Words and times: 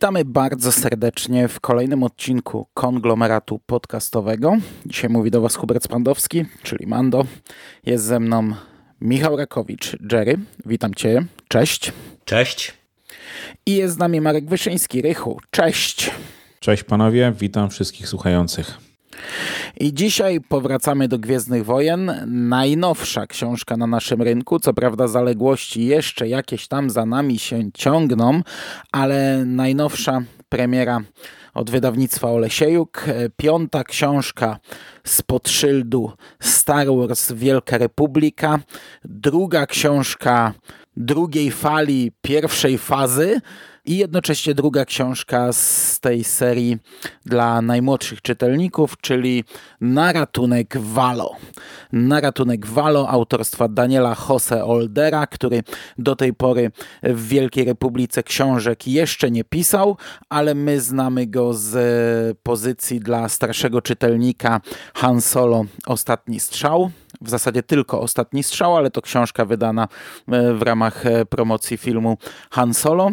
Witamy 0.00 0.24
bardzo 0.24 0.72
serdecznie 0.72 1.48
w 1.48 1.60
kolejnym 1.60 2.02
odcinku 2.02 2.66
konglomeratu 2.74 3.60
podcastowego. 3.66 4.56
Dzisiaj 4.86 5.10
mówi 5.10 5.30
do 5.30 5.40
Was 5.40 5.56
Hubert 5.56 5.84
Spandowski, 5.84 6.44
czyli 6.62 6.86
Mando. 6.86 7.26
Jest 7.86 8.04
ze 8.04 8.20
mną 8.20 8.52
Michał 9.00 9.36
Rakowicz, 9.36 9.96
Jerry. 10.12 10.38
Witam 10.66 10.94
Cię. 10.94 11.24
Cześć. 11.48 11.92
Cześć. 12.24 12.74
I 13.66 13.76
jest 13.76 13.94
z 13.94 13.98
nami 13.98 14.20
Marek 14.20 14.48
Wyszyński, 14.48 15.02
Rychu. 15.02 15.40
Cześć. 15.50 16.10
Cześć 16.60 16.84
panowie, 16.84 17.32
witam 17.40 17.70
wszystkich 17.70 18.08
słuchających. 18.08 18.89
I 19.80 19.94
dzisiaj 19.94 20.40
powracamy 20.40 21.08
do 21.08 21.18
Gwiezdnych 21.18 21.64
Wojen. 21.64 22.12
Najnowsza 22.26 23.26
książka 23.26 23.76
na 23.76 23.86
naszym 23.86 24.22
rynku. 24.22 24.58
Co 24.58 24.74
prawda, 24.74 25.08
zaległości 25.08 25.84
jeszcze 25.84 26.28
jakieś 26.28 26.68
tam 26.68 26.90
za 26.90 27.06
nami 27.06 27.38
się 27.38 27.72
ciągną, 27.74 28.42
ale 28.92 29.44
najnowsza 29.44 30.22
premiera 30.48 31.00
od 31.54 31.70
wydawnictwa 31.70 32.28
Olesiejuk. 32.28 33.04
Piąta 33.36 33.84
książka 33.84 34.58
spod 35.04 35.48
szyldu 35.48 36.12
Star 36.40 36.86
Wars 36.86 37.32
Wielka 37.32 37.78
Republika. 37.78 38.58
Druga 39.04 39.66
książka 39.66 40.54
drugiej 40.96 41.50
fali 41.50 42.12
pierwszej 42.22 42.78
fazy 42.78 43.40
i 43.84 43.96
jednocześnie 43.96 44.54
druga 44.54 44.84
książka 44.84 45.52
z 45.52 46.00
tej 46.00 46.24
serii 46.24 46.78
dla 47.26 47.62
najmłodszych 47.62 48.22
czytelników, 48.22 48.96
czyli 49.00 49.44
Na 49.80 50.12
ratunek 50.12 50.78
Walo. 50.78 51.36
Na 51.92 52.20
ratunek 52.20 52.66
Walo 52.66 53.08
autorstwa 53.08 53.68
Daniela 53.68 54.16
Jose 54.28 54.64
Oldera, 54.64 55.26
który 55.26 55.62
do 55.98 56.16
tej 56.16 56.34
pory 56.34 56.70
w 57.02 57.28
Wielkiej 57.28 57.64
Republice 57.64 58.22
książek 58.22 58.86
jeszcze 58.86 59.30
nie 59.30 59.44
pisał, 59.44 59.96
ale 60.28 60.54
my 60.54 60.80
znamy 60.80 61.26
go 61.26 61.54
z 61.54 62.38
pozycji 62.42 63.00
dla 63.00 63.28
starszego 63.28 63.82
czytelnika 63.82 64.60
Han 64.94 65.20
Solo 65.20 65.64
Ostatni 65.86 66.40
Strzał 66.40 66.90
w 67.20 67.30
zasadzie 67.30 67.62
tylko 67.62 68.00
Ostatni 68.00 68.42
Strzał, 68.42 68.76
ale 68.76 68.90
to 68.90 69.02
książka 69.02 69.44
wydana 69.44 69.88
w 70.54 70.62
ramach 70.62 71.04
promocji 71.30 71.76
filmu 71.76 72.18
Han 72.50 72.74
Solo. 72.74 73.10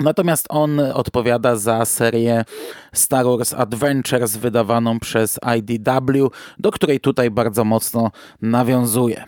Natomiast 0.00 0.46
on 0.48 0.80
odpowiada 0.80 1.56
za 1.56 1.84
serię 1.84 2.44
Star 2.92 3.24
Wars 3.24 3.54
Adventures 3.54 4.36
wydawaną 4.36 5.00
przez 5.00 5.38
IDW, 5.58 6.30
do 6.58 6.70
której 6.70 7.00
tutaj 7.00 7.30
bardzo 7.30 7.64
mocno 7.64 8.10
nawiązuje. 8.42 9.24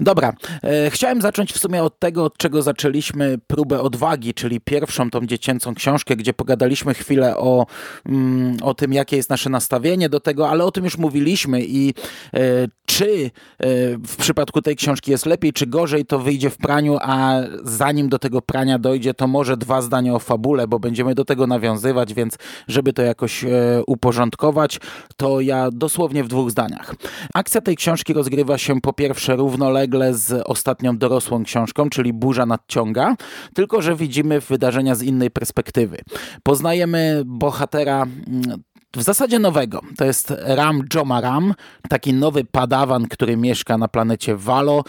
Dobra, 0.00 0.32
e, 0.62 0.90
chciałem 0.90 1.22
zacząć 1.22 1.52
w 1.52 1.58
sumie 1.58 1.82
od 1.82 1.98
tego, 1.98 2.24
od 2.24 2.38
czego 2.38 2.62
zaczęliśmy 2.62 3.38
próbę 3.46 3.80
odwagi, 3.80 4.34
czyli 4.34 4.60
pierwszą 4.60 5.10
tą 5.10 5.26
dziecięcą 5.26 5.74
książkę, 5.74 6.16
gdzie 6.16 6.34
pogadaliśmy 6.34 6.94
chwilę 6.94 7.36
o, 7.36 7.66
mm, 8.06 8.56
o 8.62 8.74
tym, 8.74 8.92
jakie 8.92 9.16
jest 9.16 9.30
nasze 9.30 9.50
nastawienie 9.50 10.08
do 10.08 10.20
tego, 10.20 10.48
ale 10.50 10.64
o 10.64 10.72
tym 10.72 10.84
już 10.84 10.98
mówiliśmy 10.98 11.64
i 11.64 11.94
e, 12.34 12.40
czy 12.86 13.24
e, 13.24 13.66
w 14.06 14.16
przypadku 14.16 14.62
tej 14.62 14.76
książki 14.76 15.10
jest 15.10 15.26
lepiej, 15.26 15.52
czy 15.52 15.66
gorzej, 15.66 16.06
to 16.06 16.18
wyjdzie 16.18 16.50
w 16.50 16.56
praniu, 16.56 16.98
a 17.00 17.34
zanim 17.62 18.08
do 18.08 18.18
tego 18.18 18.42
prania 18.42 18.78
dojdzie, 18.78 19.14
to 19.14 19.26
może 19.26 19.56
dwa 19.56 19.82
zdania 19.82 20.14
o 20.14 20.18
fabule, 20.18 20.68
bo 20.68 20.78
będziemy 20.78 21.14
do 21.14 21.24
tego 21.24 21.46
nawiązywać, 21.46 22.14
więc 22.14 22.38
żeby 22.68 22.92
to 22.92 23.02
jakoś 23.02 23.44
uporządkować, 23.86 24.80
to 25.16 25.40
ja 25.40 25.68
dosłownie 25.72 26.24
w 26.24 26.28
dwóch 26.28 26.50
zdaniach. 26.50 26.94
Akcja 27.34 27.60
tej 27.60 27.76
książki 27.76 28.12
rozgrywa 28.12 28.58
się 28.58 28.80
po 28.80 28.92
pierwsze 28.92 29.36
równolegle 29.36 29.85
z 30.12 30.42
ostatnią 30.46 30.98
dorosłą 30.98 31.44
książką, 31.44 31.90
czyli 31.90 32.12
Burza 32.12 32.46
nadciąga, 32.46 33.16
tylko 33.54 33.82
że 33.82 33.96
widzimy 33.96 34.40
wydarzenia 34.40 34.94
z 34.94 35.02
innej 35.02 35.30
perspektywy. 35.30 35.98
Poznajemy 36.42 37.22
bohatera 37.26 38.02
mm, 38.02 38.62
w 38.96 39.02
zasadzie 39.02 39.38
nowego. 39.38 39.80
To 39.96 40.04
jest 40.04 40.34
Ram 40.38 40.82
Joma 40.94 41.20
Ram, 41.20 41.54
taki 41.88 42.12
nowy 42.12 42.44
padawan, 42.44 43.08
który 43.08 43.36
mieszka 43.36 43.78
na 43.78 43.88
planecie 43.88 44.36
Valo 44.36 44.84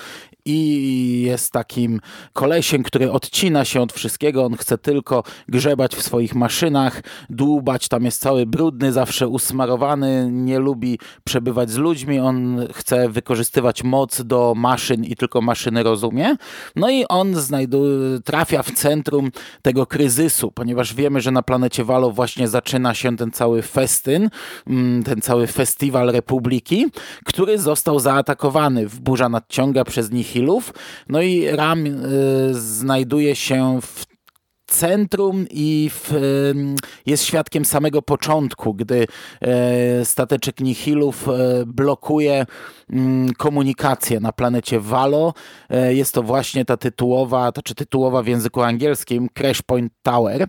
i 0.48 1.22
jest 1.22 1.52
takim 1.52 2.02
kolesiem, 2.34 2.84
który 2.84 3.12
odcina 3.12 3.66
się 3.66 3.82
od 3.82 3.94
wszystkiego. 3.94 4.46
On 4.46 4.56
chce 4.56 4.78
tylko 4.78 5.24
grzebać 5.50 5.96
w 5.96 6.02
swoich 6.02 6.36
maszynach, 6.36 7.02
dłubać. 7.30 7.88
Tam 7.88 8.06
jest 8.06 8.22
cały 8.22 8.46
brudny, 8.46 8.92
zawsze 8.92 9.28
usmarowany, 9.28 10.30
nie 10.32 10.60
lubi 10.60 11.00
przebywać 11.24 11.70
z 11.70 11.78
ludźmi. 11.78 12.20
On 12.20 12.68
chce 12.74 13.10
wykorzystywać 13.10 13.84
moc 13.84 14.22
do 14.22 14.54
maszyn 14.56 15.04
i 15.04 15.16
tylko 15.16 15.42
maszyny 15.42 15.84
rozumie. 15.84 16.36
No 16.76 16.90
i 16.90 17.06
on 17.10 17.36
znajduje, 17.36 18.20
trafia 18.20 18.64
w 18.64 18.72
centrum 18.72 19.32
tego 19.62 19.86
kryzysu, 19.86 20.52
ponieważ 20.52 20.94
wiemy, 20.94 21.22
że 21.22 21.32
na 21.32 21.42
planecie 21.42 21.84
Walo 21.84 22.12
właśnie 22.12 22.48
zaczyna 22.48 22.94
się 22.94 23.18
ten 23.18 23.32
cały 23.32 23.62
festyn, 23.62 24.30
mm, 24.68 25.04
ten 25.04 25.22
cały 25.22 25.48
festiwal 25.48 26.12
Republiki, 26.12 26.86
który 27.26 27.60
został 27.60 28.00
zaatakowany 28.00 28.88
burza 29.00 29.30
nadciąga 29.30 29.84
przez 29.84 30.12
nich 30.12 30.36
no 31.10 31.22
i 31.22 31.48
Ram 31.48 31.86
y, 31.86 31.92
znajduje 32.54 33.36
się 33.36 33.80
w 33.82 34.08
centrum 34.68 35.46
i 35.50 35.90
w, 35.94 36.14
jest 37.06 37.24
świadkiem 37.24 37.66
samego 37.66 38.02
początku, 38.02 38.74
gdy 38.74 39.08
e, 39.42 40.06
stateczek 40.06 40.60
Nihilów 40.60 41.28
blokuje 41.66 42.46
mm, 42.90 43.34
komunikację 43.34 44.20
na 44.20 44.32
planecie 44.32 44.80
Valo. 44.80 45.34
Jest 45.90 46.14
to 46.14 46.24
właśnie 46.24 46.66
ta 46.66 46.78
tytułowa, 46.78 47.52
to 47.52 47.62
czy 47.62 47.76
tytułowa 47.76 48.24
w 48.24 48.28
języku 48.28 48.62
angielskim 48.62 49.30
Crash 49.34 49.62
Point 49.62 49.94
Tower. 50.04 50.48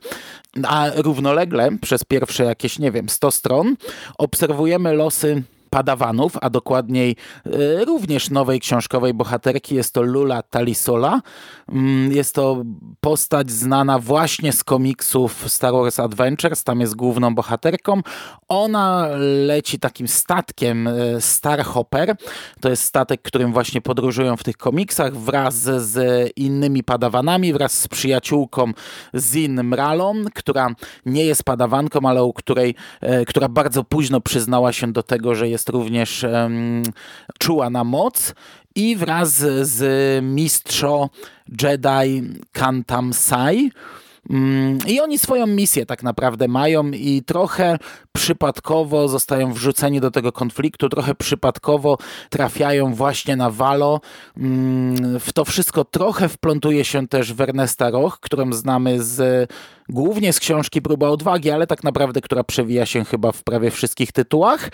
A 0.64 0.86
równolegle 0.94 1.70
przez 1.80 2.04
pierwsze 2.04 2.44
jakieś, 2.44 2.78
nie 2.78 2.92
wiem, 2.92 3.08
100 3.08 3.30
stron 3.30 3.76
obserwujemy 4.18 4.92
losy 4.92 5.42
padawanów, 5.70 6.32
a 6.40 6.50
dokładniej 6.50 7.16
e, 7.46 7.84
również 7.84 8.30
nowej 8.30 8.60
książkowej 8.60 9.14
bohaterki. 9.14 9.74
Jest 9.74 9.94
to 9.94 10.02
Lula 10.02 10.42
Talisola. 10.42 11.20
Mm, 11.68 12.12
jest 12.12 12.34
to 12.34 12.62
postać 13.00 13.50
znana 13.50 13.98
właśnie 13.98 14.52
z 14.52 14.64
komiksów 14.64 15.50
Star 15.52 15.72
Wars 15.72 16.00
Adventures. 16.00 16.64
Tam 16.64 16.80
jest 16.80 16.96
główną 16.96 17.34
bohaterką. 17.34 18.00
Ona 18.48 19.08
leci 19.46 19.78
takim 19.78 20.08
statkiem 20.08 20.88
e, 20.88 21.20
Starhopper. 21.20 22.16
To 22.60 22.70
jest 22.70 22.82
statek, 22.82 23.22
którym 23.22 23.52
właśnie 23.52 23.80
podróżują 23.80 24.36
w 24.36 24.44
tych 24.44 24.56
komiksach 24.56 25.16
wraz 25.16 25.54
z 25.54 26.30
innymi 26.36 26.84
padawanami, 26.84 27.52
wraz 27.52 27.72
z 27.72 27.88
przyjaciółką 27.88 28.72
Zin 29.16 29.62
Mralon, 29.62 30.24
która 30.34 30.68
nie 31.06 31.24
jest 31.24 31.44
padawanką, 31.44 32.00
ale 32.08 32.24
u 32.24 32.32
której, 32.32 32.74
e, 33.00 33.24
która 33.24 33.48
bardzo 33.48 33.84
późno 33.84 34.20
przyznała 34.20 34.72
się 34.72 34.92
do 34.92 35.02
tego, 35.02 35.34
że 35.34 35.48
jest 35.48 35.57
jest 35.58 35.68
również 35.68 36.24
czuła 37.38 37.70
na 37.70 37.84
moc 37.84 38.34
i 38.74 38.96
wraz 38.96 39.30
z 39.62 40.24
mistrzo 40.24 41.10
Jedi 41.62 42.22
Kantam 42.52 43.12
Sai 43.12 43.70
mm, 44.30 44.78
i 44.86 45.00
oni 45.00 45.18
swoją 45.18 45.46
misję 45.46 45.86
tak 45.86 46.02
naprawdę 46.02 46.48
mają 46.48 46.90
i 46.90 47.22
trochę 47.26 47.78
przypadkowo 48.12 49.08
zostają 49.08 49.52
wrzuceni 49.52 50.00
do 50.00 50.10
tego 50.10 50.32
konfliktu, 50.32 50.88
trochę 50.88 51.14
przypadkowo 51.14 51.98
trafiają 52.30 52.94
właśnie 52.94 53.36
na 53.36 53.50
Walo. 53.50 54.00
Mm, 54.36 55.20
w 55.20 55.32
to 55.32 55.44
wszystko 55.44 55.84
trochę 55.84 56.28
wplątuje 56.28 56.84
się 56.84 57.08
też 57.08 57.32
Wernesta 57.32 57.90
Roch, 57.90 58.20
którą 58.20 58.52
znamy 58.52 59.02
z 59.02 59.50
głównie 59.88 60.32
z 60.32 60.40
książki 60.40 60.82
Próba 60.82 61.08
Odwagi, 61.08 61.50
ale 61.50 61.66
tak 61.66 61.84
naprawdę, 61.84 62.20
która 62.20 62.44
przewija 62.44 62.86
się 62.86 63.04
chyba 63.04 63.32
w 63.32 63.42
prawie 63.42 63.70
wszystkich 63.70 64.12
tytułach. 64.12 64.70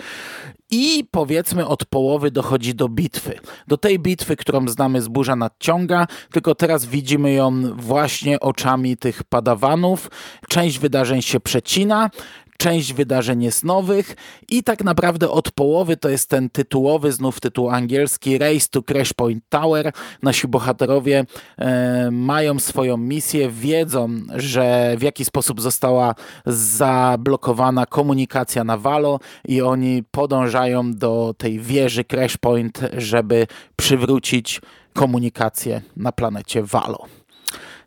I 0.71 1.05
powiedzmy 1.11 1.67
od 1.67 1.85
połowy 1.85 2.31
dochodzi 2.31 2.75
do 2.75 2.89
bitwy. 2.89 3.39
Do 3.69 3.77
tej 3.77 3.99
bitwy, 3.99 4.37
którą 4.37 4.69
znamy 4.69 5.03
z 5.03 5.09
Burza 5.09 5.37
Nadciąga, 5.37 6.07
tylko 6.33 6.55
teraz 6.55 6.87
widzimy 6.87 7.33
ją 7.33 7.77
właśnie 7.77 8.41
oczami 8.41 8.97
tych 8.97 9.25
padawanów. 9.25 10.11
Część 10.49 10.79
wydarzeń 10.79 11.23
się 11.23 11.41
przecina, 11.41 12.11
część 12.59 12.93
wydarzeń 12.93 13.43
jest 13.43 13.65
nowych 13.65 14.17
i 14.49 14.63
tak 14.63 14.85
naprawdę 14.85 15.31
od 15.31 15.53
połowy 15.53 15.97
to 15.97 16.09
jest 16.09 16.31
ten 16.31 16.51
tytułowy, 16.51 17.13
znów 17.13 17.41
tytuł 17.41 17.71
angielski 17.71 18.39
Race 18.39 18.67
to 18.71 18.83
Crash 18.83 19.13
Point 19.13 19.45
Tower. 19.49 19.93
Nasi 20.23 20.49
bohaterowie 20.49 21.25
e, 21.59 22.11
mają 22.11 22.59
swoją 22.59 22.97
misję, 22.97 23.51
wiedzą, 23.51 24.21
że 24.37 24.95
w 24.99 25.03
jaki 25.03 25.25
sposób 25.25 25.61
została 25.61 26.15
zablokowana 26.47 27.87
komunikacja 27.87 28.65
na 28.65 28.77
Valo 28.77 29.19
i 29.49 29.63
oni 29.63 30.03
podążają 30.11 30.93
do 30.93 31.35
tej 31.39 31.61
wieży 31.61 32.05
Crash 32.05 32.37
Point, 32.37 32.81
żeby 32.97 33.47
przywrócić 33.77 34.61
komunikację 34.93 35.83
na 35.97 36.13
planecie 36.13 36.63
Valo. 36.63 37.07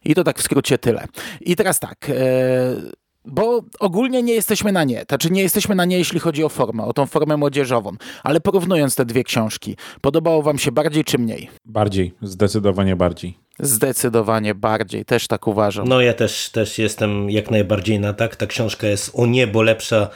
I 0.06 0.16
to 0.16 0.24
tak 0.24 0.40
w 0.40 0.44
skrócie 0.44 0.78
tyle. 0.78 1.08
I 1.42 1.56
teraz 1.56 1.80
tak. 1.80 2.10
E, 2.10 3.07
bo 3.28 3.62
ogólnie 3.80 4.24
nie 4.24 4.34
jesteśmy 4.34 4.72
na 4.72 4.84
nie. 4.84 5.06
Znaczy 5.10 5.30
nie 5.30 5.42
jesteśmy 5.42 5.76
na 5.76 5.86
nie, 5.86 5.98
jeśli 5.98 6.20
chodzi 6.20 6.44
o 6.44 6.50
formę, 6.50 6.84
o 6.84 6.94
tą 6.94 7.06
formę 7.06 7.38
młodzieżową. 7.38 7.92
Ale 8.24 8.40
porównując 8.40 8.96
te 8.96 9.06
dwie 9.06 9.24
książki, 9.24 9.78
podobało 10.02 10.42
wam 10.42 10.58
się 10.58 10.72
bardziej 10.72 11.04
czy 11.04 11.18
mniej? 11.18 11.50
Bardziej, 11.66 12.14
zdecydowanie 12.22 12.96
bardziej. 12.96 13.38
Zdecydowanie 13.60 14.56
bardziej, 14.56 15.06
też 15.06 15.28
tak 15.28 15.48
uważam. 15.48 15.88
No 15.88 16.02
ja 16.02 16.14
też, 16.14 16.50
też 16.50 16.78
jestem 16.78 17.30
jak 17.30 17.52
najbardziej 17.52 18.00
na 18.00 18.14
tak. 18.14 18.36
Ta 18.36 18.48
książka 18.48 18.88
jest 18.88 19.12
o 19.14 19.26
niebo 19.26 19.62
lepsza 19.62 20.10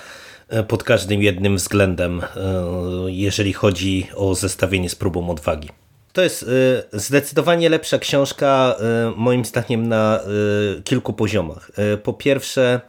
e, 0.49 0.63
pod 0.63 0.83
każdym 0.83 1.21
jednym 1.21 1.55
względem, 1.55 2.21
e, 2.21 2.25
jeżeli 3.07 3.53
chodzi 3.53 4.07
o 4.15 4.35
zestawienie 4.35 4.89
z 4.89 4.95
próbą 4.95 5.29
odwagi. 5.29 5.69
To 6.13 6.21
jest 6.21 6.43
e, 6.43 6.99
zdecydowanie 6.99 7.69
lepsza 7.69 7.99
książka, 7.99 8.75
moim 9.15 9.45
zdaniem, 9.45 9.87
na 9.87 10.19
kilku 10.83 11.13
poziomach. 11.13 11.71
Po 12.03 12.13
pierwsze, 12.13 12.81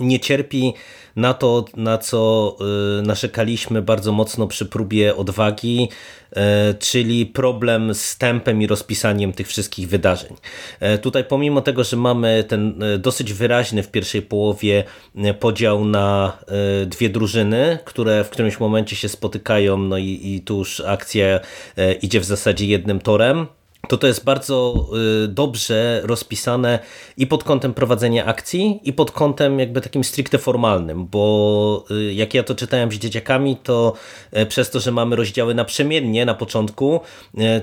nie 0.00 0.20
cierpi 0.20 0.74
na 1.16 1.34
to, 1.34 1.64
na 1.76 1.98
co 1.98 2.56
y, 3.00 3.02
narzekaliśmy 3.02 3.82
bardzo 3.82 4.12
mocno 4.12 4.46
przy 4.46 4.66
próbie 4.66 5.16
odwagi, 5.16 5.88
y, 6.32 6.40
czyli 6.78 7.26
problem 7.26 7.94
z 7.94 8.18
tempem 8.18 8.62
i 8.62 8.66
rozpisaniem 8.66 9.32
tych 9.32 9.48
wszystkich 9.48 9.88
wydarzeń. 9.88 10.36
Y, 10.94 10.98
tutaj 10.98 11.24
pomimo 11.24 11.60
tego, 11.60 11.84
że 11.84 11.96
mamy 11.96 12.44
ten 12.48 12.80
dosyć 12.98 13.32
wyraźny 13.32 13.82
w 13.82 13.90
pierwszej 13.90 14.22
połowie 14.22 14.84
podział 15.40 15.84
na 15.84 16.38
dwie 16.86 17.08
drużyny, 17.08 17.78
które 17.84 18.24
w 18.24 18.30
którymś 18.30 18.60
momencie 18.60 18.96
się 18.96 19.08
spotykają, 19.08 19.78
no 19.78 19.98
i, 19.98 20.20
i 20.22 20.40
tu 20.40 20.58
już 20.58 20.80
akcja 20.80 21.40
idzie 22.02 22.20
w 22.20 22.24
zasadzie 22.24 22.66
jednym 22.66 23.00
torem, 23.00 23.46
to 23.88 23.96
to 23.96 24.06
jest 24.06 24.24
bardzo 24.24 24.86
y, 25.24 25.28
dobrze 25.28 26.00
rozpisane 26.04 26.78
i 27.16 27.26
pod 27.26 27.44
kątem 27.44 27.74
prowadzenia 27.74 28.24
akcji, 28.24 28.80
i 28.84 28.92
pod 28.92 29.10
kątem 29.10 29.58
jakby 29.58 29.80
takim 29.80 30.04
stricte 30.04 30.38
formalnym, 30.38 31.06
bo 31.06 31.84
y, 31.90 32.14
jak 32.14 32.34
ja 32.34 32.42
to 32.42 32.54
czytałem 32.54 32.92
z 32.92 32.94
dzieciakami, 32.94 33.56
to 33.62 33.92
y, 34.36 34.46
przez 34.46 34.70
to, 34.70 34.80
że 34.80 34.92
mamy 34.92 35.16
rozdziały 35.16 35.54
naprzemiennie 35.54 36.26
na 36.26 36.34
początku, 36.34 37.00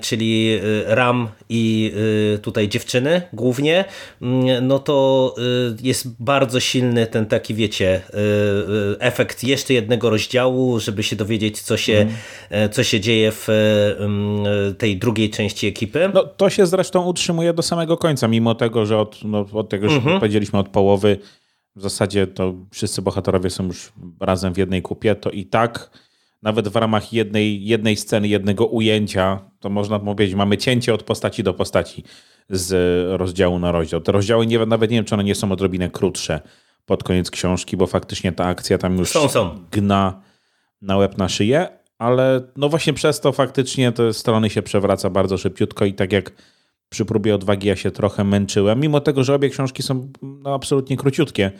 czyli 0.01 0.59
Ram 0.85 1.27
i 1.49 1.93
tutaj 2.41 2.67
dziewczyny 2.69 3.21
głównie, 3.33 3.85
mm, 4.21 4.67
no 4.67 4.79
to 4.79 5.35
jest 5.83 6.23
bardzo 6.23 6.59
silny 6.59 7.07
ten 7.07 7.25
taki, 7.25 7.53
wiecie, 7.53 8.01
efekt 8.99 9.43
jeszcze 9.43 9.73
jednego 9.73 10.09
rozdziału, 10.09 10.79
żeby 10.79 11.03
się 11.03 11.15
dowiedzieć, 11.15 11.61
co 11.61 11.77
się, 11.77 11.93
mm. 11.93 12.13
Co 12.71 12.83
się 12.83 12.99
dzieje 12.99 13.31
w 13.31 13.47
tej 14.77 14.97
drugiej 14.97 15.29
części 15.29 15.67
ekipy. 15.67 16.11
No, 16.13 16.23
to 16.23 16.49
się 16.49 16.65
zresztą 16.65 17.05
utrzymuje 17.05 17.53
do 17.53 17.61
samego 17.61 17.97
końca, 17.97 18.27
mimo 18.27 18.55
tego, 18.55 18.85
że 18.85 18.97
od, 18.97 19.23
no, 19.23 19.45
od 19.53 19.69
tego, 19.69 19.89
że 19.89 19.95
mhm. 19.95 20.19
powiedzieliśmy 20.19 20.59
od 20.59 20.69
połowy, 20.69 21.17
w 21.75 21.81
zasadzie 21.81 22.27
to 22.27 22.53
wszyscy 22.71 23.01
bohaterowie 23.01 23.49
są 23.49 23.65
już 23.65 23.93
razem 24.19 24.53
w 24.53 24.57
jednej 24.57 24.81
kupie, 24.81 25.15
to 25.15 25.29
i 25.29 25.45
tak 25.45 25.89
nawet 26.41 26.67
w 26.67 26.75
ramach 26.75 27.13
jednej, 27.13 27.65
jednej 27.65 27.97
sceny, 27.97 28.27
jednego 28.27 28.65
ujęcia, 28.65 29.39
to 29.59 29.69
można 29.69 29.99
powiedzieć, 29.99 30.35
mamy 30.35 30.57
cięcie 30.57 30.93
od 30.93 31.03
postaci 31.03 31.43
do 31.43 31.53
postaci 31.53 32.03
z 32.49 32.71
rozdziału 33.19 33.59
na 33.59 33.71
rozdział. 33.71 34.01
Te 34.01 34.11
rozdziały 34.11 34.47
nie, 34.47 34.65
nawet 34.65 34.91
nie 34.91 34.97
wiem, 34.97 35.05
czy 35.05 35.15
one 35.15 35.23
nie 35.23 35.35
są 35.35 35.51
odrobinę 35.51 35.89
krótsze 35.89 36.41
pod 36.85 37.03
koniec 37.03 37.31
książki, 37.31 37.77
bo 37.77 37.87
faktycznie 37.87 38.31
ta 38.31 38.45
akcja 38.45 38.77
tam 38.77 38.97
już 38.97 39.09
są, 39.09 39.29
są. 39.29 39.65
gna 39.71 40.21
na 40.81 40.97
łeb 40.97 41.17
na 41.17 41.29
szyję, 41.29 41.67
ale 42.03 42.41
no 42.57 42.69
właśnie 42.69 42.93
przez 42.93 43.19
to 43.19 43.31
faktycznie 43.31 43.91
te 43.91 44.13
strony 44.13 44.49
się 44.49 44.61
przewraca 44.61 45.09
bardzo 45.09 45.37
szybciutko 45.37 45.85
i 45.85 45.93
tak 45.93 46.13
jak 46.13 46.31
przy 46.89 47.05
próbie 47.05 47.35
odwagi 47.35 47.67
ja 47.67 47.75
się 47.75 47.91
trochę 47.91 48.23
męczyłem, 48.23 48.79
mimo 48.79 48.99
tego, 48.99 49.23
że 49.23 49.35
obie 49.35 49.49
książki 49.49 49.83
są 49.83 50.11
no, 50.21 50.53
absolutnie 50.53 50.97
króciutkie, 50.97 51.51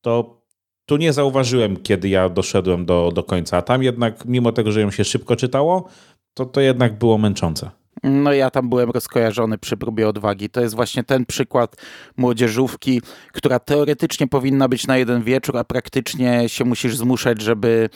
to 0.00 0.42
tu 0.86 0.96
nie 0.96 1.12
zauważyłem, 1.12 1.76
kiedy 1.76 2.08
ja 2.08 2.28
doszedłem 2.28 2.86
do, 2.86 3.12
do 3.14 3.22
końca, 3.22 3.56
a 3.56 3.62
tam 3.62 3.82
jednak, 3.82 4.24
mimo 4.24 4.52
tego, 4.52 4.72
że 4.72 4.80
ją 4.80 4.90
się 4.90 5.04
szybko 5.04 5.36
czytało, 5.36 5.88
to 6.34 6.46
to 6.46 6.60
jednak 6.60 6.98
było 6.98 7.18
męczące. 7.18 7.70
No 8.04 8.32
ja 8.32 8.50
tam 8.50 8.68
byłem 8.68 8.90
rozkojarzony 8.90 9.58
przy 9.58 9.76
próbie 9.76 10.08
odwagi. 10.08 10.50
To 10.50 10.60
jest 10.60 10.74
właśnie 10.74 11.04
ten 11.04 11.26
przykład 11.26 11.76
młodzieżówki, 12.16 13.02
która 13.32 13.58
teoretycznie 13.58 14.26
powinna 14.26 14.68
być 14.68 14.86
na 14.86 14.96
jeden 14.96 15.22
wieczór, 15.22 15.56
a 15.58 15.64
praktycznie 15.64 16.48
się 16.48 16.64
musisz 16.64 16.96
zmuszać, 16.96 17.42
żeby, 17.42 17.90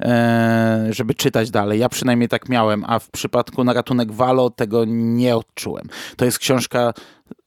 e, 0.00 0.86
żeby 0.90 1.14
czytać 1.14 1.50
dalej. 1.50 1.80
Ja 1.80 1.88
przynajmniej 1.88 2.28
tak 2.28 2.48
miałem, 2.48 2.84
a 2.86 2.98
w 2.98 3.10
przypadku 3.10 3.64
na 3.64 3.72
ratunek 3.72 4.12
Walo 4.12 4.50
tego 4.50 4.84
nie 4.86 5.36
odczułem. 5.36 5.88
To 6.16 6.24
jest 6.24 6.38
książka 6.38 6.92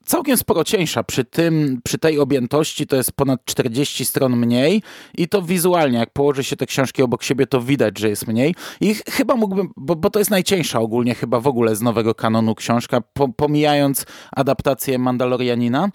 całkiem 0.06 0.38
sporo 0.38 0.64
cieńsza. 0.64 1.04
Przy, 1.04 1.26
tym, 1.26 1.82
przy 1.84 1.98
tej 1.98 2.20
objętości 2.20 2.88
to 2.88 2.96
jest 2.96 3.12
ponad 3.12 3.46
40 3.46 4.06
stron 4.06 4.36
mniej 4.36 4.82
i 5.18 5.28
to 5.28 5.42
wizualnie, 5.42 5.98
jak 5.98 6.10
położy 6.14 6.44
się 6.44 6.56
te 6.56 6.66
książki 6.66 7.04
obok 7.04 7.24
siebie, 7.24 7.48
to 7.48 7.62
widać, 7.62 8.00
że 8.00 8.10
jest 8.10 8.28
mniej. 8.28 8.56
I 8.82 8.96
chyba 8.96 9.36
mógłbym, 9.36 9.70
bo, 9.78 9.96
bo 9.96 10.10
to 10.10 10.20
jest 10.20 10.32
najcieńsza 10.32 10.80
ogólnie 10.80 11.16
chyba 11.16 11.40
w 11.40 11.48
ogóle 11.48 11.76
z 11.76 11.82
nowego 11.82 12.16
kanonu 12.16 12.56
książka, 12.56 13.02
po, 13.14 13.30
pomijając 13.30 14.06
adaptację 14.32 15.00
Mandalorianina. 15.00 15.90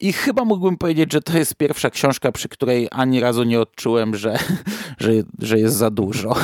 I 0.00 0.12
chyba 0.12 0.44
mógłbym 0.44 0.76
powiedzieć, 0.76 1.12
że 1.12 1.20
to 1.20 1.38
jest 1.38 1.54
pierwsza 1.54 1.90
książka, 1.90 2.32
przy 2.32 2.48
której 2.48 2.88
ani 2.90 3.20
razu 3.20 3.42
nie 3.42 3.60
odczułem, 3.60 4.16
że, 4.16 4.38
że, 4.98 5.10
że 5.38 5.58
jest 5.58 5.76
za 5.76 5.90
dużo. 5.90 6.34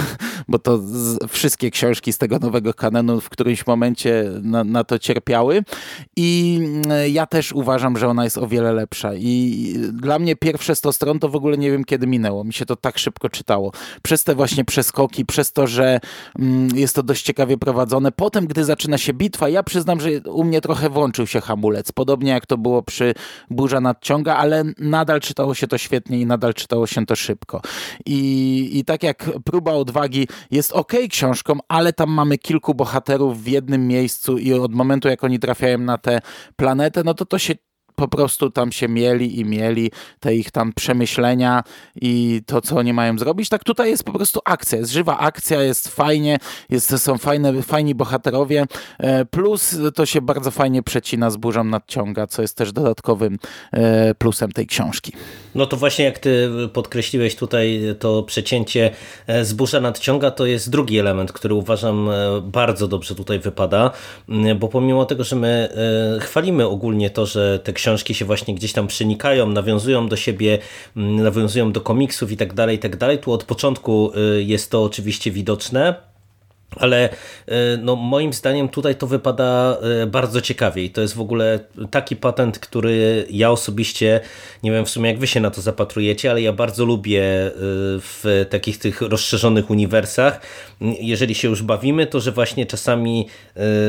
Bo 0.49 0.59
to 0.59 0.79
z, 0.79 1.19
wszystkie 1.29 1.71
książki 1.71 2.12
z 2.12 2.19
tego 2.19 2.39
nowego 2.39 2.75
kanonu 2.75 3.21
w 3.21 3.29
którymś 3.29 3.67
momencie 3.67 4.25
na, 4.43 4.65
na 4.65 4.85
to 4.85 4.99
cierpiały. 4.99 5.65
I 6.17 6.61
ja 6.94 7.26
też 7.26 7.52
uważam, 7.52 7.99
że 7.99 8.08
ona 8.08 8.25
jest 8.25 8.38
o 8.38 8.46
wiele 8.46 8.73
lepsza. 8.73 9.11
I 9.14 9.75
dla 9.93 10.19
mnie 10.19 10.37
pierwsze 10.37 10.75
100 10.75 10.93
stron 10.93 11.19
to 11.19 11.29
w 11.29 11.37
ogóle 11.37 11.58
nie 11.58 11.70
wiem 11.70 11.85
kiedy 11.85 12.06
minęło. 12.06 12.44
Mi 12.44 12.52
się 12.52 12.67
to 12.67 12.76
tak 12.76 12.99
szybko 12.99 13.29
czytało. 13.29 13.73
Przez 14.02 14.25
te 14.25 14.35
właśnie 14.35 14.64
przeskoki, 14.64 15.26
przez 15.26 15.52
to, 15.52 15.67
że 15.67 16.00
mm, 16.38 16.76
jest 16.76 16.94
to 16.94 17.02
dość 17.02 17.23
ciekawie 17.23 17.58
prowadzone. 17.58 18.12
Potem, 18.12 18.46
gdy 18.46 18.64
zaczyna 18.64 18.99
się 18.99 19.12
bitwa, 19.12 19.49
ja 19.49 19.62
przyznam, 19.62 20.00
że 20.00 20.11
u 20.20 20.44
mnie 20.44 20.61
trochę 20.61 20.90
włączył 20.90 21.26
się 21.26 21.40
hamulec. 21.40 21.93
Podobnie 21.93 22.31
jak 22.31 22.46
to 22.46 22.58
było 22.58 22.82
przy 22.82 23.14
burza 23.50 23.81
nadciąga, 23.81 24.37
ale 24.37 24.64
nadal 24.79 25.20
czytało 25.20 25.55
się 25.55 25.67
to 25.67 25.79
świetnie 25.79 26.20
i 26.20 26.26
nadal 26.26 26.55
czytało 26.55 26.87
się 26.87 27.06
to 27.06 27.17
szybko. 27.17 27.61
I, 28.06 28.70
i 28.73 28.84
tak 28.84 29.02
jak 29.02 29.31
próba 29.44 29.73
odwagi 29.73 30.29
jest 30.50 30.73
ok 30.73 30.93
książką, 31.11 31.58
ale 31.69 31.93
tam 31.93 32.11
mamy 32.11 32.38
kilku 32.38 32.75
bohaterów 32.75 33.43
w 33.43 33.46
jednym 33.46 33.87
miejscu 33.87 34.38
i 34.38 34.52
od 34.52 34.75
momentu 34.75 35.08
jak 35.08 35.25
oni 35.25 35.38
trafiają 35.38 35.79
na 35.79 35.99
tę 35.99 36.20
planetę, 36.56 36.78
no 37.05 37.15
to 37.15 37.27
to 37.27 37.39
się 37.39 37.55
po 37.99 38.09
prostu 38.09 38.50
tam 38.50 38.73
się 38.73 38.89
mieli 38.89 39.41
i 39.41 39.45
mieli 39.45 39.91
te 40.21 40.35
ich 40.35 40.50
tam 40.50 40.73
przemyślenia 40.73 41.62
i 42.00 42.43
to, 42.47 42.61
co 42.61 42.77
oni 42.77 42.93
mają 42.93 43.19
zrobić. 43.19 43.49
Tak 43.49 43.65
tutaj 43.65 43.91
jest 43.91 44.05
po 44.05 44.12
prostu 44.12 44.41
akcja, 44.45 44.79
jest 44.79 44.93
żywa 44.93 45.19
akcja, 45.19 45.62
jest 45.62 45.89
fajnie, 45.89 46.39
jest, 46.71 46.99
są 46.99 47.19
fajne, 47.19 47.63
fajni 47.63 47.94
bohaterowie, 47.94 48.67
e, 48.99 49.25
plus 49.25 49.77
to 49.94 50.06
się 50.06 50.20
bardzo 50.20 50.51
fajnie 50.51 50.82
przecina 50.82 51.31
z 51.31 51.37
burzą 51.37 51.65
nadciąga, 51.65 52.27
co 52.27 52.43
jest 52.43 52.56
też 52.56 52.72
dodatkowym 52.72 53.39
e, 53.72 54.15
plusem 54.15 54.53
tej 54.53 54.67
książki. 54.67 55.13
No 55.55 55.67
to 55.67 55.77
właśnie 55.77 56.05
jak 56.05 56.19
ty 56.19 56.49
podkreśliłeś 56.72 57.37
tutaj 57.37 57.81
to 57.99 58.22
przecięcie 58.22 58.91
e, 59.27 59.44
z 59.44 59.53
burza 59.53 59.81
nadciąga, 59.81 60.31
to 60.31 60.46
jest 60.46 60.70
drugi 60.70 60.99
element, 60.99 61.32
który 61.32 61.55
uważam 61.55 62.11
bardzo 62.43 62.89
dobrze 62.89 63.15
tutaj 63.15 63.39
wypada, 63.39 63.91
bo 64.56 64.69
pomimo 64.69 65.05
tego, 65.05 65.25
że 65.25 65.37
my 65.37 65.69
chwalimy 66.20 66.67
ogólnie 66.67 67.11
to, 67.11 67.27
że 67.27 67.58
te 67.58 67.72
książki 67.72 67.88
książki 67.89 68.15
się 68.15 68.25
właśnie 68.25 68.55
gdzieś 68.55 68.73
tam 68.73 68.87
przenikają, 68.87 69.49
nawiązują 69.49 70.09
do 70.09 70.17
siebie, 70.17 70.59
mm, 70.97 71.23
nawiązują 71.23 71.73
do 71.73 71.81
komiksów 71.81 72.33
i 72.33 72.37
tak 72.37 72.55
dalej, 72.55 72.77
i 72.77 72.79
tak 72.79 72.97
dalej. 72.97 73.19
Tu 73.19 73.33
od 73.33 73.45
początku 73.45 74.13
y, 74.37 74.43
jest 74.43 74.71
to 74.71 74.85
oczywiście 74.85 75.31
widoczne. 75.31 75.95
Ale 76.77 77.08
y, 77.08 77.53
no, 77.82 77.96
moim 77.96 78.32
zdaniem 78.32 78.69
tutaj 78.69 78.96
to 78.96 79.06
wypada 79.06 79.79
y, 80.03 80.06
bardzo 80.06 80.41
ciekawie 80.41 80.84
i 80.84 80.91
to 80.91 81.01
jest 81.01 81.15
w 81.15 81.20
ogóle 81.20 81.60
taki 81.91 82.17
patent, 82.17 82.58
który 82.58 83.27
ja 83.31 83.51
osobiście, 83.51 84.20
nie 84.63 84.72
wiem 84.72 84.84
w 84.84 84.91
sumie 84.91 85.10
jak 85.10 85.19
wy 85.19 85.27
się 85.27 85.41
na 85.41 85.51
to 85.51 85.60
zapatrujecie, 85.60 86.31
ale 86.31 86.43
ja 86.43 86.53
bardzo 86.53 86.84
lubię 86.84 87.22
w 88.01 88.46
takich 88.51 88.79
tych 88.79 89.01
rozszerzonych 89.01 89.70
uniwersach. 89.70 90.41
Jeżeli 91.01 91.34
się 91.34 91.48
już 91.48 91.63
bawimy, 91.63 92.06
to 92.06 92.20
że 92.20 92.32
właśnie 92.32 92.67
czasami 92.67 93.29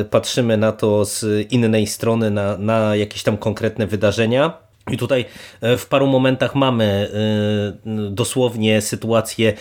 patrzymy 0.10 0.58
na 0.58 0.72
to 0.72 1.06
z 1.06 1.26
innej 1.52 1.88
strony, 1.88 2.32
na, 2.32 2.58
na 2.58 2.96
jakieś 2.96 3.24
tam 3.24 3.38
konkretne 3.38 3.88
wydarzenia 3.88 4.69
i 4.92 4.98
tutaj 4.98 5.26
e, 5.62 5.78
w 5.78 5.86
paru 5.86 6.08
momentach 6.08 6.56
mamy 6.56 7.12
e, 7.86 8.10
dosłownie 8.12 8.82
sytuację 8.82 9.50
e, 9.50 9.56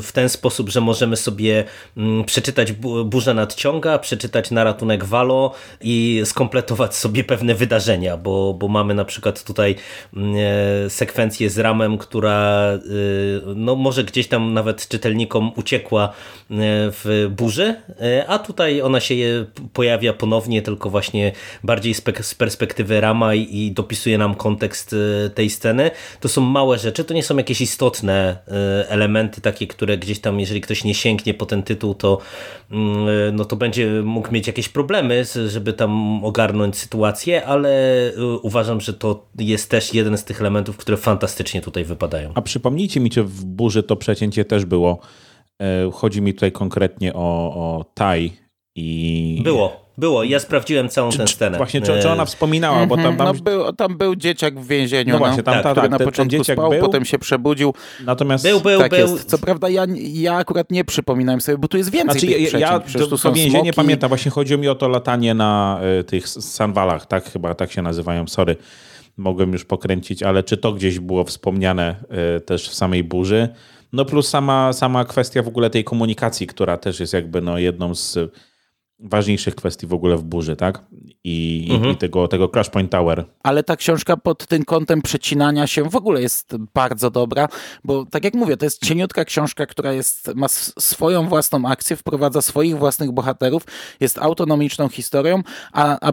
w 0.00 0.08
ten 0.12 0.28
sposób, 0.28 0.68
że 0.68 0.80
możemy 0.80 1.16
sobie 1.16 1.64
przeczytać 2.26 2.72
Burza 3.04 3.34
nadciąga, 3.34 3.98
przeczytać 3.98 4.50
na 4.50 4.64
ratunek 4.64 5.04
Walo 5.04 5.54
i 5.80 6.22
skompletować 6.24 6.94
sobie 6.94 7.24
pewne 7.24 7.54
wydarzenia, 7.54 8.16
bo, 8.16 8.54
bo 8.54 8.68
mamy 8.68 8.94
na 8.94 9.04
przykład 9.04 9.44
tutaj 9.44 9.74
sekwencję 10.88 11.50
z 11.50 11.58
Ramem, 11.58 11.98
która 11.98 12.68
no 13.56 13.76
może 13.76 14.04
gdzieś 14.04 14.28
tam 14.28 14.54
nawet 14.54 14.88
czytelnikom 14.88 15.52
uciekła 15.56 16.12
w 16.50 17.28
burzy, 17.36 17.74
a 18.28 18.38
tutaj 18.38 18.82
ona 18.82 19.00
się 19.00 19.14
pojawia 19.72 20.12
ponownie, 20.12 20.62
tylko 20.62 20.90
właśnie 20.90 21.32
bardziej 21.64 21.94
z 21.94 22.34
perspektywy 22.34 23.00
Rama 23.00 23.34
i 23.34 23.72
dopisuje 23.72 23.97
opisuje 23.98 24.18
nam 24.18 24.34
kontekst 24.34 24.94
tej 25.34 25.50
sceny. 25.50 25.90
To 26.20 26.28
są 26.28 26.40
małe 26.40 26.78
rzeczy, 26.78 27.04
to 27.04 27.14
nie 27.14 27.22
są 27.22 27.36
jakieś 27.36 27.60
istotne 27.60 28.38
elementy 28.88 29.40
takie, 29.40 29.66
które 29.66 29.98
gdzieś 29.98 30.20
tam, 30.20 30.40
jeżeli 30.40 30.60
ktoś 30.60 30.84
nie 30.84 30.94
sięgnie 30.94 31.34
po 31.34 31.46
ten 31.46 31.62
tytuł, 31.62 31.94
to, 31.94 32.18
mm, 32.70 33.36
no 33.36 33.44
to 33.44 33.56
będzie 33.56 34.02
mógł 34.04 34.32
mieć 34.32 34.46
jakieś 34.46 34.68
problemy, 34.68 35.24
żeby 35.48 35.72
tam 35.72 36.24
ogarnąć 36.24 36.76
sytuację, 36.76 37.46
ale 37.46 38.12
uważam, 38.42 38.80
że 38.80 38.94
to 38.94 39.26
jest 39.38 39.70
też 39.70 39.94
jeden 39.94 40.18
z 40.18 40.24
tych 40.24 40.40
elementów, 40.40 40.76
które 40.76 40.96
fantastycznie 40.96 41.60
tutaj 41.60 41.84
wypadają. 41.84 42.32
A 42.34 42.42
przypomnijcie 42.42 43.00
mi, 43.00 43.10
czy 43.10 43.22
w 43.22 43.44
burzy 43.44 43.82
to 43.82 43.96
przecięcie 43.96 44.44
też 44.44 44.64
było. 44.64 44.98
E, 45.62 45.90
chodzi 45.92 46.22
mi 46.22 46.34
tutaj 46.34 46.52
konkretnie 46.52 47.14
o, 47.14 47.54
o 47.54 47.84
Tai 47.94 48.32
i... 48.76 49.40
Było. 49.44 49.87
Było, 49.98 50.24
ja 50.24 50.40
sprawdziłem 50.40 50.88
całą 50.88 51.10
czy, 51.10 51.18
tę 51.18 51.26
scenę. 51.26 51.58
Właśnie, 51.58 51.80
czy, 51.80 51.98
czy 52.02 52.10
ona 52.10 52.24
wspominała, 52.24 52.86
bo 52.86 52.96
tam... 52.96 53.06
Mhm, 53.06 53.16
tam... 53.16 53.36
No, 53.36 53.42
był, 53.42 53.72
tam 53.72 53.98
był 53.98 54.16
dzieciak 54.16 54.60
w 54.60 54.66
więzieniu, 54.66 55.12
no, 55.12 55.18
właśnie, 55.18 55.42
tam, 55.42 55.54
tak, 55.54 55.62
ta, 55.62 55.70
który 55.70 55.82
tak, 55.82 55.90
na 55.90 55.98
ten, 55.98 56.06
początku 56.06 56.44
ten 56.44 56.56
spał, 56.56 56.70
był, 56.70 56.80
potem 56.80 57.04
się 57.04 57.18
przebudził. 57.18 57.74
Natomiast... 58.04 58.44
Był, 58.44 58.60
był, 58.60 58.80
tak 58.80 58.90
był. 58.90 59.00
Jest. 59.00 59.30
Co 59.30 59.38
prawda 59.38 59.68
ja, 59.68 59.86
ja 59.96 60.34
akurat 60.34 60.70
nie 60.70 60.84
przypominałem 60.84 61.40
sobie, 61.40 61.58
bo 61.58 61.68
tu 61.68 61.76
jest 61.76 61.90
więcej 61.90 62.20
znaczy, 62.20 62.26
tych 62.26 62.52
ja, 62.52 62.58
ja 62.58 62.80
to, 62.80 63.06
to, 63.06 63.18
to 63.18 63.32
więzienie 63.32 63.62
nie 63.62 63.72
pamiętam, 63.72 64.08
właśnie 64.08 64.30
chodziło 64.30 64.60
mi 64.60 64.68
o 64.68 64.74
to 64.74 64.88
latanie 64.88 65.34
na 65.34 65.80
y, 66.00 66.04
tych 66.04 66.28
sanwalach, 66.28 67.06
tak 67.06 67.24
chyba 67.24 67.54
tak 67.54 67.72
się 67.72 67.82
nazywają, 67.82 68.26
sorry 68.26 68.56
mogłem 69.16 69.52
już 69.52 69.64
pokręcić, 69.64 70.22
ale 70.22 70.42
czy 70.42 70.56
to 70.56 70.72
gdzieś 70.72 71.00
było 71.00 71.24
wspomniane 71.24 71.96
y, 72.36 72.40
też 72.40 72.68
w 72.68 72.74
samej 72.74 73.04
burzy? 73.04 73.48
No 73.92 74.04
plus 74.04 74.28
sama, 74.28 74.72
sama 74.72 75.04
kwestia 75.04 75.42
w 75.42 75.48
ogóle 75.48 75.70
tej 75.70 75.84
komunikacji, 75.84 76.46
która 76.46 76.76
też 76.76 77.00
jest 77.00 77.12
jakby 77.12 77.40
no 77.40 77.58
jedną 77.58 77.94
z 77.94 78.18
ważniejszych 79.00 79.54
kwestii 79.54 79.86
w 79.86 79.92
ogóle 79.92 80.16
w 80.16 80.22
burzy, 80.22 80.56
tak? 80.56 80.86
I, 81.24 81.68
mhm. 81.70 81.92
i 81.92 81.96
tego, 81.96 82.28
tego 82.28 82.48
Crash 82.48 82.70
Point 82.70 82.90
Tower. 82.90 83.24
Ale 83.42 83.62
ta 83.62 83.76
książka 83.76 84.16
pod 84.16 84.46
tym 84.46 84.64
kątem 84.64 85.02
przecinania 85.02 85.66
się 85.66 85.84
w 85.84 85.96
ogóle 85.96 86.22
jest 86.22 86.56
bardzo 86.74 87.10
dobra, 87.10 87.48
bo 87.84 88.06
tak 88.06 88.24
jak 88.24 88.34
mówię, 88.34 88.56
to 88.56 88.66
jest 88.66 88.84
cieniutka 88.84 89.24
książka, 89.24 89.66
która 89.66 89.92
jest, 89.92 90.34
ma 90.34 90.48
swoją 90.78 91.28
własną 91.28 91.68
akcję, 91.68 91.96
wprowadza 91.96 92.42
swoich 92.42 92.78
własnych 92.78 93.12
bohaterów, 93.12 93.62
jest 94.00 94.18
autonomiczną 94.18 94.88
historią, 94.88 95.42
a, 95.72 96.08
a 96.08 96.12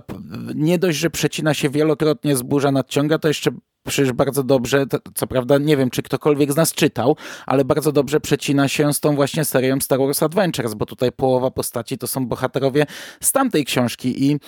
nie 0.56 0.80
dość, 0.80 0.98
że 0.98 1.10
przecina 1.10 1.54
się 1.54 1.70
wielokrotnie 1.70 2.36
z 2.36 2.42
burza 2.42 2.72
nadciąga, 2.72 3.20
to 3.20 3.28
jeszcze 3.28 3.52
przecież 3.86 4.14
bardzo 4.14 4.44
dobrze, 4.44 4.86
co 5.16 5.28
prawda 5.28 5.58
nie 5.58 5.78
wiem, 5.78 5.90
czy 5.90 6.02
ktokolwiek 6.02 6.52
z 6.52 6.56
nas 6.56 6.74
czytał, 6.74 7.16
ale 7.46 7.66
bardzo 7.66 7.92
dobrze 7.92 8.20
przecina 8.20 8.68
się 8.68 8.94
z 8.94 9.00
tą 9.00 9.16
właśnie 9.16 9.46
serią 9.46 9.80
Star 9.82 10.00
Wars 10.00 10.24
Adventures, 10.24 10.74
bo 10.74 10.86
tutaj 10.86 11.12
połowa 11.12 11.52
postaci 11.52 11.98
to 11.98 12.08
są 12.08 12.28
bohaterowie 12.28 12.86
z 13.22 13.32
tamtej 13.32 13.66
książki 13.66 14.26
i 14.26 14.40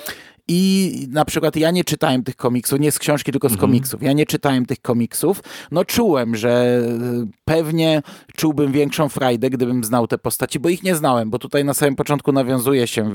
i 0.48 1.08
na 1.12 1.26
przykład 1.26 1.56
ja 1.56 1.72
nie 1.72 1.84
czytałem 1.84 2.24
tych 2.24 2.36
komiksów, 2.36 2.80
nie 2.80 2.92
z 2.92 3.00
książki, 3.00 3.32
tylko 3.32 3.50
z 3.50 3.52
mhm. 3.52 3.70
komiksów. 3.70 4.04
Ja 4.04 4.14
nie 4.14 4.26
czytałem 4.26 4.66
tych 4.66 4.82
komiksów. 4.82 5.44
No 5.72 5.86
czułem, 5.86 6.36
że 6.36 6.82
pewnie 7.46 8.02
czułbym 8.36 8.72
większą 8.72 9.10
frajdę, 9.10 9.50
gdybym 9.50 9.84
znał 9.84 10.08
te 10.08 10.18
postaci, 10.18 10.60
bo 10.60 10.70
ich 10.70 10.84
nie 10.84 10.96
znałem, 10.96 11.30
bo 11.30 11.40
tutaj 11.40 11.66
na 11.66 11.74
samym 11.74 11.96
początku 11.96 12.32
nawiązuje 12.32 12.88
się 12.88 13.12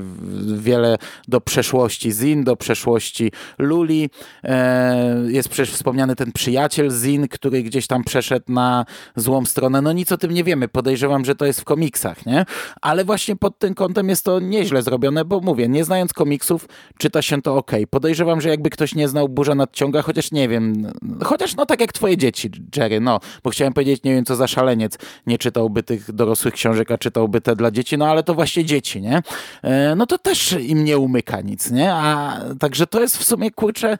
wiele 0.57 0.97
do 1.27 1.41
przeszłości 1.41 2.11
Zin, 2.11 2.43
do 2.43 2.55
przeszłości 2.55 3.31
Luli. 3.57 4.09
E, 4.43 5.23
jest 5.27 5.49
przecież 5.49 5.75
wspomniany 5.75 6.15
ten 6.15 6.31
przyjaciel 6.31 6.91
Zin, 6.91 7.27
który 7.27 7.63
gdzieś 7.63 7.87
tam 7.87 8.03
przeszedł 8.03 8.51
na 8.51 8.85
złą 9.15 9.45
stronę. 9.45 9.81
No 9.81 9.93
nic 9.93 10.11
o 10.11 10.17
tym 10.17 10.31
nie 10.31 10.43
wiemy. 10.43 10.67
Podejrzewam, 10.67 11.25
że 11.25 11.35
to 11.35 11.45
jest 11.45 11.61
w 11.61 11.63
komiksach, 11.63 12.25
nie? 12.25 12.45
Ale 12.81 13.05
właśnie 13.05 13.35
pod 13.35 13.59
tym 13.59 13.73
kątem 13.73 14.09
jest 14.09 14.25
to 14.25 14.39
nieźle 14.39 14.81
zrobione, 14.81 15.25
bo 15.25 15.39
mówię, 15.39 15.67
nie 15.67 15.83
znając 15.83 16.13
komiksów, 16.13 16.67
czyta 16.97 17.22
się 17.23 17.41
to 17.41 17.55
ok. 17.55 17.71
Podejrzewam, 17.89 18.41
że 18.41 18.49
jakby 18.49 18.69
ktoś 18.69 18.95
nie 18.95 19.07
znał 19.07 19.29
Burza 19.29 19.55
Nadciąga, 19.55 20.01
chociaż 20.01 20.31
nie 20.31 20.49
wiem, 20.49 20.91
chociaż 21.23 21.55
no 21.55 21.65
tak 21.65 21.81
jak 21.81 21.93
twoje 21.93 22.17
dzieci, 22.17 22.49
Jerry, 22.75 22.99
no, 22.99 23.19
bo 23.43 23.49
chciałem 23.49 23.73
powiedzieć, 23.73 24.03
nie 24.03 24.15
wiem 24.15 24.25
co 24.25 24.35
za 24.35 24.47
szaleniec, 24.47 24.97
nie 25.27 25.37
czytałby 25.37 25.83
tych 25.83 26.11
dorosłych 26.11 26.53
książek, 26.53 26.91
a 26.91 26.97
czytałby 26.97 27.41
te 27.41 27.55
dla 27.55 27.71
dzieci, 27.71 27.97
no 27.97 28.07
ale 28.07 28.23
to 28.23 28.33
właśnie 28.33 28.65
dzieci, 28.65 29.01
nie? 29.01 29.21
E, 29.61 29.95
no 29.95 30.05
to 30.05 30.17
też 30.17 30.51
im 30.51 30.83
nie 30.83 30.97
umyka 30.97 31.41
nic, 31.41 31.71
nie? 31.71 31.93
A 31.93 32.39
także 32.59 32.87
to 32.87 33.01
jest 33.01 33.17
w 33.17 33.23
sumie, 33.23 33.51
kurczę, 33.51 33.97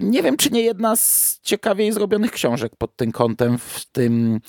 nie 0.00 0.22
wiem, 0.22 0.36
czy 0.36 0.50
nie 0.50 0.62
jedna 0.62 0.96
z 0.96 1.38
ciekawiej 1.42 1.92
zrobionych 1.92 2.30
książek 2.30 2.72
pod 2.78 2.96
tym 2.96 3.12
kątem 3.12 3.58
w 3.58 3.84
tym 3.92 4.40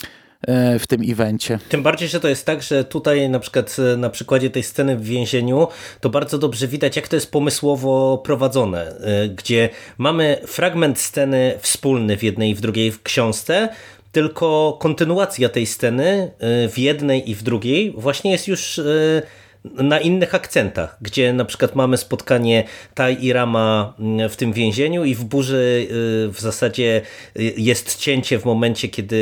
w 0.78 0.86
tym 0.86 1.02
evencie. 1.08 1.58
Tym 1.68 1.82
bardziej, 1.82 2.08
że 2.08 2.20
to 2.20 2.28
jest 2.28 2.46
tak, 2.46 2.62
że 2.62 2.84
tutaj 2.84 3.28
na 3.28 3.38
przykład 3.38 3.76
e, 3.92 3.96
na 3.96 4.10
przykładzie 4.10 4.50
tej 4.50 4.62
sceny 4.62 4.96
w 4.96 5.04
więzieniu 5.04 5.68
to 6.00 6.10
bardzo 6.10 6.38
dobrze 6.38 6.68
widać, 6.68 6.96
jak 6.96 7.08
to 7.08 7.16
jest 7.16 7.30
pomysłowo 7.30 8.18
prowadzone, 8.18 8.96
e, 9.00 9.28
gdzie 9.28 9.68
mamy 9.98 10.36
fragment 10.46 10.98
sceny 10.98 11.54
wspólny 11.60 12.16
w 12.16 12.22
jednej 12.22 12.50
i 12.50 12.54
w 12.54 12.60
drugiej 12.60 12.92
w 12.92 13.02
książce, 13.02 13.68
tylko 14.12 14.78
kontynuacja 14.80 15.48
tej 15.48 15.66
sceny 15.66 16.30
w 16.72 16.78
jednej 16.78 17.30
i 17.30 17.34
w 17.34 17.42
drugiej 17.42 17.94
właśnie 17.96 18.30
jest 18.32 18.48
już 18.48 18.80
na 19.64 20.00
innych 20.00 20.34
akcentach, 20.34 20.96
gdzie 21.00 21.32
na 21.32 21.44
przykład 21.44 21.74
mamy 21.74 21.96
spotkanie 21.96 22.64
Tai 22.94 23.24
i 23.24 23.32
Rama 23.32 23.94
mm, 23.98 24.28
w 24.28 24.36
tym 24.36 24.52
więzieniu 24.52 25.04
i 25.04 25.14
w 25.14 25.24
burzy 25.24 25.88
y, 26.26 26.32
w 26.32 26.40
zasadzie 26.40 27.02
y, 27.36 27.54
jest 27.56 27.98
cięcie 27.98 28.38
w 28.38 28.44
momencie, 28.44 28.88
kiedy 28.88 29.16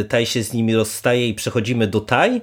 y, 0.00 0.04
Tai 0.08 0.26
się 0.26 0.42
z 0.42 0.52
nimi 0.52 0.74
rozstaje 0.74 1.28
i 1.28 1.34
przechodzimy 1.34 1.86
do 1.86 2.00
Tai 2.00 2.40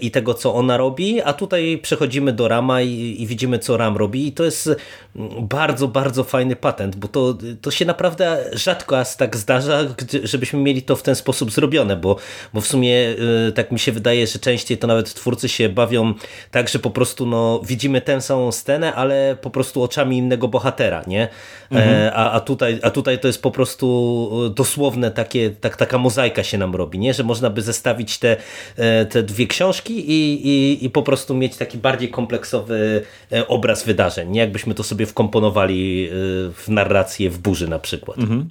i 0.00 0.10
tego, 0.10 0.34
co 0.34 0.54
ona 0.54 0.76
robi, 0.76 1.22
a 1.22 1.32
tutaj 1.32 1.78
przechodzimy 1.82 2.32
do 2.32 2.48
Rama 2.48 2.82
i, 2.82 3.16
i, 3.18 3.26
widzimy, 3.26 3.58
co 3.58 3.76
Ram 3.76 3.96
robi. 3.96 4.26
I 4.26 4.32
to 4.32 4.44
jest 4.44 4.70
mm, 5.16 5.48
bardzo, 5.48 5.88
bardzo 5.88 6.24
fajny 6.24 6.56
patent, 6.56 6.96
bo 6.96 7.08
to, 7.08 7.38
to 7.60 7.70
się 7.70 7.84
naprawdę 7.84 8.44
rzadko 8.52 8.98
aż 8.98 9.16
tak 9.16 9.36
zdarza, 9.36 9.80
żebyśmy 10.22 10.58
mieli 10.58 10.82
to 10.82 10.96
w 10.96 11.02
ten 11.02 11.14
sposób 11.14 11.50
zrobione, 11.50 11.96
bo, 11.96 12.16
bo 12.54 12.60
w 12.60 12.66
sumie 12.66 13.16
tak 13.54 13.72
mi 13.72 13.78
się 13.78 13.92
wydaje, 13.92 14.26
że 14.26 14.38
częściej 14.38 14.78
to 14.78 14.86
nawet 14.86 15.14
twórcy 15.14 15.48
się 15.48 15.68
bawią 15.68 16.14
tak, 16.50 16.68
że 16.68 16.78
po 16.78 16.90
prostu 16.90 17.26
no, 17.26 17.60
widzimy 17.64 18.00
tę 18.00 18.20
samą 18.20 18.52
scenę, 18.52 18.94
ale 18.94 19.36
po 19.40 19.50
prostu 19.50 19.82
oczami 19.82 20.18
innego 20.18 20.48
bohatera, 20.48 21.04
nie? 21.06 21.28
Mhm. 21.70 21.90
E, 21.90 22.14
a, 22.14 22.30
a, 22.30 22.40
tutaj, 22.40 22.78
a 22.82 22.90
tutaj 22.90 23.18
to 23.18 23.26
jest 23.26 23.42
po 23.42 23.50
prostu 23.50 24.50
dosłowne 24.56 25.10
takie, 25.10 25.50
tak, 25.50 25.76
taka 25.76 25.98
mozaika 25.98 26.42
się 26.42 26.58
nam 26.58 26.74
robi, 26.74 26.98
nie? 26.98 27.14
Że 27.14 27.24
można 27.24 27.50
by 27.50 27.62
zestawić 27.62 28.18
te, 28.18 28.36
e, 28.76 29.06
te 29.06 29.22
dwie 29.22 29.46
książki 29.46 30.10
i, 30.10 30.46
i, 30.48 30.84
i 30.84 30.90
po 30.90 31.02
prostu 31.02 31.34
mieć 31.34 31.56
taki 31.56 31.78
bardziej 31.78 32.10
kompleksowy 32.10 33.02
e, 33.32 33.48
obraz 33.48 33.84
wydarzeń, 33.84 34.30
nie? 34.30 34.40
Jakbyśmy 34.40 34.74
to 34.74 34.82
sobie 34.82 35.06
wkomponowali 35.06 36.08
w 36.54 36.64
narrację 36.68 37.30
w 37.30 37.38
burzy 37.38 37.68
na 37.68 37.78
przykład. 37.78 38.18
Mhm. 38.18 38.50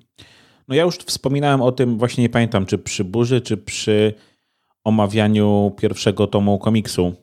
No 0.68 0.76
ja 0.76 0.84
już 0.84 0.98
wspominałem 0.98 1.62
o 1.62 1.72
tym, 1.72 1.98
właśnie 1.98 2.22
nie 2.22 2.30
pamiętam, 2.30 2.66
czy 2.66 2.78
przy 2.78 3.04
burzy, 3.04 3.42
czy 3.42 3.58
przy 3.58 4.14
omawianiu 4.84 5.76
pierwszego 5.78 6.28
tomu 6.28 6.60
komiksu 6.60 7.14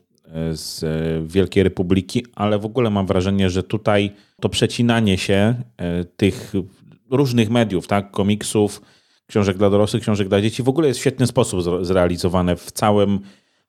z 0.52 0.84
Wielkiej 1.32 1.62
Republiki, 1.62 2.26
ale 2.34 2.58
w 2.58 2.64
ogóle 2.64 2.90
mam 2.90 3.06
wrażenie, 3.06 3.50
że 3.50 3.62
tutaj 3.62 4.10
to 4.40 4.48
przecinanie 4.48 5.18
się 5.18 5.54
e, 5.76 6.04
tych 6.04 6.52
różnych 7.10 7.50
mediów, 7.50 7.86
tak, 7.86 8.10
komiksów, 8.10 8.82
książek 9.26 9.56
dla 9.56 9.70
dorosłych, 9.70 10.02
książek 10.02 10.28
dla 10.28 10.40
dzieci, 10.40 10.62
w 10.62 10.68
ogóle 10.68 10.88
jest 10.88 10.98
w 10.98 11.02
świetny 11.02 11.26
sposób 11.26 11.84
zrealizowane 11.84 12.56
w 12.56 12.72
całym 12.72 13.20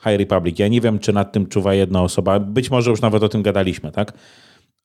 High 0.04 0.18
Republic. 0.18 0.60
Ja 0.60 0.68
nie 0.68 0.82
wiem, 0.82 1.00
czy 1.00 1.14
nad 1.14 1.32
tym 1.32 1.48
czuwa 1.48 1.74
jedna 1.74 2.02
osoba, 2.04 2.40
być 2.40 2.72
może 2.72 2.92
już 2.92 3.02
nawet 3.02 3.24
o 3.24 3.30
tym 3.30 3.42
gadaliśmy, 3.42 3.92
tak? 3.92 4.14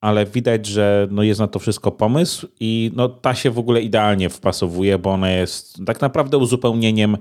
Ale 0.00 0.26
widać, 0.26 0.66
że 0.66 1.08
no 1.10 1.22
jest 1.22 1.40
na 1.40 1.48
to 1.48 1.58
wszystko 1.58 1.92
pomysł 1.92 2.46
i 2.60 2.90
no 2.96 3.08
ta 3.08 3.34
się 3.34 3.50
w 3.50 3.58
ogóle 3.58 3.82
idealnie 3.82 4.28
wpasowuje, 4.28 4.98
bo 4.98 5.10
ona 5.10 5.30
jest 5.30 5.78
tak 5.86 6.00
naprawdę 6.00 6.38
uzupełnieniem, 6.38 7.16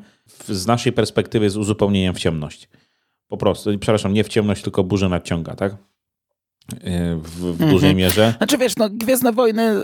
z 0.48 0.68
naszej 0.68 0.94
perspektywy 0.94 1.46
jest 1.46 1.58
uzupełnieniem 1.58 2.14
w 2.14 2.20
ciemność. 2.20 2.70
Po 3.32 3.38
prostu, 3.38 3.80
przepraszam, 3.80 4.14
nie 4.14 4.24
w 4.24 4.28
ciemność, 4.28 4.64
tylko 4.64 4.84
burzę 4.84 5.10
nadciąga, 5.10 5.56
tak? 5.56 5.76
W, 7.18 7.30
w 7.30 7.46
mhm. 7.46 7.72
dużej 7.72 7.96
mierze. 7.96 8.34
Znaczy 8.38 8.58
wiesz, 8.58 8.78
no 8.78 8.90
Gwiezdne 8.90 9.32
Wojny 9.32 9.84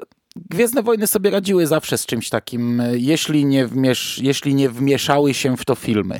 Gwiezdne 0.50 0.84
Wojny 0.84 1.08
sobie 1.08 1.29
radziły 1.29 1.67
zawsze 1.67 1.98
z 1.98 2.06
czymś 2.06 2.29
takim, 2.29 2.82
jeśli 2.94 3.46
nie, 3.46 3.67
wmiesz, 3.67 4.20
jeśli 4.24 4.56
nie 4.56 4.70
wmieszały 4.70 5.34
się 5.34 5.58
w 5.58 5.65
to 5.65 5.75
filmy. 5.75 6.20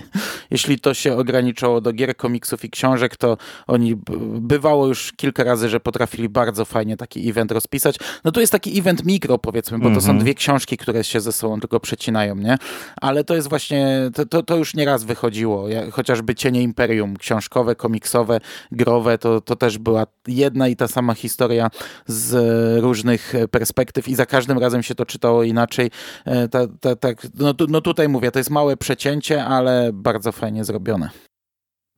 Jeśli 0.51 0.79
to 0.79 0.93
się 0.93 1.15
ograniczało 1.17 1.81
do 1.81 1.93
gier, 1.93 2.17
komiksów 2.17 2.65
i 2.65 2.69
książek, 2.69 3.17
to 3.17 3.38
oni 3.67 3.95
bywało 4.39 4.88
już 4.88 5.13
kilka 5.13 5.43
razy, 5.43 5.69
że 5.69 5.79
potrafili 5.79 6.29
bardzo 6.29 6.65
fajnie 6.65 6.97
taki 6.97 7.29
event 7.29 7.51
rozpisać. 7.51 8.00
No 8.24 8.31
tu 8.31 8.39
jest 8.39 8.51
taki 8.51 8.79
event 8.79 9.05
mikro, 9.05 9.38
powiedzmy, 9.38 9.79
bo 9.79 9.89
to 9.89 10.01
są 10.01 10.09
mhm. 10.09 10.19
dwie 10.19 10.33
książki, 10.33 10.77
które 10.77 11.03
się 11.03 11.21
ze 11.21 11.31
sobą 11.31 11.59
tylko 11.59 11.79
przecinają, 11.79 12.36
nie? 12.36 12.57
Ale 13.01 13.24
to 13.24 13.36
jest 13.36 13.50
właśnie, 13.50 14.12
to, 14.13 14.25
to, 14.25 14.43
to 14.43 14.55
już 14.57 14.74
nieraz 14.75 15.03
wychodziło. 15.03 15.67
Chociażby 15.91 16.36
Cienie 16.36 16.62
Imperium, 16.62 17.17
książkowe, 17.17 17.75
komiksowe, 17.75 18.39
growe, 18.71 19.17
to, 19.17 19.41
to 19.41 19.55
też 19.55 19.77
była 19.77 20.07
jedna 20.27 20.67
i 20.67 20.75
ta 20.75 20.88
sama 20.88 21.13
historia 21.13 21.69
z 22.07 22.36
różnych 22.81 23.33
perspektyw 23.51 24.07
i 24.08 24.16
za 24.16 24.26
każdym 24.26 24.60
razem 24.60 24.84
się 24.84 24.96
to 24.96 25.06
czytało 25.06 25.44
inaczej. 25.44 25.92
E, 26.26 26.48
ta, 26.48 26.60
ta, 26.82 26.96
ta, 26.96 27.10
no, 27.36 27.54
no 27.70 27.82
tutaj 27.82 28.10
mówię, 28.10 28.32
to 28.32 28.40
jest 28.40 28.50
małe 28.50 28.78
przecięcie, 28.78 29.46
ale 29.46 29.90
bardzo 29.94 30.32
fajnie 30.32 30.66
zrobione. 30.66 31.10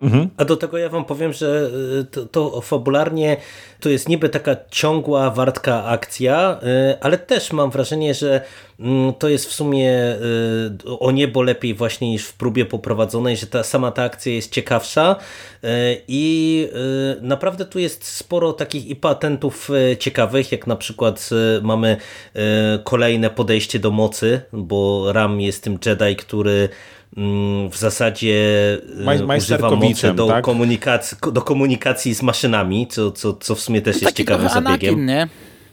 Mhm. 0.01 0.29
A 0.37 0.45
do 0.45 0.57
tego 0.57 0.77
ja 0.77 0.89
wam 0.89 1.05
powiem, 1.05 1.33
że 1.33 1.69
y, 2.01 2.05
to, 2.05 2.25
to, 2.25 2.61
fabularnie 2.61 3.37
to 3.79 3.89
jest 3.89 4.09
niby 4.09 4.29
taka 4.29 4.55
ciągła, 4.71 5.29
wartka 5.29 5.85
akcja, 5.85 6.59
y, 6.91 6.99
ale 7.01 7.17
też 7.17 7.51
mam 7.51 7.71
wrażenie, 7.71 8.13
że 8.13 8.41
mm, 8.79 9.13
to 9.13 9.29
jest 9.29 9.45
w 9.45 9.53
sumie 9.53 10.15
y, 10.85 10.99
o 10.99 11.11
niebo 11.11 11.41
lepiej 11.41 11.73
właśnie 11.73 12.09
niż 12.09 12.25
w 12.25 12.33
próbie 12.33 12.65
poprowadzonej, 12.65 13.37
że 13.37 13.47
ta 13.47 13.63
sama 13.63 13.91
ta 13.91 14.03
akcja 14.03 14.33
jest 14.33 14.51
ciekawsza 14.51 15.15
i 16.07 16.67
naprawdę 17.21 17.65
tu 17.65 17.79
jest 17.79 18.05
sporo 18.05 18.53
takich 18.53 18.87
i 18.87 18.95
patentów 18.95 19.69
ciekawych, 19.99 20.51
jak 20.51 20.67
na 20.67 20.75
przykład 20.75 21.29
mamy 21.61 21.97
kolejne 22.83 23.29
podejście 23.29 23.79
do 23.79 23.91
mocy, 23.91 24.41
bo 24.53 25.13
Ram 25.13 25.41
jest 25.41 25.63
tym 25.63 25.79
Jedi, 25.85 26.15
który 26.15 26.69
w 27.71 27.77
zasadzie 27.77 28.35
e, 29.07 29.37
używa 29.37 29.71
mocy 29.71 30.13
do, 30.13 30.27
tak? 30.27 30.43
komunikacji, 30.43 31.17
do 31.31 31.41
komunikacji 31.41 32.13
z 32.13 32.21
maszynami, 32.21 32.87
co, 32.87 33.11
co, 33.11 33.33
co 33.33 33.55
w 33.55 33.59
sumie 33.59 33.81
też 33.81 34.01
jest 34.01 34.15
ciekawym 34.15 34.49
zabiegiem. 34.49 34.95
Anakin, 34.95 35.05
nie? 35.05 35.27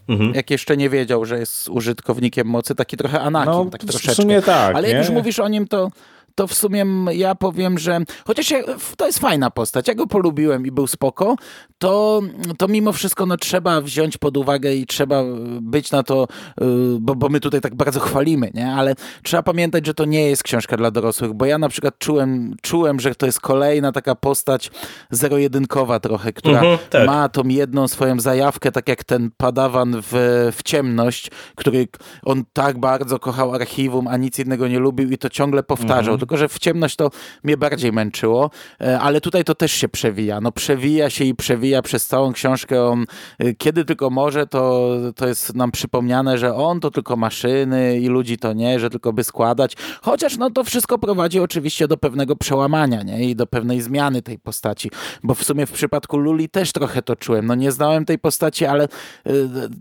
Mhm. 0.09 0.35
Jak 0.35 0.50
jeszcze 0.50 0.76
nie 0.76 0.90
wiedział, 0.90 1.25
że 1.25 1.38
jest 1.38 1.69
użytkownikiem 1.69 2.47
mocy, 2.47 2.75
taki 2.75 2.97
trochę 2.97 3.21
Anakin, 3.21 3.52
no, 3.52 3.64
tak 3.64 3.81
troszeczkę. 3.81 4.12
W 4.12 4.16
sumie 4.16 4.43
tak, 4.43 4.76
Ale 4.76 4.88
jak 4.90 4.99
już 4.99 5.11
mówisz 5.11 5.38
o 5.38 5.49
nim, 5.49 5.69
to 5.69 5.90
to 6.37 6.47
w 6.47 6.55
sumie 6.55 6.87
ja 7.12 7.35
powiem, 7.35 7.78
że 7.78 8.00
chociaż 8.26 8.50
ja, 8.50 8.59
to 8.97 9.07
jest 9.07 9.19
fajna 9.19 9.50
postać, 9.50 9.88
ja 9.88 9.95
go 9.95 10.07
polubiłem 10.07 10.66
i 10.66 10.71
był 10.71 10.87
spoko, 10.87 11.37
to, 11.78 12.23
to 12.59 12.69
mimo 12.69 12.93
wszystko 12.93 13.26
no, 13.26 13.37
trzeba 13.37 13.81
wziąć 13.81 14.19
pod 14.19 14.37
uwagę 14.37 14.75
i 14.75 14.87
trzeba 14.87 15.23
być 15.61 15.90
na 15.90 16.02
to, 16.02 16.28
y, 16.61 16.64
bo, 17.00 17.14
bo 17.14 17.28
my 17.28 17.40
tutaj 17.40 17.61
tak 17.61 17.75
bardzo 17.75 18.00
chwalimy, 18.00 18.50
nie? 18.55 18.73
ale 18.73 18.95
trzeba 19.23 19.43
pamiętać, 19.43 19.87
że 19.87 19.95
to 19.95 20.05
nie 20.05 20.26
jest 20.31 20.43
książka 20.43 20.76
dla 20.76 20.90
dorosłych, 20.90 21.33
bo 21.33 21.47
ja 21.47 21.59
na 21.59 21.69
przykład 21.69 21.99
czułem, 21.99 22.55
czułem 22.62 23.00
że 23.00 23.14
to 23.14 23.26
jest 23.26 23.40
kolejna 23.40 23.93
taka 23.93 24.14
postać 24.14 24.71
zero-jedynkowa 25.11 26.00
trochę, 26.00 26.33
która 26.33 26.59
mhm, 26.59 26.78
tak. 26.90 27.07
ma 27.07 27.28
tą 27.28 27.49
jedną 27.49 27.88
swoją 27.88 28.21
zajawkę, 28.21 28.73
tak 28.73 28.88
jak 28.88 29.05
ten 29.05 29.31
padawan 29.37 30.02
w, 30.02 30.12
w 30.57 30.62
ciemność, 30.62 31.31
który 31.55 31.88
on 32.23 32.45
tak 32.52 32.78
bardzo 32.78 33.19
kochał 33.19 33.55
archiwum, 33.55 34.09
a 34.09 34.16
nic 34.16 34.38
innego 34.38 34.69
nie 34.69 34.78
lubił 34.78 35.11
i 35.11 35.19
to 35.19 35.28
ciągle 35.28 35.62
powtarzał. 35.62 36.14
Mhm 36.14 36.25
tylko 36.26 36.37
że 36.37 36.49
w 36.49 36.59
ciemność 36.59 36.97
to 36.97 37.11
mnie 37.45 37.56
bardziej 37.56 37.92
męczyło, 37.92 38.50
e, 38.80 39.00
ale 39.00 39.21
tutaj 39.21 39.45
to 39.45 39.54
też 39.54 39.73
się 39.73 39.88
przewija. 39.88 40.40
No 40.40 40.52
przewija 40.52 41.11
się 41.11 41.25
i 41.25 41.35
przewija 41.35 41.83
przez 41.83 42.06
całą 42.06 42.33
książkę. 42.33 42.85
On, 42.85 43.06
e, 43.38 43.54
kiedy 43.54 43.85
tylko 43.85 44.11
może, 44.11 44.47
to, 44.47 44.90
to 45.16 45.28
jest 45.28 45.54
nam 45.54 45.73
przypomniane, 45.73 46.38
że 46.38 46.54
on 46.54 46.80
to 46.80 46.90
tylko 46.90 47.16
maszyny 47.16 47.99
i 47.99 48.09
ludzi 48.09 48.38
to 48.38 48.52
nie, 48.52 48.80
że 48.80 48.90
tylko 48.90 49.12
by 49.12 49.25
składać. 49.25 49.76
Chociaż 50.02 50.37
no 50.37 50.50
to 50.50 50.64
wszystko 50.64 50.99
prowadzi 50.99 51.40
oczywiście 51.40 51.88
do 51.88 51.97
pewnego 51.97 52.37
przełamania 52.37 53.02
nie? 53.02 53.30
i 53.30 53.37
do 53.37 53.47
pewnej 53.47 53.80
zmiany 53.80 54.23
tej 54.23 54.38
postaci, 54.38 54.90
bo 55.23 55.35
w 55.35 55.45
sumie 55.45 55.66
w 55.66 55.73
przypadku 55.73 56.18
Luli 56.18 56.49
też 56.49 56.73
trochę 56.73 57.02
to 57.02 57.16
czułem. 57.16 57.47
No 57.47 57.54
nie 57.54 57.73
znałem 57.73 58.04
tej 58.04 58.18
postaci, 58.18 58.64
ale 58.64 58.85
y, 58.85 58.90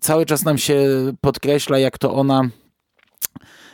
cały 0.01 0.25
czas 0.25 0.45
nam 0.45 0.57
się 0.57 0.85
podkreśla, 1.21 1.79
jak 1.79 1.97
to 1.97 2.13
ona 2.13 2.49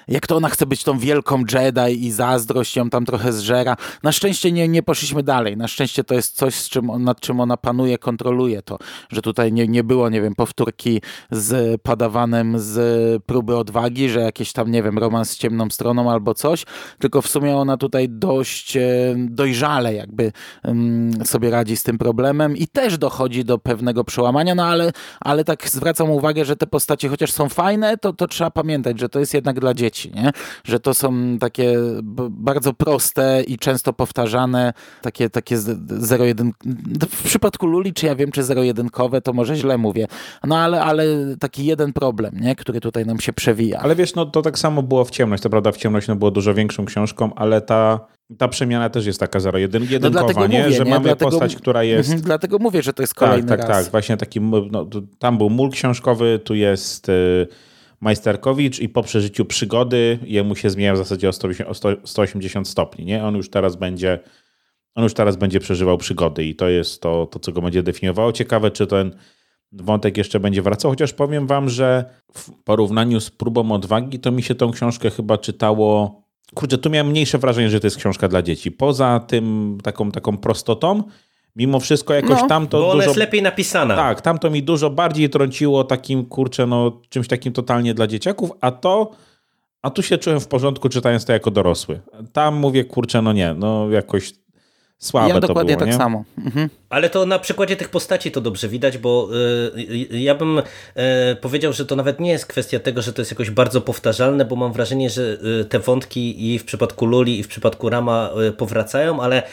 jak 0.08 0.27
to 0.27 0.38
ona 0.38 0.50
chce 0.50 0.65
być 0.65 0.84
tą 0.84 1.00
wielką 1.00 1.43
Jedi 1.53 2.05
i 2.05 2.12
zazdrość 2.12 2.75
ją 2.75 2.89
tam 2.89 3.05
trochę 3.05 3.34
zżera. 3.34 3.77
Na 4.03 4.12
szczęście 4.12 4.51
nie, 4.51 4.67
nie 4.67 4.84
poszliśmy 4.84 5.24
dalej. 5.24 5.58
Na 5.58 5.67
szczęście 5.67 6.03
to 6.03 6.15
jest 6.15 6.36
coś, 6.36 6.55
z 6.55 6.70
czym, 6.70 7.03
nad 7.03 7.20
czym 7.20 7.39
ona 7.39 7.58
panuje, 7.58 7.98
kontroluje 7.98 8.62
to, 8.62 8.77
że 9.10 9.22
tutaj 9.22 9.53
nie, 9.53 9.67
nie 9.67 9.84
było, 9.84 10.10
nie 10.10 10.22
wiem, 10.22 10.36
powtórki 10.36 11.01
z 11.31 11.81
padawanem 11.81 12.60
z 12.60 13.24
próby 13.24 13.58
odwagi, 13.58 14.10
że 14.10 14.20
jakieś 14.20 14.53
tam, 14.53 14.72
nie 14.72 14.84
wiem, 14.84 14.98
romans 14.98 15.29
z 15.29 15.38
ciemną 15.38 15.70
stroną 15.70 16.12
albo 16.12 16.34
coś, 16.34 16.65
tylko 17.00 17.22
w 17.22 17.27
sumie 17.27 17.58
ona 17.58 17.77
tutaj 17.77 18.10
dość 18.10 18.77
e, 18.77 19.15
dojrzale 19.17 19.93
jakby 19.93 20.31
sobie 21.25 21.50
radzi 21.50 21.77
z 21.77 21.84
tym 21.84 21.98
problemem 21.98 22.58
i 22.58 22.67
też 22.67 22.98
dochodzi 22.98 23.46
do 23.46 23.58
pewnego 23.58 24.03
przełamania, 24.03 24.55
no 24.55 24.65
ale, 24.65 24.91
ale 25.20 25.43
tak 25.43 25.70
zwracam 25.70 26.10
uwagę, 26.10 26.46
że 26.46 26.55
te 26.55 26.67
postacie 26.67 27.10
chociaż 27.10 27.31
są 27.31 27.50
fajne, 27.50 27.98
to, 27.98 28.13
to 28.13 28.27
trzeba 28.27 28.51
pamiętać, 28.51 29.00
że 29.00 29.10
to 29.10 29.20
jest 29.20 29.34
jednak 29.34 29.60
dla 29.60 29.74
dzieci 29.74 29.90
dzieci, 29.91 30.12
nie? 30.15 30.31
że 30.63 30.79
to 30.79 30.93
są 30.93 31.38
takie 31.39 31.77
bardzo 32.29 32.74
proste 32.74 33.43
i 33.48 33.57
często 33.57 33.93
powtarzane, 33.93 34.74
takie, 35.01 35.29
takie 35.29 35.57
zero-jeden. 35.88 36.51
W 37.10 37.24
przypadku 37.24 37.67
Luli, 37.67 37.93
czy 37.93 38.05
ja 38.05 38.15
wiem, 38.15 38.31
czy 38.31 38.43
zero-jedynkowe, 38.43 39.21
to 39.21 39.34
może 39.34 39.56
źle 39.56 39.77
mówię, 39.77 40.08
no 40.43 40.58
ale, 40.58 40.82
ale 40.82 41.06
taki 41.39 41.65
jeden 41.65 41.93
problem, 41.93 42.39
nie? 42.41 42.56
który 42.56 42.82
tutaj 42.82 43.06
nam 43.06 43.19
się 43.19 43.34
przewija. 43.34 43.80
Ale 43.80 43.95
wiesz, 43.95 44.15
no 44.15 44.25
to 44.25 44.41
tak 44.41 44.60
samo 44.60 44.84
było 44.84 45.06
w 45.06 45.12
ciemność. 45.12 45.43
To 45.43 45.49
prawda, 45.49 45.71
w 45.71 45.77
ciemność 45.77 46.08
no, 46.08 46.15
było 46.15 46.32
dużo 46.32 46.54
większą 46.54 46.86
książką, 46.86 47.34
ale 47.36 47.62
ta 47.62 47.99
ta 48.38 48.47
przemiana 48.47 48.89
też 48.89 49.06
jest 49.06 49.19
taka 49.19 49.39
zero-jedynkowa, 49.39 50.34
no 50.36 50.47
nie? 50.47 50.63
Mówię, 50.63 50.75
że 50.75 50.84
nie? 50.84 50.91
mamy 50.91 51.04
dlatego, 51.04 51.32
postać, 51.32 51.56
która 51.56 51.84
jest... 51.84 52.10
Mhm, 52.10 52.25
dlatego 52.25 52.60
mówię, 52.60 52.82
że 52.82 52.93
to 52.93 53.04
jest 53.04 53.13
kolejny 53.13 53.49
tak, 53.49 53.60
tak, 53.60 53.69
raz. 53.69 53.84
Tak, 53.84 53.91
właśnie 53.91 54.17
taki, 54.17 54.41
no, 54.41 54.88
tam 55.19 55.38
był 55.38 55.49
mól 55.49 55.69
książkowy, 55.69 56.39
tu 56.43 56.56
jest... 56.56 57.08
Yy, 57.08 57.47
Majsterkowicz 58.02 58.80
i 58.80 58.90
po 58.90 59.04
przeżyciu 59.04 59.46
przygody 59.46 60.20
jemu 60.24 60.56
się 60.56 60.70
zmienia 60.70 60.94
w 60.94 60.98
zasadzie 60.98 61.30
o 61.30 61.74
180 62.06 62.68
stopni. 62.68 63.06
Nie? 63.06 63.24
On 63.24 63.36
już 63.36 63.50
teraz 63.50 63.76
będzie 63.76 64.20
on 64.96 65.04
już 65.04 65.14
teraz 65.14 65.36
będzie 65.36 65.60
przeżywał 65.60 65.98
przygody 65.98 66.46
i 66.46 66.56
to 66.56 66.70
jest 66.70 67.02
to, 67.02 67.26
to, 67.26 67.40
co 67.40 67.52
go 67.52 67.62
będzie 67.62 67.84
definiowało. 67.84 68.32
Ciekawe, 68.32 68.72
czy 68.72 68.88
ten 68.88 69.16
wątek 69.72 70.18
jeszcze 70.18 70.40
będzie 70.40 70.62
wracał, 70.62 70.92
chociaż 70.92 71.14
powiem 71.14 71.48
wam, 71.48 71.70
że 71.70 72.06
w 72.34 72.52
porównaniu 72.64 73.20
z 73.20 73.30
próbą 73.30 73.72
odwagi, 73.72 74.20
to 74.20 74.32
mi 74.32 74.44
się 74.44 74.56
tą 74.56 74.72
książkę 74.72 75.10
chyba 75.10 75.38
czytało. 75.38 76.22
Kurczę, 76.56 76.78
tu 76.78 76.90
miałem 76.90 77.08
mniejsze 77.08 77.38
wrażenie, 77.38 77.70
że 77.70 77.80
to 77.80 77.88
jest 77.88 77.98
książka 77.98 78.28
dla 78.28 78.42
dzieci. 78.42 78.72
Poza 78.72 79.20
tym 79.20 79.78
taką, 79.84 80.12
taką 80.12 80.38
prostotą, 80.38 81.04
Mimo 81.56 81.80
wszystko 81.80 82.14
jakoś 82.14 82.42
no, 82.42 82.48
tam 82.48 82.68
to 82.68 82.80
bo 82.80 82.86
ona 82.86 82.94
dużo... 82.94 83.06
jest 83.06 83.18
lepiej 83.20 83.42
napisana. 83.42 83.96
Tak, 83.96 84.22
tam 84.22 84.40
to 84.40 84.50
mi 84.50 84.64
dużo 84.64 84.90
bardziej 84.90 85.30
trąciło 85.30 85.84
takim, 85.84 86.26
kurczę, 86.26 86.68
no 86.68 87.02
czymś 87.10 87.28
takim 87.28 87.54
totalnie 87.54 87.94
dla 87.94 88.08
dzieciaków, 88.08 88.52
a 88.62 88.72
to, 88.72 89.12
a 89.82 89.90
tu 89.90 90.04
się 90.04 90.18
czułem 90.18 90.40
w 90.40 90.48
porządku 90.48 90.90
czytając 90.90 91.26
to 91.26 91.34
jako 91.34 91.52
dorosły. 91.52 92.00
Tam 92.34 92.56
mówię, 92.56 92.86
kurczę, 92.86 93.22
no 93.22 93.34
nie, 93.34 93.54
no 93.54 93.90
jakoś 93.90 94.34
słabe 95.02 95.28
ja 95.28 95.34
to 95.34 95.48
dokładnie 95.48 95.78
było, 95.78 95.80
tak 95.80 95.90
nie? 95.90 95.98
samo. 95.98 96.24
Mhm. 96.46 96.70
Ale 96.90 97.10
to 97.10 97.26
na 97.26 97.40
przykładzie 97.40 97.76
tych 97.76 97.90
postaci 97.90 98.32
to 98.32 98.42
dobrze 98.42 98.70
widać, 98.70 98.98
bo 98.98 99.30
y, 99.78 100.08
ja 100.20 100.36
bym 100.36 100.60
y, 100.60 100.64
powiedział, 101.42 101.74
że 101.74 101.86
to 101.86 101.96
nawet 101.96 102.20
nie 102.20 102.32
jest 102.32 102.46
kwestia 102.46 102.80
tego, 102.80 103.02
że 103.02 103.14
to 103.14 103.22
jest 103.22 103.32
jakoś 103.32 103.50
bardzo 103.50 103.82
powtarzalne, 103.82 104.46
bo 104.46 104.56
mam 104.56 104.74
wrażenie, 104.74 105.10
że 105.10 105.38
y, 105.62 105.66
te 105.66 105.80
wątki 105.80 106.54
i 106.54 106.60
w 106.60 106.66
przypadku 106.66 107.06
Luli 107.06 107.40
i 107.40 107.44
w 107.44 107.48
przypadku 107.48 107.90
Rama 107.90 108.30
powracają, 108.58 109.22
ale 109.22 109.44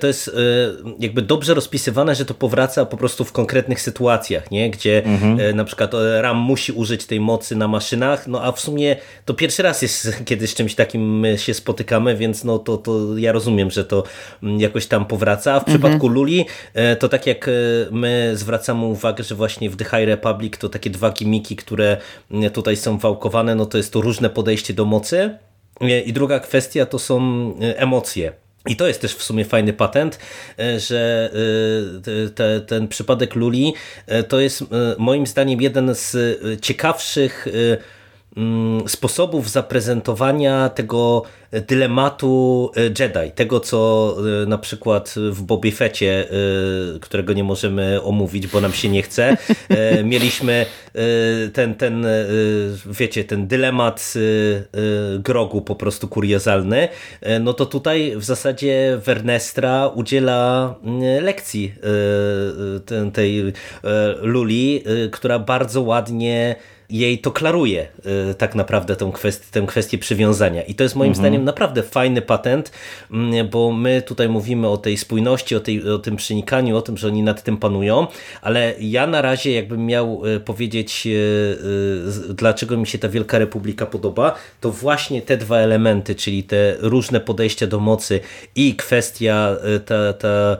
to 0.00 0.06
jest 0.06 0.36
jakby 0.98 1.22
dobrze 1.22 1.54
rozpisywane, 1.54 2.14
że 2.14 2.24
to 2.24 2.34
powraca 2.34 2.86
po 2.86 2.96
prostu 2.96 3.24
w 3.24 3.32
konkretnych 3.32 3.80
sytuacjach, 3.80 4.50
nie? 4.50 4.70
gdzie 4.70 5.04
mhm. 5.04 5.56
na 5.56 5.64
przykład 5.64 5.92
Ram 6.20 6.36
musi 6.36 6.72
użyć 6.72 7.06
tej 7.06 7.20
mocy 7.20 7.56
na 7.56 7.68
maszynach, 7.68 8.26
no 8.26 8.42
a 8.42 8.52
w 8.52 8.60
sumie 8.60 8.96
to 9.24 9.34
pierwszy 9.34 9.62
raz 9.62 9.82
jest, 9.82 10.12
kiedy 10.28 10.46
z 10.46 10.54
czymś 10.54 10.74
takim 10.74 11.24
się 11.36 11.54
spotykamy, 11.54 12.16
więc 12.16 12.44
no 12.44 12.58
to, 12.58 12.76
to 12.76 13.18
ja 13.18 13.32
rozumiem, 13.32 13.70
że 13.70 13.84
to 13.84 14.04
mm, 14.42 14.60
jakoś 14.60 14.86
tam 14.92 15.06
powraca. 15.06 15.54
A 15.54 15.60
w 15.60 15.64
przypadku 15.64 16.06
mhm. 16.06 16.12
Luli 16.12 16.46
E, 16.74 16.96
to 16.96 17.08
tak 17.08 17.26
jak 17.26 17.48
e, 17.48 17.52
my 17.90 18.32
zwracamy 18.34 18.84
uwagę, 18.84 19.24
że 19.24 19.34
właśnie 19.34 19.70
w 19.70 19.76
The 19.76 19.84
High 19.84 20.06
Republic 20.06 20.58
to 20.58 20.68
takie 20.68 20.90
dwa 20.90 21.10
gimiki, 21.10 21.56
które 21.56 21.96
e, 22.30 22.50
tutaj 22.50 22.76
są 22.76 22.98
wałkowane, 22.98 23.54
no 23.54 23.66
to 23.66 23.78
jest 23.78 23.92
to 23.92 24.00
różne 24.00 24.30
podejście 24.30 24.74
do 24.74 24.84
mocy. 24.84 25.38
I 26.06 26.12
druga 26.12 26.40
kwestia 26.40 26.86
to 26.86 26.98
są 26.98 27.18
emocje. 27.60 28.32
I 28.66 28.76
to 28.76 28.86
jest 28.86 29.00
też 29.00 29.14
w 29.14 29.22
sumie 29.22 29.44
fajny 29.44 29.72
patent, 29.72 30.18
że 30.78 31.30
te, 32.34 32.60
ten 32.60 32.88
przypadek 32.88 33.34
Luli 33.34 33.74
to 34.28 34.40
jest 34.40 34.64
moim 34.98 35.26
zdaniem 35.26 35.62
jeden 35.62 35.94
z 35.94 36.16
ciekawszych 36.60 37.46
sposobów 38.86 39.50
zaprezentowania 39.50 40.68
tego 40.68 41.22
dylematu 41.60 42.70
e, 42.76 42.82
Jedi, 42.82 43.32
tego 43.34 43.60
co 43.60 44.14
e, 44.42 44.46
na 44.46 44.58
przykład 44.58 45.14
w 45.30 45.42
Bobie 45.42 45.72
Fecie, 45.72 46.28
e, 46.30 46.98
którego 47.00 47.32
nie 47.32 47.44
możemy 47.44 48.02
omówić, 48.02 48.46
bo 48.46 48.60
nam 48.60 48.72
się 48.72 48.88
nie 48.88 49.02
chce, 49.02 49.36
mieliśmy 50.04 50.66
ten, 51.52 51.74
ten 51.74 52.06
wiecie, 52.86 53.24
ten 53.24 53.46
dylemat 53.46 54.14
Grogu 55.18 55.62
po 55.62 55.74
prostu 55.74 56.08
kuriozalny, 56.08 56.88
no 57.40 57.52
to 57.52 57.66
tutaj 57.66 58.16
w 58.16 58.24
zasadzie 58.24 59.00
Wernestra 59.04 59.88
udziela 59.88 60.74
lekcji 61.22 61.74
tej 63.12 63.52
Luli, 64.22 64.84
która 65.12 65.38
bardzo 65.38 65.82
ładnie 65.82 66.56
jej 66.92 67.18
to 67.18 67.30
klaruje 67.30 67.88
y, 68.30 68.34
tak 68.34 68.54
naprawdę 68.54 68.96
tą 68.96 69.12
kwestię, 69.12 69.46
tę 69.50 69.66
kwestię 69.66 69.98
przywiązania. 69.98 70.62
I 70.62 70.74
to 70.74 70.82
jest 70.82 70.96
moim 70.96 71.10
mhm. 71.10 71.22
zdaniem 71.22 71.44
naprawdę 71.44 71.82
fajny 71.82 72.22
patent, 72.22 72.72
mm, 73.10 73.48
bo 73.48 73.72
my 73.72 74.02
tutaj 74.02 74.28
mówimy 74.28 74.68
o 74.68 74.76
tej 74.76 74.96
spójności, 74.96 75.56
o, 75.56 75.60
tej, 75.60 75.90
o 75.90 75.98
tym 75.98 76.16
przenikaniu, 76.16 76.76
o 76.76 76.82
tym, 76.82 76.96
że 76.96 77.06
oni 77.06 77.22
nad 77.22 77.42
tym 77.42 77.56
panują, 77.56 78.06
ale 78.42 78.74
ja 78.80 79.06
na 79.06 79.22
razie 79.22 79.52
jakbym 79.52 79.86
miał 79.86 80.26
y, 80.26 80.40
powiedzieć, 80.40 81.02
y, 81.06 82.34
dlaczego 82.34 82.76
mi 82.76 82.86
się 82.86 82.98
ta 82.98 83.08
Wielka 83.08 83.38
Republika 83.38 83.86
podoba, 83.86 84.34
to 84.60 84.70
właśnie 84.70 85.22
te 85.22 85.36
dwa 85.36 85.58
elementy, 85.58 86.14
czyli 86.14 86.42
te 86.42 86.76
różne 86.78 87.20
podejścia 87.20 87.66
do 87.66 87.80
mocy 87.80 88.20
i 88.56 88.74
kwestia 88.74 89.56
ta, 89.86 90.12
ta 90.12 90.56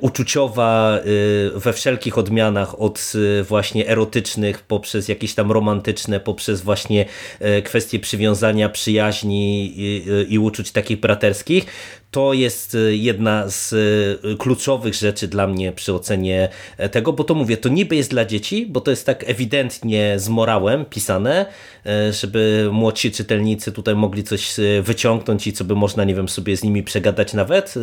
uczuciowa 0.00 0.98
y, 1.06 1.50
we 1.54 1.72
wszelkich 1.72 2.18
odmianach, 2.18 2.80
od 2.80 3.12
y, 3.14 3.44
właśnie 3.44 3.88
erotycznych, 3.88 4.62
poprzez 4.62 5.08
jakieś 5.08 5.34
tam 5.34 5.52
romantyczne, 5.52 6.20
poprzez 6.20 6.60
właśnie 6.60 7.06
y, 7.58 7.62
kwestie 7.62 7.98
przywiązania, 7.98 8.68
przyjaźni 8.68 9.74
i 10.28 10.38
uczuć 10.38 10.72
takich 10.72 11.00
braterskich, 11.00 11.66
to 12.10 12.32
jest 12.32 12.74
y, 12.74 12.96
jedna 12.96 13.48
z 13.48 13.72
y, 13.72 14.36
kluczowych 14.38 14.94
rzeczy 14.94 15.28
dla 15.28 15.46
mnie 15.46 15.72
przy 15.72 15.94
ocenie 15.94 16.48
e, 16.76 16.88
tego, 16.88 17.12
bo 17.12 17.24
to 17.24 17.34
mówię, 17.34 17.56
to 17.56 17.68
niby 17.68 17.96
jest 17.96 18.10
dla 18.10 18.24
dzieci, 18.24 18.66
bo 18.66 18.80
to 18.80 18.90
jest 18.90 19.06
tak 19.06 19.24
ewidentnie 19.28 20.14
z 20.18 20.28
morałem 20.28 20.84
pisane, 20.84 21.46
e, 21.86 22.12
żeby 22.12 22.68
młodsi 22.72 23.12
czytelnicy 23.12 23.72
tutaj 23.72 23.94
mogli 23.94 24.24
coś 24.24 24.58
y, 24.58 24.82
wyciągnąć 24.82 25.46
i 25.46 25.52
co 25.52 25.64
by 25.64 25.74
można, 25.74 26.04
nie 26.04 26.14
wiem, 26.14 26.28
sobie 26.28 26.56
z 26.56 26.64
nimi 26.64 26.82
przegadać 26.82 27.34
nawet, 27.34 27.74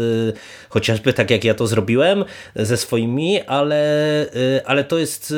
chociażby 0.70 1.14
tak 1.14 1.32
jak 1.32 1.44
ja 1.44 1.54
to 1.54 1.68
zrobiłem 1.68 2.26
ze 2.56 2.78
swoimi, 2.78 3.42
ale, 3.42 4.26
ale 4.66 4.84
to, 4.84 4.98
jest, 4.98 5.34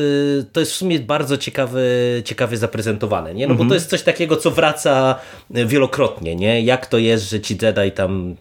to 0.53 0.59
jest 0.59 0.71
w 0.71 0.75
sumie 0.75 0.99
bardzo 0.99 1.37
ciekawy, 1.37 1.81
ciekawie 2.25 2.57
zaprezentowane, 2.57 3.33
nie? 3.33 3.47
No 3.47 3.53
bo 3.53 3.57
to 3.57 3.63
mhm. 3.63 3.73
jest 3.73 3.89
coś 3.89 4.01
takiego, 4.01 4.37
co 4.37 4.51
wraca 4.51 5.19
wielokrotnie, 5.49 6.35
nie? 6.35 6.61
Jak 6.61 6.85
to 6.85 6.97
jest, 6.97 7.29
że 7.29 7.39
ci 7.39 7.57
Jedi 7.61 7.91
tam 7.91 8.35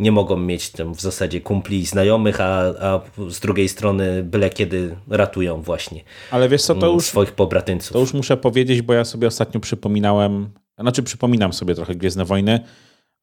nie 0.00 0.12
mogą 0.12 0.36
mieć 0.36 0.70
tam 0.70 0.94
w 0.94 1.00
zasadzie 1.00 1.40
kumpli 1.40 1.78
i 1.78 1.86
znajomych, 1.86 2.40
a, 2.40 2.60
a 2.60 3.00
z 3.28 3.40
drugiej 3.40 3.68
strony 3.68 4.22
byle 4.22 4.50
kiedy 4.50 4.96
ratują 5.08 5.62
właśnie 5.62 6.00
Ale 6.30 6.48
wiesz 6.48 6.62
co, 6.62 6.74
to 6.74 6.86
mm, 6.86 6.94
już, 6.94 7.04
swoich 7.04 7.32
pobratyńców. 7.32 7.92
To 7.92 7.98
już 7.98 8.14
muszę 8.14 8.36
powiedzieć, 8.36 8.82
bo 8.82 8.92
ja 8.92 9.04
sobie 9.04 9.26
ostatnio 9.26 9.60
przypominałem, 9.60 10.50
znaczy 10.78 11.02
przypominam 11.02 11.52
sobie 11.52 11.74
trochę 11.74 11.94
Gwiezdne 11.94 12.24
Wojny. 12.24 12.60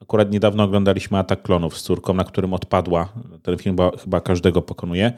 Akurat 0.01 0.31
niedawno 0.31 0.63
oglądaliśmy 0.63 1.17
Atak 1.17 1.41
Klonów 1.41 1.77
z 1.77 1.81
córką, 1.81 2.13
na 2.13 2.23
którym 2.23 2.53
odpadła. 2.53 3.13
Ten 3.43 3.57
film 3.57 3.75
chyba, 3.75 3.97
chyba 3.97 4.21
każdego 4.21 4.61
pokonuje. 4.61 5.13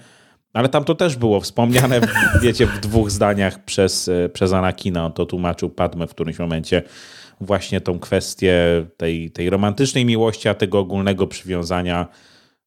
Ale 0.53 0.69
tam 0.69 0.83
to 0.83 0.95
też 0.95 1.15
było 1.15 1.39
wspomniane, 1.41 2.01
wiecie, 2.41 2.67
w 2.67 2.79
dwóch 2.79 3.11
zdaniach 3.11 3.65
przez, 3.65 4.09
przez 4.33 4.53
Anakina. 4.53 5.05
On 5.05 5.13
to 5.13 5.25
tłumaczył 5.25 5.69
Padme 5.69 6.07
w 6.07 6.11
którymś 6.11 6.39
momencie 6.39 6.83
właśnie 7.41 7.81
tą 7.81 7.99
kwestię 7.99 8.85
tej, 8.97 9.31
tej 9.31 9.49
romantycznej 9.49 10.05
miłości, 10.05 10.49
a 10.49 10.53
tego 10.53 10.79
ogólnego 10.79 11.27
przywiązania 11.27 12.07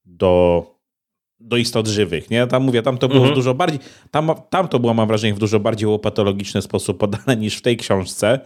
do, 0.05 0.67
do 1.41 1.57
istot 1.57 1.87
żywych. 1.87 2.31
Nie? 2.31 2.47
Tam 2.47 2.63
mówię, 2.63 2.83
tam 2.83 2.99
to 2.99 3.09
było 3.09 3.21
mhm. 3.21 3.35
dużo 3.35 3.55
bardziej, 3.55 3.81
tam, 4.11 4.31
tam 4.51 4.69
to 4.69 4.79
było 4.79 4.95
mam 4.95 5.09
wrażenie 5.09 5.35
w 5.35 5.39
dużo 5.39 5.61
bardziej 5.61 5.89
łopatologiczny 5.89 6.63
sposób 6.63 6.99
podane 6.99 7.37
niż 7.37 7.57
w 7.57 7.63
tej 7.63 7.77
książce, 7.77 8.41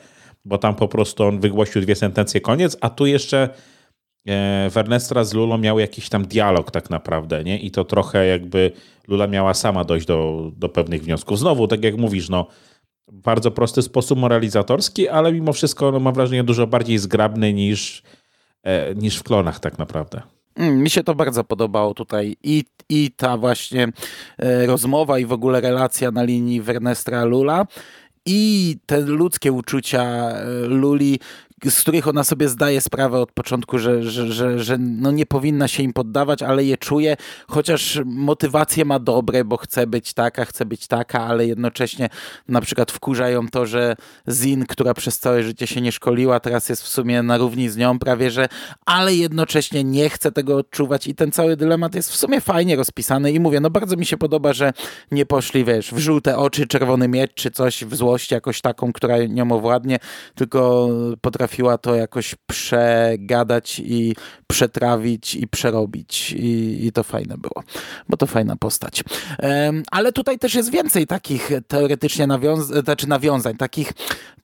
bo 0.45 0.59
tam 0.59 0.75
po 0.75 0.89
prostu 0.89 1.25
on 1.25 1.41
wygłosił 1.41 1.83
dwie 1.83 1.95
sentencje, 1.95 2.41
koniec, 2.41 2.77
a 2.81 2.91
tu 2.91 3.07
jeszcze 3.07 3.49
e, 4.29 4.71
Wernestra 4.71 5.25
z 5.25 5.35
Lulą 5.35 5.59
miał 5.59 5.79
jakiś 5.79 6.09
tam 6.09 6.27
dialog 6.27 6.71
tak 6.71 6.91
naprawdę, 6.91 7.45
nie? 7.45 7.59
I 7.59 7.71
to 7.71 7.85
trochę 7.85 8.27
jakby 8.27 8.73
Lula 9.09 9.27
miała 9.27 9.55
sama 9.55 9.85
dojść 9.85 10.07
do, 10.07 10.51
do 10.57 10.69
pewnych 10.69 11.05
wniosków. 11.05 11.39
Znowu, 11.39 11.69
tak 11.69 11.85
jak 11.85 11.97
mówisz, 11.97 12.29
no 12.29 12.47
bardzo 13.12 13.51
prosty 13.51 13.83
sposób 13.83 14.19
moralizatorski, 14.19 15.09
ale 15.09 15.33
mimo 15.33 15.53
wszystko 15.53 15.92
no, 15.92 16.01
mam 16.01 16.14
wrażenie 16.14 16.45
dużo 16.45 16.66
bardziej 16.66 16.99
zgrabny 16.99 17.53
niż, 17.53 18.03
e, 18.62 18.95
niż 18.95 19.16
w 19.16 19.23
klonach 19.23 19.61
tak 19.61 19.79
naprawdę. 19.79 20.23
Mm, 20.55 20.83
mi 20.83 20.90
się 20.90 21.05
to 21.05 21.14
bardzo 21.14 21.45
podobało 21.45 21.95
tutaj 21.95 22.37
i, 22.42 22.64
i 22.88 23.11
ta 23.16 23.37
właśnie 23.37 23.88
e, 24.38 24.66
rozmowa 24.66 25.19
i 25.19 25.27
w 25.27 25.33
ogóle 25.33 25.61
relacja 25.61 26.11
na 26.11 26.23
linii 26.23 26.61
Wernestra 26.61 27.25
Lula 27.25 27.66
i 28.27 28.77
te 28.87 29.01
ludzkie 29.01 29.53
uczucia 29.53 30.05
e, 30.05 30.45
Luli 30.66 31.21
z 31.64 31.81
których 31.81 32.09
ona 32.09 32.25
sobie 32.25 32.49
zdaje 32.49 32.81
sprawę 32.81 33.21
od 33.21 33.33
początku, 33.33 33.79
że, 33.79 34.03
że, 34.03 34.33
że, 34.33 34.59
że 34.59 34.79
no 34.79 35.11
nie 35.11 35.27
powinna 35.27 35.69
się 35.69 35.83
im 35.83 35.92
poddawać, 35.92 36.42
ale 36.42 36.64
je 36.64 36.77
czuje, 36.77 37.16
chociaż 37.49 38.01
motywacje 38.05 38.85
ma 38.85 38.99
dobre, 38.99 39.45
bo 39.45 39.57
chce 39.57 39.87
być 39.87 40.14
taka, 40.14 40.45
chce 40.45 40.66
być 40.66 40.87
taka, 40.87 41.25
ale 41.25 41.47
jednocześnie 41.47 42.09
na 42.49 42.61
przykład 42.61 42.92
wkurzają 42.92 43.49
to, 43.49 43.66
że 43.66 43.97
Zin, 44.31 44.66
która 44.66 44.95
przez 44.95 45.19
całe 45.19 45.42
życie 45.42 45.66
się 45.66 45.81
nie 45.81 45.92
szkoliła, 45.92 46.40
teraz 46.40 46.69
jest 46.69 46.83
w 46.83 46.88
sumie 46.88 47.23
na 47.23 47.37
równi 47.37 47.69
z 47.69 47.77
nią 47.77 47.99
prawie, 47.99 48.31
że 48.31 48.49
ale 48.87 49.14
jednocześnie 49.14 49.85
nie 49.85 50.11
chce 50.11 50.33
tego 50.33 50.57
odczuwać 50.57 51.07
i 51.07 51.14
ten 51.14 51.33
cały 51.33 51.57
dylemat 51.57 51.95
jest 51.95 52.12
w 52.12 52.16
sumie 52.16 52.40
fajnie 52.40 52.77
rozpisany 52.77 53.33
i 53.33 53.40
mówię, 53.40 53.61
no 53.61 53.71
bardzo 53.71 53.97
mi 53.97 54.07
się 54.07 54.16
podoba, 54.16 54.53
że 54.53 54.73
nie 55.11 55.27
poszli, 55.27 55.64
wiesz, 55.64 55.95
w 55.95 55.99
żółte 55.99 56.37
oczy, 56.38 56.66
czerwony 56.66 57.09
miecz 57.09 57.35
czy 57.35 57.51
coś, 57.51 57.85
w 57.85 57.97
złość 57.97 58.31
jakoś 58.31 58.61
taką, 58.61 58.92
która 58.92 59.19
nią 59.19 59.53
owładnie, 59.53 59.99
tylko 60.35 60.88
potrafi 61.21 61.46
potrafiła 61.47 61.79
to 61.79 61.95
jakoś 61.95 62.35
przegadać 62.47 63.79
i 63.79 64.17
przetrawić 64.47 65.35
i 65.35 65.49
przerobić 65.49 66.33
i, 66.33 66.87
i 66.87 66.93
to 66.93 67.03
fajne 67.03 67.39
było, 67.39 67.63
bo 68.09 68.17
to 68.17 68.27
fajna 68.27 68.57
postać. 68.57 69.05
Ale 69.91 70.13
tutaj 70.13 70.39
też 70.39 70.55
jest 70.55 70.71
więcej 70.71 71.07
takich 71.07 71.51
teoretycznie 71.69 72.27
nawiąz 72.27 72.67
znaczy 72.67 73.09
nawiązań, 73.09 73.57
takich 73.57 73.93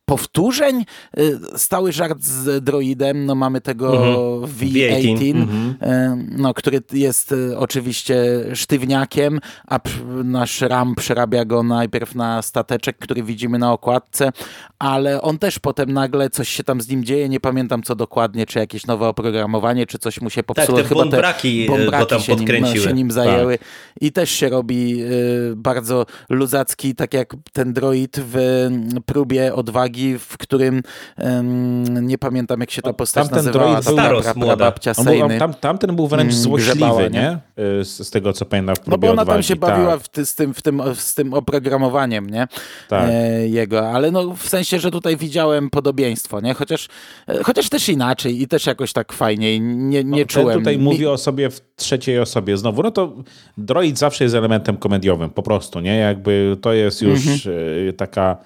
powtórzeń. 0.05 0.85
Y, 1.19 1.39
stały 1.55 1.91
żart 1.91 2.23
z 2.23 2.63
droidem, 2.63 3.25
no 3.25 3.35
mamy 3.35 3.61
tego 3.61 3.93
mhm. 3.93 4.51
V18, 4.51 5.35
mhm. 5.35 6.27
no, 6.37 6.53
który 6.53 6.81
jest 6.93 7.31
y, 7.31 7.57
oczywiście 7.57 8.23
sztywniakiem, 8.53 9.39
a 9.67 9.79
nasz 10.23 10.61
Ram 10.61 10.95
przerabia 10.95 11.45
go 11.45 11.63
najpierw 11.63 12.15
na 12.15 12.41
stateczek, 12.41 12.97
który 12.97 13.23
widzimy 13.23 13.59
na 13.59 13.73
okładce, 13.73 14.31
ale 14.79 15.21
on 15.21 15.37
też 15.37 15.59
potem 15.59 15.93
nagle 15.93 16.29
coś 16.29 16.49
się 16.49 16.63
tam 16.63 16.81
z 16.81 16.87
nim 16.87 17.03
dzieje, 17.03 17.29
nie 17.29 17.39
pamiętam 17.39 17.83
co 17.83 17.95
dokładnie, 17.95 18.45
czy 18.45 18.59
jakieś 18.59 18.85
nowe 18.85 19.07
oprogramowanie, 19.07 19.85
czy 19.85 19.99
coś 19.99 20.21
mu 20.21 20.29
się 20.29 20.43
popsuło. 20.43 20.77
Tak, 20.77 20.83
te 20.83 20.89
Chyba 20.89 21.01
bombraki, 21.01 21.65
te 21.65 21.77
bombraki 21.77 22.07
tam 22.07 22.19
się, 22.19 22.35
nim, 22.35 22.61
no, 22.61 22.75
się 22.75 22.93
nim 22.93 23.11
zajęły 23.11 23.57
tak. 23.57 23.67
i 24.01 24.11
też 24.11 24.29
się 24.29 24.49
robi 24.49 25.03
y, 25.03 25.53
bardzo 25.55 26.05
luzacki, 26.29 26.95
tak 26.95 27.13
jak 27.13 27.35
ten 27.53 27.73
droid 27.73 28.19
w 28.19 28.69
próbie 29.05 29.55
odwagi, 29.55 29.92
w 30.19 30.37
którym 30.37 30.81
um, 31.17 32.07
nie 32.07 32.17
pamiętam 32.17 32.59
jak 32.59 32.71
się 32.71 32.81
ta 32.81 32.93
postać 32.93 33.23
tamten 33.23 33.45
nazywała, 33.45 33.75
ta 33.75 33.81
Staros, 33.81 34.23
pra, 34.23 34.33
pra, 34.33 34.55
babcia 34.55 34.93
Sejny. 34.93 35.39
Tam, 35.39 35.53
tamten 35.53 35.95
był 35.95 36.07
wręcz 36.07 36.31
mm, 36.31 36.43
złośliwy, 36.43 36.75
grzebała, 36.75 37.07
nie? 37.07 37.39
Y, 37.79 37.85
z, 37.85 38.07
z, 38.07 38.09
tego 38.09 38.33
co 38.33 38.45
pamiętam 38.45 38.75
w 38.75 38.79
próbie 38.79 38.91
No 38.91 38.97
bo 38.97 39.11
ona 39.11 39.21
odwagi. 39.21 39.35
tam 39.35 39.43
się 39.43 39.55
bawiła 39.55 39.97
tak. 39.97 40.01
w, 40.01 40.29
z, 40.29 40.35
tym, 40.35 40.53
w, 40.53 40.61
tym, 40.61 40.81
z 40.95 41.15
tym 41.15 41.33
oprogramowaniem, 41.33 42.29
nie? 42.29 42.47
Tak. 42.89 43.09
E, 43.09 43.47
jego, 43.47 43.89
ale 43.89 44.11
no 44.11 44.35
w 44.35 44.49
sensie, 44.49 44.79
że 44.79 44.91
tutaj 44.91 45.17
widziałem 45.17 45.69
podobieństwo, 45.69 46.41
nie? 46.41 46.53
Chociaż, 46.53 46.87
e, 47.27 47.43
chociaż 47.43 47.69
też 47.69 47.89
inaczej 47.89 48.41
i 48.41 48.47
też 48.47 48.65
jakoś 48.65 48.93
tak 48.93 49.13
fajniej, 49.13 49.61
nie, 49.61 50.03
nie 50.03 50.21
no, 50.21 50.27
czułem. 50.27 50.59
tutaj 50.59 50.77
Mi... 50.77 50.83
mówi 50.83 51.07
o 51.07 51.17
sobie 51.17 51.49
w 51.49 51.61
trzeciej 51.75 52.19
osobie 52.19 52.57
znowu, 52.57 52.83
no 52.83 52.91
to 52.91 53.13
droid 53.57 53.97
zawsze 53.97 54.23
jest 54.23 54.35
elementem 54.35 54.77
komediowym, 54.77 55.29
po 55.29 55.43
prostu, 55.43 55.79
nie? 55.79 55.97
Jakby 55.97 56.57
to 56.61 56.73
jest 56.73 57.01
już 57.01 57.27
mhm. 57.27 57.55
E, 57.89 57.93
taka, 57.93 58.37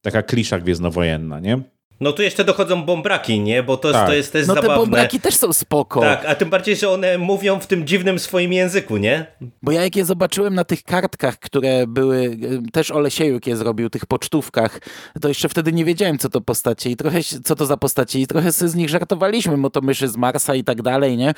taka 0.00 0.22
klisza 0.22 0.58
gwiezdnowojenna, 0.58 1.40
nie? 1.40 1.62
No 2.00 2.12
tu 2.12 2.22
jeszcze 2.22 2.44
dochodzą 2.44 2.84
bombraki, 2.84 3.40
nie? 3.40 3.62
Bo 3.62 3.76
to, 3.76 3.92
tak. 3.92 4.06
to 4.06 4.14
jest 4.14 4.32
też 4.32 4.46
no 4.46 4.54
zabawne. 4.54 4.68
No 4.68 4.74
te 4.74 4.80
bombraki 4.80 5.20
też 5.20 5.36
są 5.36 5.52
spoko. 5.52 6.00
Tak, 6.00 6.24
a 6.26 6.34
tym 6.34 6.50
bardziej, 6.50 6.76
że 6.76 6.90
one 6.90 7.18
mówią 7.18 7.60
w 7.60 7.66
tym 7.66 7.86
dziwnym 7.86 8.18
swoim 8.18 8.52
języku, 8.52 8.96
nie? 8.96 9.26
Bo 9.62 9.72
ja 9.72 9.82
jak 9.82 9.96
je 9.96 10.04
zobaczyłem 10.04 10.54
na 10.54 10.64
tych 10.64 10.82
kartkach, 10.82 11.38
które 11.38 11.86
były, 11.86 12.36
też 12.72 12.90
Olesiejuk 12.90 13.46
je 13.46 13.56
zrobił, 13.56 13.90
tych 13.90 14.06
pocztówkach, 14.06 14.80
to 15.20 15.28
jeszcze 15.28 15.48
wtedy 15.48 15.72
nie 15.72 15.84
wiedziałem, 15.84 16.18
co 16.18 16.28
to 16.28 16.40
postacie 16.40 16.90
i 16.90 16.96
trochę, 16.96 17.20
co 17.44 17.56
to 17.56 17.66
za 17.66 17.76
postacie 17.76 18.20
i 18.20 18.26
trochę 18.26 18.52
sobie 18.52 18.68
z 18.68 18.74
nich 18.74 18.88
żartowaliśmy, 18.88 19.58
bo 19.58 19.70
to 19.70 19.80
myszy 19.80 20.08
z 20.08 20.16
Marsa 20.16 20.54
i 20.54 20.64
tak 20.64 20.82
dalej, 20.82 21.16
nie? 21.16 21.34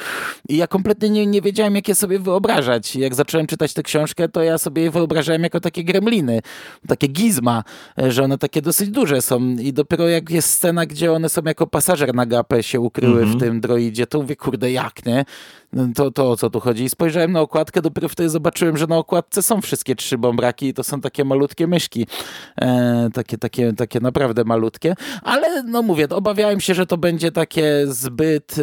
I 0.49 0.57
ja 0.57 0.67
kompletnie 0.67 1.11
nie, 1.11 1.27
nie 1.27 1.43
wiedziałem, 1.43 1.75
jak 1.75 1.89
je 1.89 1.95
sobie 1.95 2.19
wyobrażać. 2.19 2.97
Jak 2.97 3.15
zacząłem 3.15 3.47
czytać 3.47 3.75
tę 3.75 3.83
książkę, 3.83 4.29
to 4.29 4.43
ja 4.43 4.59
sobie 4.59 4.83
je 4.83 4.91
wyobrażałem 4.91 5.43
jako 5.43 5.61
takie 5.61 5.85
gremliny, 5.85 6.41
takie 6.89 7.07
gizma, 7.07 7.65
że 8.09 8.23
one 8.23 8.39
takie 8.39 8.63
dosyć 8.63 8.91
duże 8.91 9.23
są 9.23 9.49
i 9.49 9.73
dopiero 9.73 10.09
jak 10.09 10.31
jest 10.31 10.52
scena, 10.53 10.87
gdzie 10.87 11.13
one 11.13 11.29
są 11.29 11.43
jako 11.47 11.67
pasażer 11.67 12.15
na 12.15 12.27
gapę 12.27 12.63
się 12.63 12.81
ukryły 12.81 13.23
mm 13.23 13.25
-hmm. 13.25 13.31
w 13.31 13.35
mhm. 13.35 13.51
tym 13.51 13.61
droidzie, 13.61 14.07
to 14.07 14.21
mówię, 14.21 14.37
kurde, 14.37 14.73
jak, 14.73 15.07
nie? 15.07 15.25
to, 15.95 16.11
to 16.11 16.31
o 16.31 16.37
co 16.37 16.51
tu 16.51 16.61
chodzi. 16.61 16.85
I 16.85 16.89
spojrzałem 16.89 17.33
na 17.33 17.41
okładkę, 17.41 17.83
dopiero 17.83 18.09
wtedy 18.09 18.29
zobaczyłem, 18.29 18.77
że 18.77 18.87
na 18.87 18.97
okładce 18.97 19.43
są 19.43 19.61
wszystkie 19.61 19.97
trzy 19.97 20.19
bombraki 20.19 20.67
i 20.67 20.75
to 20.75 20.85
są 20.85 21.01
takie 21.01 21.25
malutkie 21.25 21.67
myszki. 21.67 22.07
E, 22.61 23.09
takie, 23.15 23.39
takie, 23.39 23.73
takie 23.73 24.01
naprawdę 24.01 24.45
malutkie. 24.45 24.95
Ale 25.23 25.63
no 25.63 25.83
mówię, 25.83 26.09
obawiałem 26.09 26.61
się, 26.61 26.75
że 26.75 26.87
to 26.87 26.97
będzie 26.97 27.33
takie 27.33 27.87
zbyt, 27.87 28.57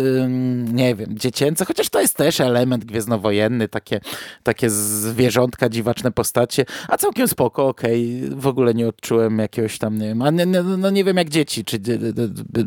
nie 0.74 0.96
wiem, 0.96 1.18
dziecięce, 1.18 1.66
chociaż 1.66 1.90
to 1.90 2.02
jest 2.02 2.18
też 2.18 2.42
element 2.42 2.86
gwiezdnowojenny, 2.86 3.68
takie, 3.68 4.02
takie 4.44 4.70
zwierzątka, 4.70 5.70
dziwaczne 5.70 6.12
postacie, 6.12 6.66
a 6.88 6.98
całkiem 6.98 7.28
spoko, 7.28 7.68
okej, 7.68 8.26
okay. 8.26 8.36
w 8.36 8.48
ogóle 8.48 8.74
nie 8.74 8.88
odczułem 8.88 9.40
jakiegoś 9.40 9.78
tam, 9.78 9.98
nie 9.98 10.08
wiem, 10.08 10.22
a 10.22 10.32
nie, 10.32 10.46
no 10.78 10.90
nie 10.90 11.04
wiem 11.04 11.18
jak 11.18 11.30
dzieci, 11.30 11.66
czy 11.66 11.79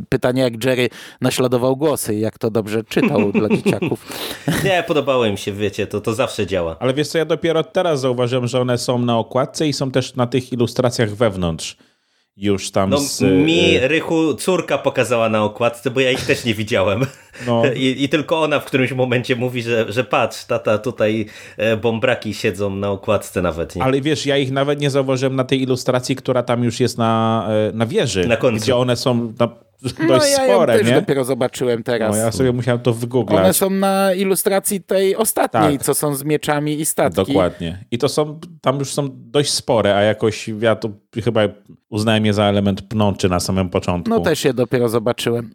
pytanie 0.09 0.43
jak 0.43 0.65
Jerry 0.65 0.89
naśladował 1.21 1.77
głosy, 1.77 2.15
jak 2.15 2.39
to 2.39 2.51
dobrze 2.51 2.85
czytał 2.85 3.33
dla 3.33 3.49
dzieciaków. 3.57 4.13
Nie, 4.65 4.85
podobało 4.87 5.27
im 5.27 5.37
się, 5.37 5.53
wiecie, 5.53 5.87
to, 5.87 6.01
to 6.01 6.15
zawsze 6.15 6.47
działa. 6.47 6.77
Ale 6.81 6.95
wiesz 6.95 7.09
co, 7.09 7.19
ja 7.19 7.25
dopiero 7.25 7.65
teraz 7.65 8.01
zauważyłem, 8.01 8.47
że 8.47 8.61
one 8.61 8.79
są 8.79 8.99
na 8.99 9.19
okładce 9.19 9.69
i 9.69 9.73
są 9.73 9.91
też 9.91 10.15
na 10.15 10.27
tych 10.27 10.53
ilustracjach 10.53 11.15
wewnątrz 11.15 11.77
już 12.37 12.71
tam 12.71 12.91
no, 12.91 12.99
z... 12.99 13.21
Mi, 13.21 13.77
e, 13.77 13.89
Rychu, 13.89 14.35
córka 14.35 14.79
pokazała 14.79 15.29
na 15.29 15.45
okładce, 15.45 15.91
bo 15.91 16.01
ja 16.01 16.11
ich 16.11 16.27
też 16.27 16.45
nie 16.45 16.55
widziałem. 16.55 17.07
No. 17.47 17.63
I, 17.75 18.05
I, 18.05 18.09
tylko 18.09 18.43
ona 18.43 18.61
w 18.61 18.65
którymś 18.65 18.93
momencie 18.93 19.37
mówi, 19.37 19.63
że, 19.63 19.93
że 19.93 20.05
patrz, 20.05 20.45
tata, 20.45 20.79
tutaj 20.79 21.27
e, 21.57 21.77
bombraki 21.77 22.35
siedzą 22.35 22.77
na 22.77 22.91
okładce 22.91 23.43
nawet. 23.43 23.77
Nie? 23.77 23.83
Ale 23.83 24.01
wiesz, 24.01 24.27
ja 24.27 24.37
ich 24.37 24.53
nawet 24.53 24.81
nie 24.81 24.91
zauważyłem 24.91 25.37
na 25.37 25.45
tej 25.45 25.63
ilustracji, 25.63 26.17
która 26.17 26.43
tam 26.43 26.65
już 26.65 26.81
jest 26.81 26.99
na, 26.99 27.47
e, 27.69 27.73
na 27.73 27.87
wieży. 27.87 28.27
Na 28.27 28.37
końcu. 28.37 28.63
Gdzie 28.63 28.77
one 28.77 28.97
są 28.97 29.33
na 29.39 29.49
no, 29.83 30.07
dość 30.07 30.31
ja 30.31 30.45
spore, 30.45 30.79
też 30.79 30.93
dopiero 30.93 31.25
zobaczyłem 31.25 31.83
teraz. 31.83 32.17
No, 32.17 32.23
ja 32.23 32.33
sobie 32.33 32.53
musiałem 32.53 32.81
to 32.81 32.93
wygooglać. 32.93 33.45
One 33.45 33.53
są 33.53 33.71
na 33.71 34.15
ilustracji 34.15 34.81
tej 34.81 35.17
ostatniej, 35.17 35.79
tak. 35.79 35.87
co 35.87 35.95
są 35.95 36.15
z 36.15 36.25
mieczami 36.25 36.81
i 36.81 36.85
statki. 36.85 37.17
Dokładnie. 37.17 37.85
I 37.91 37.99
to 37.99 38.09
są, 38.09 38.41
tam 38.61 38.79
już 38.79 38.95
są 38.95 39.09
dość 39.13 39.51
spore, 39.51 39.97
a 39.97 40.03
jakoś 40.03 40.49
ja 40.61 40.77
to 40.77 40.91
chyba 41.25 41.41
uznałem 41.91 42.27
je 42.27 42.33
za 42.33 42.45
element 42.45 42.83
pnączy 42.83 43.29
na 43.29 43.41
samym 43.41 43.71
początku. 43.71 44.11
No 44.11 44.21
też 44.21 44.45
je 44.45 44.55
dopiero 44.55 44.89
zobaczyłem. 44.89 45.51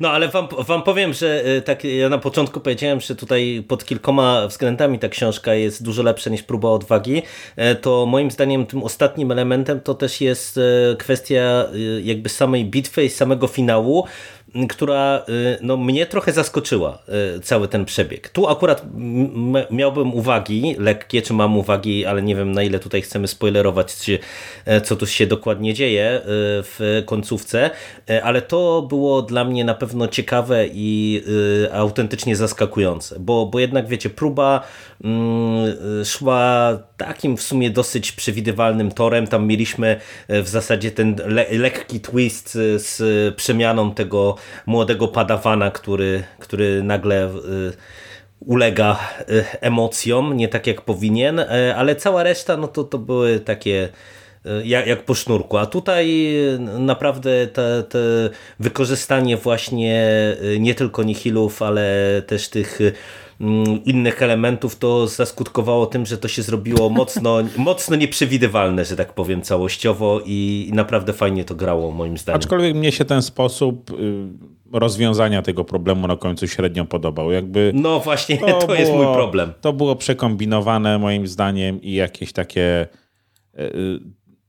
No 0.00 0.10
ale 0.10 0.28
wam, 0.28 0.48
wam 0.58 0.82
powiem, 0.82 1.12
że 1.12 1.46
y, 1.46 1.62
tak 1.62 1.84
ja 1.84 2.08
na 2.08 2.18
początku 2.18 2.60
powiedziałem, 2.60 3.00
że 3.00 3.16
tutaj 3.16 3.64
pod 3.68 3.84
kilkoma 3.84 4.46
względami 4.46 4.98
ta 4.98 5.08
książka 5.08 5.54
jest 5.54 5.82
dużo 5.82 6.02
lepsza 6.02 6.30
niż 6.30 6.42
próba 6.42 6.68
odwagi, 6.68 7.22
e, 7.56 7.74
to 7.74 8.06
moim 8.06 8.30
zdaniem 8.30 8.66
tym 8.66 8.82
ostatnim 8.82 9.32
elementem 9.32 9.80
to 9.80 9.94
też 9.94 10.20
jest 10.20 10.58
e, 10.58 10.96
kwestia 10.96 11.66
y, 11.74 12.02
jakby 12.04 12.28
samej 12.28 12.64
bitwy 12.64 13.04
i 13.04 13.08
samego 13.08 13.46
finału, 13.46 14.04
która 14.68 15.24
y, 15.28 15.58
no, 15.62 15.76
mnie 15.76 16.06
trochę 16.06 16.32
zaskoczyła 16.32 16.98
y, 17.36 17.40
cały 17.40 17.68
ten 17.68 17.84
przebieg. 17.84 18.28
Tu 18.28 18.48
akurat 18.48 18.86
miałbym 19.70 20.14
uwagi, 20.14 20.76
lekkie, 20.78 21.22
czy 21.22 21.32
mam 21.32 21.56
uwagi, 21.56 22.06
ale 22.06 22.22
nie 22.22 22.36
wiem 22.36 22.52
na 22.52 22.62
ile 22.62 22.78
tutaj 22.78 23.02
chcemy 23.02 23.28
spoilerować, 23.28 23.96
czy, 23.96 24.18
e, 24.64 24.80
co 24.80 24.96
tu 24.96 25.06
się 25.06 25.26
dokładnie 25.26 25.74
dzieje 25.74 26.16
y, 26.16 26.22
w 26.62 27.02
końcówce, 27.06 27.70
e, 28.10 28.24
ale 28.24 28.42
to 28.42 28.82
było 28.82 29.22
dla 29.22 29.44
mnie 29.44 29.64
na 29.64 29.74
pewno 29.74 30.08
ciekawe 30.08 30.66
i 30.72 31.22
autentycznie 31.72 32.36
zaskakujące, 32.36 33.16
bo, 33.18 33.46
bo 33.46 33.60
jednak 33.60 33.88
wiecie, 33.88 34.10
próba 34.10 34.60
mm, 35.04 35.76
szła 36.04 36.78
takim 36.96 37.36
w 37.36 37.42
sumie 37.42 37.70
dosyć 37.70 38.12
przewidywalnym 38.12 38.92
torem, 38.92 39.26
tam 39.26 39.46
mieliśmy 39.46 40.00
e, 40.28 40.42
w 40.42 40.48
zasadzie 40.48 40.90
ten 40.90 41.16
le 41.26 41.46
lekki 41.50 42.00
twist 42.00 42.52
z 42.76 43.34
przemianą 43.34 43.94
tego 43.94 44.36
młodego 44.66 45.08
padawana, 45.08 45.70
który, 45.70 46.22
który 46.38 46.82
nagle 46.82 47.26
y, 47.28 47.30
ulega 48.40 48.98
y, 49.30 49.44
emocjom, 49.60 50.36
nie 50.36 50.48
tak 50.48 50.66
jak 50.66 50.80
powinien, 50.80 51.38
y, 51.38 51.74
ale 51.76 51.96
cała 51.96 52.22
reszta 52.22 52.56
no 52.56 52.68
to, 52.68 52.84
to 52.84 52.98
były 52.98 53.40
takie 53.40 53.88
jak, 54.64 54.86
jak 54.86 55.04
po 55.04 55.14
sznurku. 55.14 55.58
A 55.58 55.66
tutaj 55.66 56.34
naprawdę 56.78 57.46
te, 57.46 57.82
te 57.82 57.98
wykorzystanie 58.60 59.36
właśnie 59.36 60.06
nie 60.58 60.74
tylko 60.74 61.02
nihilów, 61.02 61.62
ale 61.62 62.22
też 62.26 62.48
tych 62.48 62.78
innych 63.84 64.22
elementów, 64.22 64.76
to 64.76 65.06
zaskutkowało 65.06 65.86
tym, 65.86 66.06
że 66.06 66.18
to 66.18 66.28
się 66.28 66.42
zrobiło 66.42 66.90
mocno, 66.90 67.38
mocno 67.56 67.96
nieprzewidywalne, 67.96 68.84
że 68.84 68.96
tak 68.96 69.12
powiem, 69.12 69.42
całościowo 69.42 70.20
i, 70.26 70.70
naprawdę 70.74 71.12
fajnie 71.12 71.44
to 71.44 71.54
grało, 71.54 71.90
moim 71.90 72.18
zdaniem. 72.18 72.36
Aczkolwiek 72.36 72.74
mnie 72.74 72.92
się 72.92 73.04
ten 73.04 73.22
sposób 73.22 73.90
y, 73.90 73.94
rozwiązania 74.72 75.42
tego 75.42 75.64
problemu 75.64 76.06
na 76.06 76.16
końcu 76.16 76.48
średnio 76.48 76.84
podobał. 76.84 77.32
Jakby 77.32 77.72
no 77.74 78.00
właśnie, 78.00 78.38
to, 78.38 78.46
to 78.60 78.66
było, 78.66 78.78
jest 78.78 78.92
mój 78.92 79.06
problem. 79.06 79.52
To 79.60 79.72
było 79.72 79.96
przekombinowane 79.96 80.98
moim 80.98 81.26
zdaniem 81.26 81.82
i 81.82 81.92
jakieś 81.92 82.32
takie 82.32 82.86
y, 83.58 83.62
y, 83.62 84.00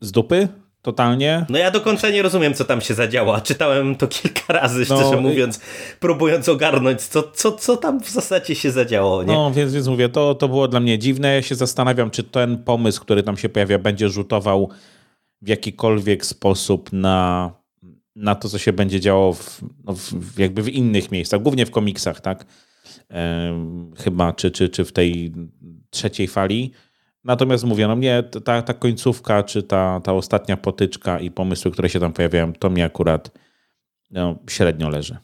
z 0.01 0.12
dupy 0.12 0.47
totalnie. 0.84 1.46
No 1.50 1.58
ja 1.58 1.72
do 1.72 1.82
końca 1.82 2.10
nie 2.10 2.22
rozumiem, 2.22 2.54
co 2.54 2.65
tam 2.65 2.82
się 2.82 2.93
zadziało. 2.93 3.41
Czytałem 3.41 3.96
to 3.96 4.08
kilka 4.08 4.54
razy, 4.54 4.86
szczerze 4.86 5.12
no, 5.12 5.22
mówiąc, 5.22 5.60
próbując 6.00 6.50
ogarnąć, 6.50 7.02
co, 7.02 7.24
co, 7.24 7.52
co 7.52 7.78
tam 7.78 8.02
w 8.02 8.10
zasadzie 8.10 8.56
się 8.56 8.72
zadziało. 8.72 9.24
Nie? 9.24 9.34
No 9.34 9.52
więc, 9.52 9.74
więc 9.74 9.88
mówię, 9.88 10.10
to, 10.10 10.36
to 10.36 10.48
było 10.48 10.67
dla 10.67 10.80
mnie 10.80 11.00
dziwne. 11.00 11.36
Ja 11.36 11.41
się 11.41 11.56
zastanawiam, 11.56 12.12
czy 12.12 12.24
ten 12.24 12.63
pomysł, 12.63 13.02
który 13.02 13.24
tam 13.24 13.38
się 13.38 13.50
pojawia, 13.50 13.80
będzie 13.80 14.10
rzutował 14.10 14.69
w 15.41 15.48
jakikolwiek 15.48 16.26
sposób 16.26 16.93
na, 16.93 17.52
na 18.15 18.36
to, 18.36 18.50
co 18.50 18.58
się 18.58 18.74
będzie 18.74 19.00
działo 19.00 19.34
w, 19.34 19.62
no, 19.84 19.93
w, 19.96 20.39
jakby 20.39 20.62
w 20.62 20.69
innych 20.69 21.12
miejscach, 21.12 21.41
głównie 21.41 21.65
w 21.65 21.72
komiksach, 21.72 22.22
tak? 22.22 22.46
chyba, 23.98 24.34
czy, 24.34 24.52
czy, 24.52 24.69
czy 24.69 24.86
w 24.86 24.91
tej 24.91 25.34
trzeciej 25.89 26.28
fali 26.28 26.72
Natomiast 27.23 27.63
mówię, 27.63 27.88
no 27.88 27.95
mnie 27.95 28.23
ta, 28.23 28.62
ta 28.62 28.73
końcówka, 28.73 29.43
czy 29.43 29.63
ta, 29.63 30.01
ta 30.03 30.13
ostatnia 30.13 30.57
potyczka 30.57 31.19
i 31.19 31.31
pomysły, 31.31 31.71
które 31.71 31.89
się 31.89 31.99
tam 31.99 32.13
pojawiają, 32.13 32.53
to 32.53 32.69
mi 32.69 32.81
akurat 32.81 33.31
no, 34.12 34.36
średnio 34.49 34.89
leży. 34.89 35.17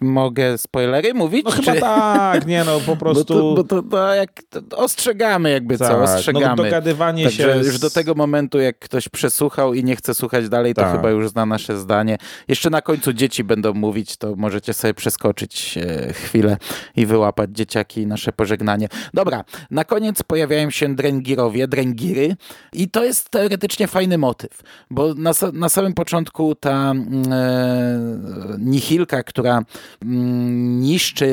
Mogę 0.00 0.58
spoilery 0.58 1.14
mówić? 1.14 1.44
No 1.44 1.50
chyba 1.50 1.80
tak, 1.80 2.46
nie 2.46 2.64
no, 2.64 2.80
po 2.80 2.96
prostu... 2.96 3.54
Bo 3.56 3.64
to, 3.64 3.82
bo 3.82 3.82
to, 3.82 3.90
to 3.90 4.14
jak 4.14 4.42
to 4.68 4.76
ostrzegamy 4.76 5.50
jakby 5.50 5.78
tak, 5.78 5.88
co, 5.88 6.02
ostrzegamy. 6.02 6.56
No 6.56 6.64
dogadywanie 6.64 7.24
Także 7.24 7.42
się... 7.42 7.66
już 7.66 7.78
do 7.78 7.90
tego 7.90 8.14
momentu, 8.14 8.58
jak 8.58 8.78
ktoś 8.78 9.08
przesłuchał 9.08 9.74
i 9.74 9.84
nie 9.84 9.96
chce 9.96 10.14
słuchać 10.14 10.48
dalej, 10.48 10.74
to 10.74 10.82
tak. 10.82 10.92
chyba 10.92 11.10
już 11.10 11.28
zna 11.28 11.46
nasze 11.46 11.78
zdanie. 11.78 12.18
Jeszcze 12.48 12.70
na 12.70 12.82
końcu 12.82 13.12
dzieci 13.12 13.44
będą 13.44 13.74
mówić, 13.74 14.16
to 14.16 14.36
możecie 14.36 14.74
sobie 14.74 14.94
przeskoczyć 14.94 15.78
e, 15.78 16.12
chwilę 16.12 16.56
i 16.96 17.06
wyłapać 17.06 17.50
dzieciaki 17.52 18.06
nasze 18.06 18.32
pożegnanie. 18.32 18.88
Dobra, 19.14 19.44
na 19.70 19.84
koniec 19.84 20.22
pojawiają 20.22 20.70
się 20.70 20.94
dręgirowie, 20.94 21.68
dręgiry 21.68 22.36
i 22.72 22.88
to 22.88 23.04
jest 23.04 23.30
teoretycznie 23.30 23.86
fajny 23.86 24.18
motyw, 24.18 24.62
bo 24.90 25.14
na, 25.14 25.30
na 25.52 25.68
samym 25.68 25.94
początku 25.94 26.54
ta 26.54 26.90
mm, 26.90 27.32
e, 27.32 28.56
nihilka, 28.58 29.22
która 29.22 29.57
Mm, 30.02 30.80
niszczy 30.80 31.26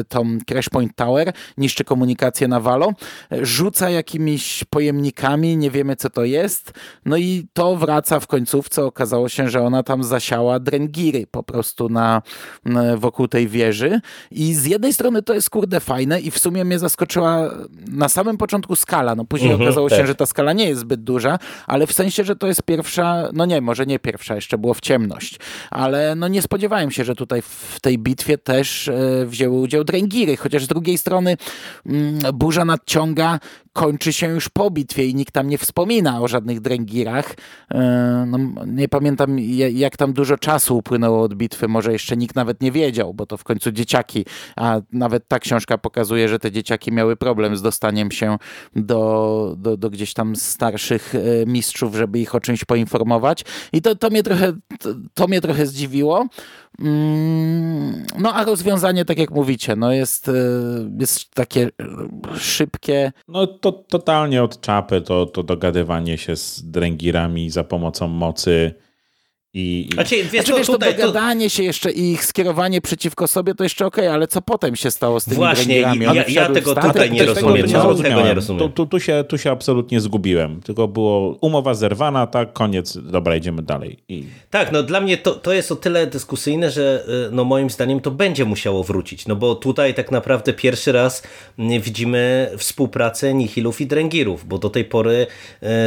y, 0.00 0.04
tą 0.08 0.38
Crash 0.46 0.68
Point 0.68 0.96
Tower, 0.96 1.32
niszczy 1.58 1.84
komunikację 1.84 2.48
na 2.48 2.60
Valo, 2.60 2.92
rzuca 3.30 3.90
jakimiś 3.90 4.64
pojemnikami, 4.70 5.56
nie 5.56 5.70
wiemy 5.70 5.96
co 5.96 6.10
to 6.10 6.24
jest, 6.24 6.72
no 7.04 7.16
i 7.16 7.46
to 7.52 7.76
wraca 7.76 8.20
w 8.20 8.26
końcówce, 8.26 8.84
okazało 8.84 9.28
się, 9.28 9.48
że 9.48 9.62
ona 9.62 9.82
tam 9.82 10.04
zasiała 10.04 10.60
dręgiry 10.60 11.26
po 11.30 11.42
prostu 11.42 11.88
na, 11.88 12.22
wokół 12.96 13.28
tej 13.28 13.48
wieży. 13.48 14.00
I 14.30 14.54
z 14.54 14.64
jednej 14.64 14.92
strony 14.92 15.22
to 15.22 15.34
jest 15.34 15.50
kurde 15.50 15.80
fajne 15.80 16.20
i 16.20 16.30
w 16.30 16.38
sumie 16.38 16.64
mnie 16.64 16.78
zaskoczyła 16.78 17.50
na 17.88 18.08
samym 18.08 18.36
początku 18.38 18.76
skala, 18.76 19.14
no 19.14 19.24
później 19.24 19.50
mhm, 19.50 19.68
okazało 19.68 19.90
się, 19.90 20.06
że 20.06 20.14
ta 20.14 20.26
skala 20.26 20.52
nie 20.52 20.68
jest 20.68 20.80
zbyt 20.80 21.02
duża, 21.02 21.38
ale 21.66 21.86
w 21.86 21.92
sensie, 21.92 22.24
że 22.24 22.36
to 22.36 22.46
jest 22.46 22.62
pierwsza, 22.62 23.28
no 23.32 23.46
nie, 23.46 23.60
może 23.60 23.86
nie 23.86 23.98
pierwsza, 23.98 24.34
jeszcze 24.34 24.58
było 24.58 24.74
w 24.74 24.80
ciemność, 24.80 25.38
ale 25.70 26.14
no 26.14 26.28
nie 26.28 26.42
spodziewałem 26.42 26.90
się, 26.90 27.04
że 27.04 27.14
tutaj 27.14 27.42
w 27.58 27.80
tej 27.80 27.98
bitwie 27.98 28.38
też 28.38 28.88
e, 28.88 29.26
wzięły 29.26 29.60
udział 29.60 29.84
Dręgiry, 29.84 30.36
chociaż 30.36 30.64
z 30.64 30.68
drugiej 30.68 30.98
strony 30.98 31.36
mm, 31.86 32.18
burza 32.34 32.64
nadciąga, 32.64 33.40
kończy 33.78 34.12
się 34.12 34.28
już 34.28 34.48
po 34.48 34.70
bitwie 34.70 35.06
i 35.06 35.14
nikt 35.14 35.34
tam 35.34 35.48
nie 35.48 35.58
wspomina 35.58 36.20
o 36.20 36.28
żadnych 36.28 36.60
dręgirach. 36.60 37.34
E, 37.70 38.24
no, 38.28 38.64
nie 38.66 38.88
pamiętam 38.88 39.38
jak 39.72 39.96
tam 39.96 40.12
dużo 40.12 40.38
czasu 40.38 40.76
upłynęło 40.76 41.22
od 41.22 41.34
bitwy, 41.34 41.68
może 41.68 41.92
jeszcze 41.92 42.16
nikt 42.16 42.36
nawet 42.36 42.62
nie 42.62 42.72
wiedział, 42.72 43.14
bo 43.14 43.26
to 43.26 43.36
w 43.36 43.44
końcu 43.44 43.72
dzieciaki, 43.72 44.24
a 44.56 44.80
nawet 44.92 45.28
ta 45.28 45.38
książka 45.38 45.78
pokazuje, 45.78 46.28
że 46.28 46.38
te 46.38 46.52
dzieciaki 46.52 46.92
miały 46.92 47.16
problem 47.16 47.56
z 47.56 47.62
dostaniem 47.62 48.10
się 48.10 48.36
do, 48.76 49.54
do, 49.58 49.76
do 49.76 49.90
gdzieś 49.90 50.14
tam 50.14 50.36
starszych 50.36 51.14
e, 51.14 51.18
mistrzów, 51.46 51.94
żeby 51.94 52.18
ich 52.18 52.34
o 52.34 52.40
czymś 52.40 52.64
poinformować 52.64 53.44
i 53.72 53.82
to, 53.82 53.94
to, 53.94 54.10
mnie, 54.10 54.22
trochę, 54.22 54.52
to, 54.80 54.88
to 55.14 55.26
mnie 55.26 55.40
trochę 55.40 55.66
zdziwiło. 55.66 56.26
Mm, 56.80 58.06
no 58.18 58.34
a 58.34 58.44
rozwiązanie, 58.44 59.04
tak 59.04 59.18
jak 59.18 59.30
mówicie, 59.30 59.76
no 59.76 59.92
jest, 59.92 60.28
e, 60.28 60.32
jest 61.00 61.34
takie 61.34 61.70
szybkie. 62.38 63.12
No 63.28 63.46
to 63.46 63.67
totalnie 63.72 64.42
od 64.42 64.60
czapy 64.60 65.00
to, 65.00 65.26
to 65.26 65.42
dogadywanie 65.42 66.18
się 66.18 66.36
z 66.36 66.70
dręgirami 66.70 67.50
za 67.50 67.64
pomocą 67.64 68.08
mocy 68.08 68.74
I, 69.54 69.88
znaczy, 69.94 70.16
wiesz, 70.16 70.30
znaczy, 70.30 70.52
wiesz, 70.52 70.66
tutaj, 70.66 70.94
to 70.94 71.00
dogadanie 71.00 71.46
to... 71.46 71.48
się 71.56 71.62
jeszcze 71.62 71.90
i 71.90 72.12
ich 72.12 72.24
skierowanie 72.24 72.80
przeciwko 72.80 73.28
sobie 73.28 73.54
to 73.54 73.64
jeszcze 73.64 73.86
okej, 73.86 74.04
okay, 74.04 74.14
ale 74.14 74.26
co 74.26 74.42
potem 74.42 74.76
się 74.76 74.90
stało 74.90 75.20
z 75.20 75.24
tymi 75.24 75.36
Właśnie, 75.36 75.78
ja, 75.80 76.14
ja 76.28 76.48
tego 76.48 76.74
tutaj 76.74 77.10
nie 77.10 77.26
rozumiem. 77.26 77.66
Tego, 77.66 77.84
no, 77.84 77.94
tego 77.94 78.22
nie 78.22 78.34
rozumiem. 78.34 78.62
Tu, 78.62 78.68
tu, 78.68 78.86
tu, 78.86 79.00
się, 79.00 79.24
tu 79.28 79.38
się 79.38 79.50
absolutnie 79.50 80.00
zgubiłem. 80.00 80.60
Tylko 80.60 80.88
było 80.88 81.38
umowa 81.40 81.74
zerwana, 81.74 82.26
tak, 82.26 82.52
koniec, 82.52 82.98
dobra, 82.98 83.36
idziemy 83.36 83.62
dalej. 83.62 83.98
I... 84.08 84.24
Tak, 84.50 84.72
no 84.72 84.82
dla 84.82 85.00
mnie 85.00 85.16
to, 85.16 85.34
to 85.34 85.52
jest 85.52 85.72
o 85.72 85.76
tyle 85.76 86.06
dyskusyjne, 86.06 86.70
że 86.70 87.04
y, 87.28 87.30
no 87.32 87.44
moim 87.44 87.70
zdaniem 87.70 88.00
to 88.00 88.10
będzie 88.10 88.44
musiało 88.44 88.84
wrócić, 88.84 89.26
no 89.26 89.36
bo 89.36 89.54
tutaj 89.54 89.94
tak 89.94 90.10
naprawdę 90.10 90.52
pierwszy 90.52 90.92
raz 90.92 91.22
mm, 91.58 91.80
widzimy 91.80 92.50
współpracę 92.56 93.34
Nihilów 93.34 93.80
i 93.80 93.86
Drengirów, 93.86 94.46
bo 94.46 94.58
do 94.58 94.70
tej 94.70 94.84
pory 94.84 95.26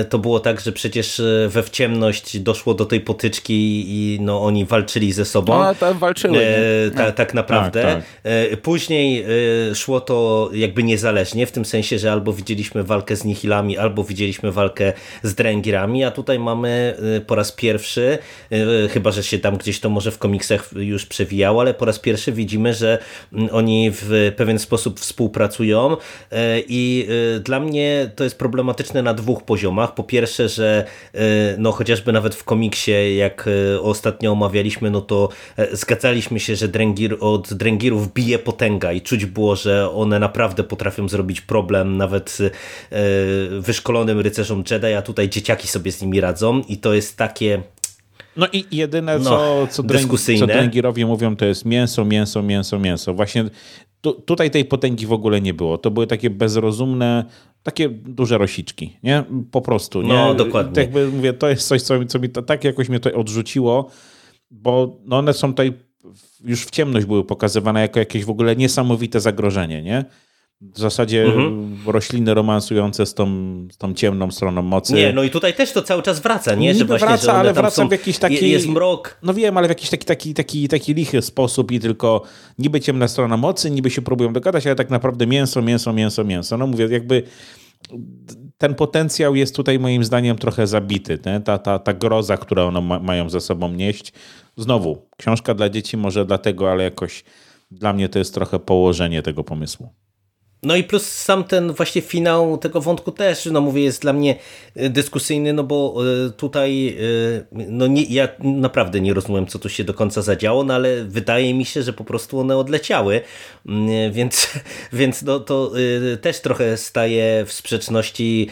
y, 0.01 0.05
to 0.05 0.19
było 0.19 0.39
tak, 0.39 0.61
że 0.61 0.71
przecież 0.71 1.19
y, 1.19 1.47
we 1.49 1.63
wciemność 1.63 2.39
doszło 2.39 2.73
do 2.73 2.85
tej 2.85 3.01
potyczki 3.01 3.50
i 3.87 4.17
no, 4.21 4.41
oni 4.41 4.65
walczyli 4.65 5.13
ze 5.13 5.25
sobą. 5.25 5.59
No, 5.59 5.75
tam 5.75 5.97
walczyli. 5.97 6.37
E, 6.37 6.91
ta, 6.95 7.11
tak 7.11 7.33
naprawdę. 7.33 7.81
Tak, 7.81 7.95
tak. 7.95 8.03
E, 8.23 8.57
później 8.57 9.25
e, 9.71 9.75
szło 9.75 10.01
to 10.01 10.49
jakby 10.53 10.83
niezależnie, 10.83 11.45
w 11.45 11.51
tym 11.51 11.65
sensie, 11.65 11.99
że 11.99 12.11
albo 12.11 12.33
widzieliśmy 12.33 12.83
walkę 12.83 13.15
z 13.15 13.25
Nihilami, 13.25 13.77
albo 13.77 14.03
widzieliśmy 14.03 14.51
walkę 14.51 14.93
z 15.23 15.35
Drengirami, 15.35 16.03
a 16.03 16.11
tutaj 16.11 16.39
mamy 16.39 16.97
e, 17.17 17.21
po 17.21 17.35
raz 17.35 17.51
pierwszy, 17.51 18.17
e, 18.51 18.87
chyba, 18.87 19.11
że 19.11 19.23
się 19.23 19.39
tam 19.39 19.57
gdzieś 19.57 19.79
to 19.79 19.89
może 19.89 20.11
w 20.11 20.17
komiksach 20.17 20.69
już 20.75 21.05
przewijało, 21.05 21.61
ale 21.61 21.73
po 21.73 21.85
raz 21.85 21.99
pierwszy 21.99 22.31
widzimy, 22.31 22.73
że 22.73 22.99
oni 23.51 23.91
w 23.93 24.33
pewien 24.35 24.59
sposób 24.59 24.99
współpracują 24.99 25.97
e, 26.31 26.59
i 26.67 27.07
dla 27.43 27.59
mnie 27.59 28.11
to 28.15 28.23
jest 28.23 28.37
problematyczne 28.37 29.01
na 29.01 29.13
dwóch 29.13 29.43
poziomach. 29.43 29.93
Po 29.93 30.03
pierwsze, 30.03 30.49
że 30.49 30.85
no 31.57 31.71
chociażby 31.71 32.11
nawet 32.11 32.35
w 32.35 32.43
komiksie, 32.43 33.15
jak 33.17 33.40
E, 33.47 33.81
ostatnio 33.81 34.31
omawialiśmy, 34.31 34.91
no 34.91 35.01
to 35.01 35.29
e, 35.57 35.75
zgadzaliśmy 35.75 36.39
się, 36.39 36.55
że 36.55 36.67
Drengir, 36.67 37.17
od 37.19 37.53
Drengirów 37.53 38.13
bije 38.13 38.39
potęga 38.39 38.91
i 38.91 39.01
czuć 39.01 39.25
było, 39.25 39.55
że 39.55 39.91
one 39.91 40.19
naprawdę 40.19 40.63
potrafią 40.63 41.09
zrobić 41.09 41.41
problem 41.41 41.97
nawet 41.97 42.37
e, 42.41 42.51
wyszkolonym 43.59 44.19
rycerzom 44.19 44.63
Jedi, 44.71 44.93
a 44.93 45.01
tutaj 45.01 45.29
dzieciaki 45.29 45.67
sobie 45.67 45.91
z 45.91 46.01
nimi 46.01 46.21
radzą 46.21 46.61
i 46.67 46.77
to 46.77 46.93
jest 46.93 47.17
takie 47.17 47.63
no 48.37 48.47
i 48.53 48.65
jedyne, 48.71 49.19
no, 49.19 49.29
co, 49.29 49.67
co, 49.69 49.83
co 50.39 50.47
Drengirowie 50.47 51.05
mówią, 51.05 51.35
to 51.35 51.45
jest 51.45 51.65
mięso, 51.65 52.05
mięso, 52.05 52.43
mięso, 52.43 52.79
mięso. 52.79 53.13
Właśnie 53.13 53.45
tu, 54.01 54.13
tutaj 54.13 54.51
tej 54.51 54.65
potęgi 54.65 55.05
w 55.05 55.13
ogóle 55.13 55.41
nie 55.41 55.53
było. 55.53 55.77
To 55.77 55.91
były 55.91 56.07
takie 56.07 56.29
bezrozumne, 56.29 57.25
takie 57.63 57.89
duże 57.89 58.37
rosiczki, 58.37 58.97
nie? 59.03 59.23
Po 59.51 59.61
prostu, 59.61 60.01
nie? 60.01 60.07
No, 60.07 60.33
dokładnie. 60.33 60.75
Tak 60.75 60.83
jakby 60.83 61.07
mówię, 61.07 61.33
to 61.33 61.49
jest 61.49 61.67
coś, 61.67 61.81
co, 61.81 62.05
co 62.05 62.19
mi 62.19 62.29
to, 62.29 62.41
tak 62.41 62.63
jakoś 62.63 62.89
mnie 62.89 62.99
to 62.99 63.13
odrzuciło, 63.13 63.89
bo 64.51 64.99
no 65.05 65.17
one 65.17 65.33
są 65.33 65.49
tutaj 65.49 65.73
już 66.43 66.65
w 66.65 66.69
ciemność 66.69 67.05
były 67.05 67.23
pokazywane 67.23 67.81
jako 67.81 67.99
jakieś 67.99 68.25
w 68.25 68.29
ogóle 68.29 68.55
niesamowite 68.55 69.19
zagrożenie, 69.19 69.81
nie? 69.81 70.05
W 70.61 70.79
zasadzie 70.79 71.23
mhm. 71.23 71.77
rośliny 71.85 72.33
romansujące 72.33 73.05
z 73.05 73.13
tą, 73.13 73.27
z 73.71 73.77
tą 73.77 73.93
ciemną 73.93 74.31
stroną 74.31 74.61
mocy. 74.61 74.93
Nie, 74.93 75.13
no 75.13 75.23
i 75.23 75.29
tutaj 75.29 75.53
też 75.53 75.71
to 75.71 75.81
cały 75.81 76.03
czas 76.03 76.19
wraca, 76.19 76.55
nie? 76.55 76.75
Że 76.75 76.85
właśnie, 76.85 77.07
wraca, 77.07 77.23
że 77.23 77.33
ale 77.33 77.53
wraca 77.53 77.75
są, 77.75 77.87
w 77.87 77.91
jakiś 77.91 78.17
taki... 78.17 78.49
Jest 78.49 78.67
mrok. 78.67 79.17
No 79.23 79.33
wiem, 79.33 79.57
ale 79.57 79.67
w 79.67 79.71
jakiś 79.71 79.89
taki, 79.89 80.05
taki, 80.05 80.33
taki, 80.33 80.67
taki 80.67 80.93
lichy 80.93 81.21
sposób 81.21 81.71
i 81.71 81.79
tylko 81.79 82.21
niby 82.59 82.79
ciemna 82.79 83.07
strona 83.07 83.37
mocy, 83.37 83.71
niby 83.71 83.89
się 83.89 84.01
próbują 84.01 84.33
dogadać, 84.33 84.67
ale 84.67 84.75
tak 84.75 84.89
naprawdę 84.89 85.27
mięso, 85.27 85.61
mięso, 85.61 85.93
mięso, 85.93 86.23
mięso. 86.23 86.57
No 86.57 86.67
mówię, 86.67 86.87
jakby 86.91 87.23
ten 88.57 88.75
potencjał 88.75 89.35
jest 89.35 89.55
tutaj 89.55 89.79
moim 89.79 90.03
zdaniem 90.03 90.37
trochę 90.37 90.67
zabity. 90.67 91.19
Nie? 91.25 91.39
Ta, 91.39 91.57
ta, 91.57 91.79
ta 91.79 91.93
groza, 91.93 92.37
którą 92.37 92.67
one 92.67 92.81
ma, 92.81 92.99
mają 92.99 93.29
ze 93.29 93.41
sobą 93.41 93.71
nieść. 93.71 94.13
Znowu, 94.57 95.07
książka 95.17 95.53
dla 95.53 95.69
dzieci 95.69 95.97
może 95.97 96.25
dlatego, 96.25 96.71
ale 96.71 96.83
jakoś 96.83 97.23
dla 97.71 97.93
mnie 97.93 98.09
to 98.09 98.19
jest 98.19 98.33
trochę 98.33 98.59
położenie 98.59 99.21
tego 99.21 99.43
pomysłu. 99.43 99.89
No 100.63 100.75
i 100.75 100.83
plus 100.83 101.11
sam 101.11 101.43
ten 101.43 101.73
właśnie 101.73 102.01
finał 102.01 102.57
tego 102.57 102.81
wątku 102.81 103.11
też, 103.11 103.45
no 103.45 103.61
mówię, 103.61 103.83
jest 103.83 104.01
dla 104.01 104.13
mnie 104.13 104.35
e, 104.75 104.89
dyskusyjny, 104.89 105.53
no 105.53 105.63
bo 105.63 105.95
e, 106.27 106.29
tutaj 106.29 106.97
e, 107.51 107.65
no 107.67 107.87
nie, 107.87 108.03
ja 108.03 108.27
naprawdę 108.39 109.01
nie 109.01 109.13
rozumiem, 109.13 109.47
co 109.47 109.59
tu 109.59 109.69
się 109.69 109.83
do 109.83 109.93
końca 109.93 110.21
zadziało, 110.21 110.63
no 110.63 110.73
ale 110.73 111.03
wydaje 111.03 111.53
mi 111.53 111.65
się, 111.65 111.83
że 111.83 111.93
po 111.93 112.03
prostu 112.03 112.39
one 112.39 112.57
odleciały, 112.57 113.21
mm, 113.65 114.11
więc, 114.11 114.47
więc 114.93 115.21
no 115.21 115.39
to 115.39 115.71
też 116.21 116.39
trochę 116.39 116.77
staje 116.77 117.45
w 117.45 117.53
sprzeczności 117.53 118.47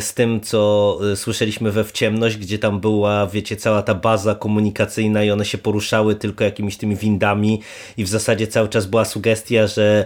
z 0.00 0.14
tym, 0.14 0.40
co 0.40 0.98
słyszeliśmy 1.14 1.70
we 1.70 1.84
Wciemność, 1.84 2.36
gdzie 2.36 2.58
tam 2.58 2.80
była, 2.80 3.26
wiecie, 3.26 3.56
cała 3.56 3.82
ta 3.82 3.94
baza 3.94 4.34
komunikacyjna 4.34 5.24
i 5.24 5.30
one 5.30 5.44
się 5.44 5.58
poruszały 5.58 6.14
tylko 6.14 6.44
jakimiś 6.44 6.76
tymi 6.76 6.96
windami 6.96 7.60
i 7.96 8.04
w 8.04 8.08
zasadzie 8.08 8.46
cały 8.46 8.68
czas 8.68 8.86
była 8.86 9.04
sugestia, 9.04 9.66
że 9.66 10.04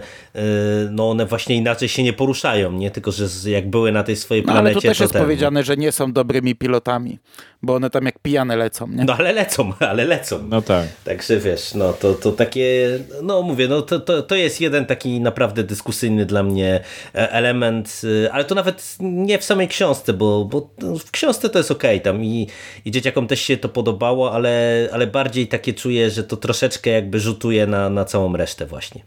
no 0.91 1.09
one 1.09 1.25
właśnie 1.25 1.36
właśnie 1.37 1.55
inaczej 1.55 1.89
się 1.89 2.03
nie 2.03 2.13
poruszają, 2.13 2.71
nie? 2.71 2.91
Tylko, 2.91 3.11
że 3.11 3.51
jak 3.51 3.69
były 3.69 3.91
na 3.91 4.03
tej 4.03 4.15
swojej 4.15 4.43
planecie... 4.43 4.63
No, 4.63 4.69
ale 4.69 4.73
tu 4.73 4.81
też 4.81 4.99
jest 4.99 5.13
ten... 5.13 5.21
powiedziane, 5.21 5.63
że 5.63 5.77
nie 5.77 5.91
są 5.91 6.13
dobrymi 6.13 6.55
pilotami, 6.55 7.19
bo 7.61 7.75
one 7.75 7.89
tam 7.89 8.05
jak 8.05 8.19
pijane 8.19 8.55
lecą, 8.55 8.87
nie? 8.87 9.05
No 9.05 9.15
ale 9.17 9.33
lecą, 9.33 9.73
ale 9.91 10.05
lecą. 10.05 10.47
No 10.49 10.61
tak. 10.61 10.87
Także 11.03 11.39
wiesz, 11.39 11.73
no 11.73 11.93
to, 11.93 12.13
to 12.13 12.31
takie, 12.31 12.99
no 13.23 13.41
mówię, 13.41 13.67
no 13.67 13.81
to, 13.81 13.99
to, 13.99 14.21
to 14.21 14.35
jest 14.35 14.61
jeden 14.61 14.85
taki 14.85 15.19
naprawdę 15.19 15.63
dyskusyjny 15.63 16.25
dla 16.25 16.43
mnie 16.43 16.79
e, 17.15 17.31
element, 17.31 18.01
e, 18.25 18.33
ale 18.33 18.43
to 18.43 18.55
nawet 18.55 18.97
nie 18.99 19.39
w 19.39 19.43
samej 19.43 19.67
książce, 19.67 20.13
bo, 20.13 20.45
bo 20.45 20.69
w 20.99 21.11
książce 21.11 21.49
to 21.49 21.59
jest 21.59 21.71
okej 21.71 21.97
okay, 21.97 22.13
tam 22.13 22.23
i, 22.23 22.47
i 22.85 22.91
dzieciakom 22.91 23.27
też 23.27 23.41
się 23.41 23.57
to 23.57 23.69
podobało, 23.69 24.33
ale, 24.33 24.89
ale 24.91 25.07
bardziej 25.07 25.47
takie 25.47 25.73
czuję, 25.73 26.09
że 26.09 26.23
to 26.23 26.37
troszeczkę 26.37 26.89
jakby 26.89 27.19
rzutuje 27.19 27.67
na, 27.67 27.89
na 27.89 28.05
całą 28.05 28.37
resztę 28.37 28.65
właśnie. 28.65 29.03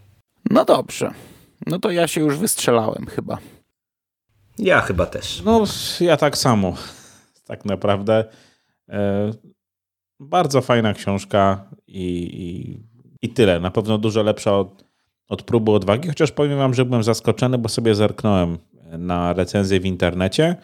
No 0.49 0.65
dobrze. 0.65 1.11
No 1.67 1.79
to 1.79 1.91
ja 1.91 2.07
się 2.07 2.21
już 2.21 2.37
wystrzelałem 2.37 3.05
chyba. 3.05 3.37
Ja 4.59 4.81
chyba 4.81 5.05
też. 5.05 5.41
No, 5.45 5.63
ja 5.99 6.17
tak 6.17 6.37
samo. 6.37 6.75
Tak 7.45 7.65
naprawdę. 7.65 8.25
E, 8.89 9.31
bardzo 10.19 10.61
fajna 10.61 10.93
książka 10.93 11.69
i, 11.87 12.03
i, 12.23 12.79
i, 13.21 13.29
tyle. 13.29 13.59
Na 13.59 13.71
pewno 13.71 13.97
dużo 13.97 14.23
lepsza 14.23 14.57
od, 14.57 14.85
od 15.27 15.43
próby 15.43 15.71
odwagi, 15.71 16.07
chociaż 16.07 16.31
powiem 16.31 16.57
wam, 16.57 16.73
że 16.73 16.85
byłem 16.85 17.03
zaskoczony, 17.03 17.57
bo 17.57 17.69
sobie 17.69 17.95
zerknąłem 17.95 18.57
na 18.97 19.33
recenzję 19.33 19.79
w 19.79 19.85
internecie 19.85 20.55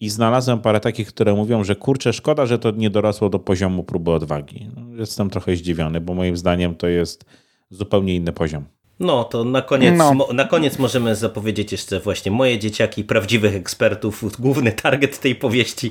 i 0.00 0.10
znalazłem 0.10 0.60
parę 0.60 0.80
takich, 0.80 1.08
które 1.08 1.34
mówią, 1.34 1.64
że 1.64 1.76
kurczę, 1.76 2.12
szkoda, 2.12 2.46
że 2.46 2.58
to 2.58 2.70
nie 2.70 2.90
dorosło 2.90 3.28
do 3.28 3.38
poziomu 3.38 3.84
próby 3.84 4.10
odwagi. 4.10 4.70
No, 4.76 4.96
jestem 4.96 5.30
trochę 5.30 5.56
zdziwiony, 5.56 6.00
bo 6.00 6.14
moim 6.14 6.36
zdaniem 6.36 6.74
to 6.74 6.86
jest 6.86 7.24
zupełnie 7.70 8.14
inny 8.14 8.32
poziom. 8.32 8.64
No, 9.00 9.24
to 9.24 9.44
na 9.44 9.62
koniec, 9.62 9.94
no. 9.98 10.28
na 10.32 10.44
koniec 10.44 10.78
możemy 10.78 11.16
zapowiedzieć 11.16 11.72
jeszcze 11.72 12.00
właśnie 12.00 12.32
moje 12.32 12.58
dzieciaki, 12.58 13.04
prawdziwych 13.04 13.54
ekspertów, 13.54 14.40
główny 14.40 14.72
target 14.72 15.20
tej 15.20 15.34
powieści, 15.34 15.90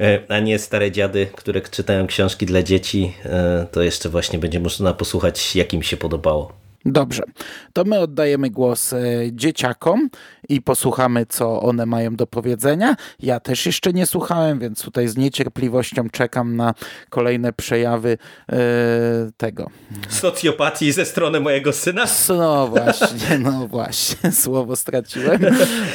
e, 0.00 0.20
a 0.28 0.40
nie 0.40 0.58
stare 0.58 0.90
dziady, 0.90 1.26
które 1.34 1.60
czytają 1.60 2.06
książki 2.06 2.46
dla 2.46 2.62
dzieci. 2.62 3.12
E, 3.24 3.66
to 3.72 3.82
jeszcze 3.82 4.08
właśnie 4.08 4.38
będzie 4.38 4.60
można 4.60 4.94
posłuchać, 4.94 5.56
jak 5.56 5.74
im 5.74 5.82
się 5.82 5.96
podobało. 5.96 6.63
Dobrze, 6.86 7.22
to 7.72 7.84
my 7.84 7.98
oddajemy 7.98 8.50
głos 8.50 8.92
e, 8.92 8.98
dzieciakom 9.32 10.10
i 10.48 10.62
posłuchamy, 10.62 11.26
co 11.26 11.62
one 11.62 11.86
mają 11.86 12.16
do 12.16 12.26
powiedzenia. 12.26 12.96
Ja 13.20 13.40
też 13.40 13.66
jeszcze 13.66 13.92
nie 13.92 14.06
słuchałem, 14.06 14.58
więc 14.58 14.82
tutaj 14.82 15.08
z 15.08 15.16
niecierpliwością 15.16 16.10
czekam 16.10 16.56
na 16.56 16.74
kolejne 17.10 17.52
przejawy 17.52 18.18
e, 18.48 18.56
tego. 19.36 19.70
Socjopatii 20.08 20.92
ze 20.92 21.04
strony 21.04 21.40
mojego 21.40 21.72
syna? 21.72 22.04
No 22.28 22.68
właśnie, 22.68 23.38
no 23.38 23.68
właśnie, 23.68 24.32
słowo 24.42 24.76
straciłem. 24.76 25.40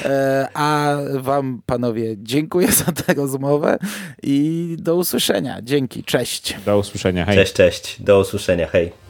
E, 0.06 0.48
a 0.54 0.98
wam, 1.14 1.62
panowie, 1.66 2.16
dziękuję 2.18 2.72
za 2.72 2.92
tę 2.92 3.14
rozmowę 3.14 3.78
i 4.24 4.76
do 4.80 4.96
usłyszenia. 4.96 5.62
Dzięki, 5.62 6.04
cześć. 6.04 6.56
Do 6.66 6.78
usłyszenia, 6.78 7.26
hej. 7.26 7.36
Cześć, 7.36 7.54
cześć, 7.54 8.02
do 8.02 8.20
usłyszenia, 8.20 8.68
hej. 8.68 9.09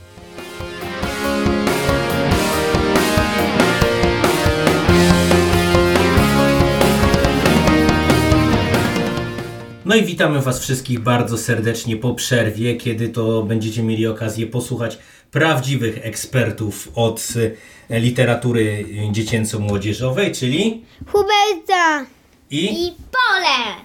No 9.89 9.95
i 9.95 10.03
witamy 10.03 10.41
Was 10.41 10.59
wszystkich 10.59 10.99
bardzo 10.99 11.37
serdecznie 11.37 11.97
po 11.97 12.13
przerwie, 12.13 12.75
kiedy 12.75 13.09
to 13.09 13.43
będziecie 13.43 13.83
mieli 13.83 14.07
okazję 14.07 14.47
posłuchać 14.47 14.97
prawdziwych 15.31 16.05
ekspertów 16.05 16.91
od 16.95 17.27
e, 17.89 17.99
literatury 17.99 18.85
dziecięco-młodzieżowej, 19.11 20.31
czyli 20.31 20.85
Huberta 21.07 22.05
i, 22.51 22.85
i 22.85 22.91
Pole. 22.91 23.75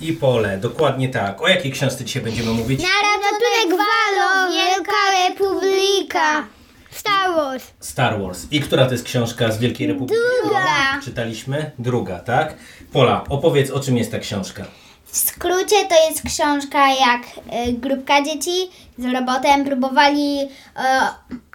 I 0.00 0.12
Pole, 0.12 0.58
dokładnie 0.58 1.08
tak. 1.08 1.42
O 1.42 1.48
jakiej 1.48 1.72
książce 1.72 2.04
dzisiaj 2.04 2.22
będziemy 2.22 2.52
mówić? 2.52 2.80
Na 2.82 2.88
ratunek 2.88 3.80
Walo, 3.86 4.52
Wielka 4.52 5.28
Republika. 5.28 6.46
Star 6.90 7.34
Wars. 7.36 7.64
Star 7.80 8.22
Wars. 8.22 8.46
I 8.50 8.60
która 8.60 8.86
to 8.86 8.92
jest 8.92 9.04
książka 9.04 9.52
z 9.52 9.58
Wielkiej 9.58 9.86
Republiki? 9.86 10.20
Druga. 10.42 11.00
Czytaliśmy? 11.04 11.70
Druga, 11.78 12.18
tak? 12.18 12.56
Pola, 12.92 13.24
opowiedz 13.28 13.70
o 13.70 13.80
czym 13.80 13.96
jest 13.96 14.10
ta 14.10 14.18
książka. 14.18 14.81
W 15.12 15.16
skrócie 15.16 15.76
to 15.88 16.08
jest 16.08 16.22
książka 16.22 16.88
jak 16.88 17.22
y, 17.68 17.72
grupka 17.72 18.22
dzieci 18.22 18.70
z 18.98 19.04
robotem 19.04 19.64
próbowali 19.64 20.38
y, 20.40 20.46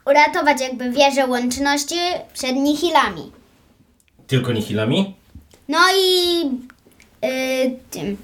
uratować 0.05 0.61
jakby 0.61 0.91
wieżę 0.91 1.27
łączności 1.27 1.95
przed 2.33 2.55
nihilami. 2.55 3.31
Tylko 4.27 4.51
nihilami? 4.51 5.15
No 5.69 5.77
i 5.99 6.39
y, 7.25 7.79
tym. 7.91 8.17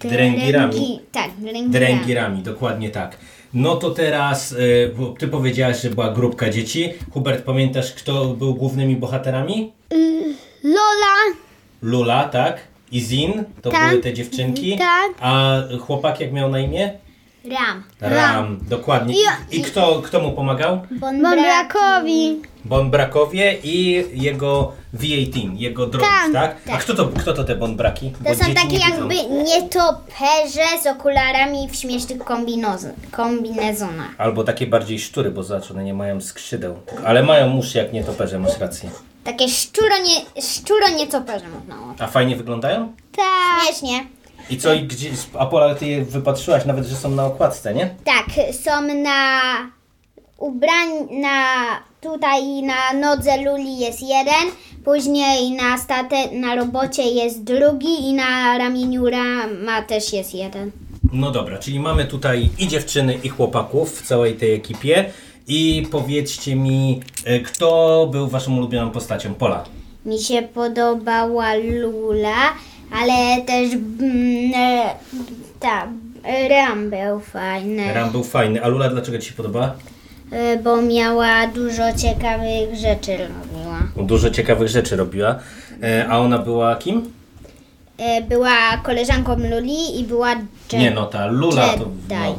Dręgirami. 0.00 1.00
Tak, 1.12 1.30
dręgirami. 1.38 1.70
Dręgirami, 1.70 2.42
dokładnie 2.42 2.90
tak. 2.90 3.16
No 3.54 3.76
to 3.76 3.90
teraz, 3.90 4.52
y, 4.52 4.94
bo 4.96 5.06
ty 5.06 5.28
powiedziałaś, 5.28 5.82
że 5.82 5.90
była 5.90 6.12
grupka 6.12 6.50
dzieci. 6.50 6.92
Hubert, 7.12 7.44
pamiętasz, 7.44 7.92
kto 7.92 8.24
był 8.26 8.54
głównymi 8.54 8.96
bohaterami? 8.96 9.72
Lola, 10.64 11.36
Lula, 11.82 12.24
tak? 12.28 12.60
I 12.92 13.00
Zin, 13.00 13.44
to 13.62 13.70
Tak. 13.70 13.90
były 13.90 14.02
te 14.02 14.12
dziewczynki. 14.14 14.78
Tak. 14.78 15.10
A 15.20 15.56
chłopak 15.80 16.20
jak 16.20 16.32
miał 16.32 16.50
na 16.50 16.58
imię? 16.58 16.92
Ram. 17.50 17.82
Ram, 18.00 18.58
dokładnie. 18.68 19.14
I, 19.50 19.62
kto, 19.62 20.02
kto 20.04 20.20
mu 20.20 20.32
pomagał? 20.32 20.80
Bonbrakowi. 20.90 22.36
Bonbrakowie 22.64 23.56
i 23.64 24.04
jego 24.12 24.72
V18, 24.94 25.56
jego 25.56 25.86
droid, 25.86 26.06
tak? 26.32 26.32
Tak, 26.64 26.74
A 26.74 26.78
kto 26.78 26.94
to, 26.94 27.08
kto 27.08 27.32
to 27.32 27.44
te 27.44 27.56
Bonbraki? 27.56 28.12
Bo 28.20 28.30
To 28.30 28.36
są 28.36 28.44
dzieci 28.44 28.54
takie 28.54 28.68
nie 28.78 28.84
widzą. 28.84 28.98
jakby 28.98 29.14
nietoperze 29.44 30.82
z 30.82 30.86
okularami 30.86 31.68
w 31.70 31.76
śmiesznych 31.76 32.18
kombinoz- 32.18 32.90
kombinezonach. 33.10 34.10
Albo 34.18 34.44
takie 34.44 34.66
bardziej 34.66 34.98
szczury, 34.98 35.30
bo 35.30 35.42
zobacz, 35.42 35.70
one 35.70 35.84
nie 35.84 35.94
mają 35.94 36.20
skrzydeł. 36.20 36.74
Ale 37.04 37.22
mają 37.22 37.56
uszy 37.56 37.78
jak 37.78 37.92
nietoperze, 37.92 38.38
masz 38.38 38.58
rację. 38.58 38.90
Takie 39.28 39.48
szczuro, 39.48 39.98
nie, 39.98 40.42
szczuro 40.42 40.88
nietoperze 40.88 41.48
można 41.48 41.76
mówić. 41.76 42.02
A 42.02 42.06
fajnie 42.06 42.36
wyglądają? 42.36 42.92
Tak. 43.16 43.26
Śmiesznie. 43.66 44.06
I 44.50 44.58
co, 44.58 44.74
i 44.74 44.82
gdzie, 44.82 45.10
Apola, 45.38 45.74
ty 45.74 45.86
je 45.86 46.04
wypatrzyłaś 46.04 46.64
nawet, 46.64 46.86
że 46.86 46.96
są 46.96 47.10
na 47.10 47.26
okładce, 47.26 47.74
nie? 47.74 47.94
Tak, 48.04 48.26
są 48.52 48.82
na 48.94 49.40
ubrań, 50.38 50.88
na 51.10 51.54
tutaj 52.00 52.62
na 52.62 52.92
nodze 53.00 53.42
Luli 53.42 53.78
jest 53.78 54.02
jeden, 54.02 54.52
później 54.84 55.50
na 55.50 55.78
state, 55.78 56.30
na 56.32 56.54
robocie 56.54 57.02
jest 57.02 57.44
drugi 57.44 58.08
i 58.08 58.12
na 58.12 58.58
ramieniu 58.58 59.10
Rama 59.10 59.82
też 59.82 60.12
jest 60.12 60.34
jeden. 60.34 60.70
No 61.12 61.30
dobra, 61.30 61.58
czyli 61.58 61.80
mamy 61.80 62.04
tutaj 62.04 62.50
i 62.58 62.68
dziewczyny, 62.68 63.18
i 63.22 63.28
chłopaków 63.28 64.00
w 64.00 64.06
całej 64.06 64.34
tej 64.34 64.54
ekipie. 64.54 65.10
I 65.48 65.86
powiedzcie 65.90 66.56
mi, 66.56 67.00
e, 67.24 67.40
kto 67.40 68.08
był 68.12 68.28
waszą 68.28 68.56
ulubioną 68.56 68.90
postacią? 68.90 69.34
Pola. 69.34 69.64
Mi 70.06 70.18
się 70.18 70.42
podobała 70.54 71.54
Lula, 71.54 72.52
ale 72.92 73.42
też 73.42 73.72
mm, 73.72 74.52
e, 74.56 74.90
ta, 75.60 75.88
Ram 76.50 76.90
był 76.90 77.20
fajny, 77.20 77.94
Ram 77.94 78.10
był 78.10 78.24
fajny. 78.24 78.64
A 78.64 78.68
Lula 78.68 78.88
dlaczego 78.90 79.18
ci 79.18 79.28
się 79.28 79.34
podobała? 79.34 79.74
e, 80.32 80.56
bo 80.56 80.82
miała 80.82 81.46
dużo 81.46 81.82
ciekawych 82.02 82.74
rzeczy 82.76 83.10
robiła. 83.16 84.06
Dużo 84.06 84.30
ciekawych 84.30 84.68
rzeczy 84.68 84.96
robiła. 84.96 85.38
E, 85.82 86.06
A 86.08 86.18
ona 86.18 86.38
była 86.38 86.76
kim? 86.76 87.12
E, 87.98 88.22
Była 88.22 88.50
koleżanką 88.82 89.36
Luli 89.38 90.00
i 90.00 90.04
była 90.04 90.30
Jen. 90.72 90.82
Nie 90.82 90.90
no, 90.90 91.06
ta 91.06 91.26
Lula 91.26 91.68
to... 91.68 91.78
Jedi. 91.78 92.14
No, 92.14 92.38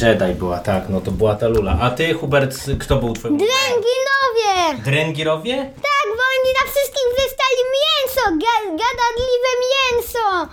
Jedi 0.00 0.34
była, 0.38 0.58
tak, 0.58 0.88
no 0.88 1.00
to 1.00 1.10
była 1.10 1.34
ta 1.34 1.48
Lula. 1.48 1.78
A 1.80 1.90
ty, 1.90 2.14
Hubert, 2.14 2.54
kto 2.80 2.96
był 2.96 3.12
twoim... 3.12 3.38
Dręginowie. 3.38 4.82
Dręgirowie? 4.84 5.56
Tak, 5.56 6.06
bo 6.16 6.22
oni 6.34 6.50
na 6.64 6.70
wszystkich 6.72 7.08
wystali 7.16 7.60
mięso, 7.78 8.20
ga- 8.30 8.70
gadadliwe 8.70 9.50
mięso. 9.72 10.48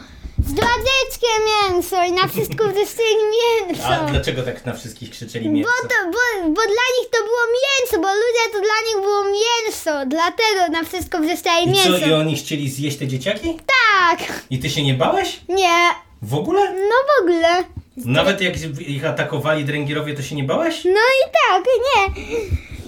Zdradzieckie 0.48 1.28
mięso 1.50 2.04
i 2.04 2.12
na 2.12 2.28
wszystko 2.28 2.64
wystali 2.80 3.16
mięso. 3.36 3.88
A 3.88 4.00
dlaczego 4.00 4.44
tak 4.44 4.66
na 4.66 4.74
wszystkich 4.74 5.10
krzyczeli 5.12 5.50
mięso? 5.50 5.72
Bo, 5.84 5.88
to, 5.90 5.96
bo, 6.06 6.48
bo 6.50 6.62
dla 6.62 6.86
nich 7.00 7.10
to 7.12 7.18
było 7.24 7.44
mięso, 7.60 8.00
bo 8.02 8.08
ludzie 8.08 8.46
to 8.54 8.60
dla 8.60 8.78
nich 8.88 9.02
było 9.06 9.24
mięso. 9.24 9.92
Dlatego 10.08 10.72
na 10.72 10.84
wszystko 10.84 11.20
wystali 11.20 11.70
I 11.72 11.74
co, 11.84 11.90
mięso. 11.90 12.08
i 12.08 12.14
oni 12.14 12.36
chcieli 12.36 12.70
zjeść 12.70 12.98
te 12.98 13.08
dzieciaki? 13.08 13.60
Tak. 13.68 14.20
I 14.50 14.60
ty 14.60 14.70
się 14.70 14.84
nie 14.84 14.94
bałeś? 14.94 15.40
Nie. 15.50 15.78
W 16.22 16.34
ogóle? 16.36 16.74
No 16.74 16.96
w 17.10 17.22
ogóle. 17.22 17.64
Nawet 18.06 18.42
jak 18.42 18.54
ich 18.80 19.06
atakowali 19.06 19.66
dręgirowie, 19.66 20.14
to 20.14 20.22
się 20.22 20.36
nie 20.36 20.44
bałeś? 20.44 20.86
No 20.86 20.92
i 20.92 21.32
tak, 21.32 21.64
nie. 21.66 22.24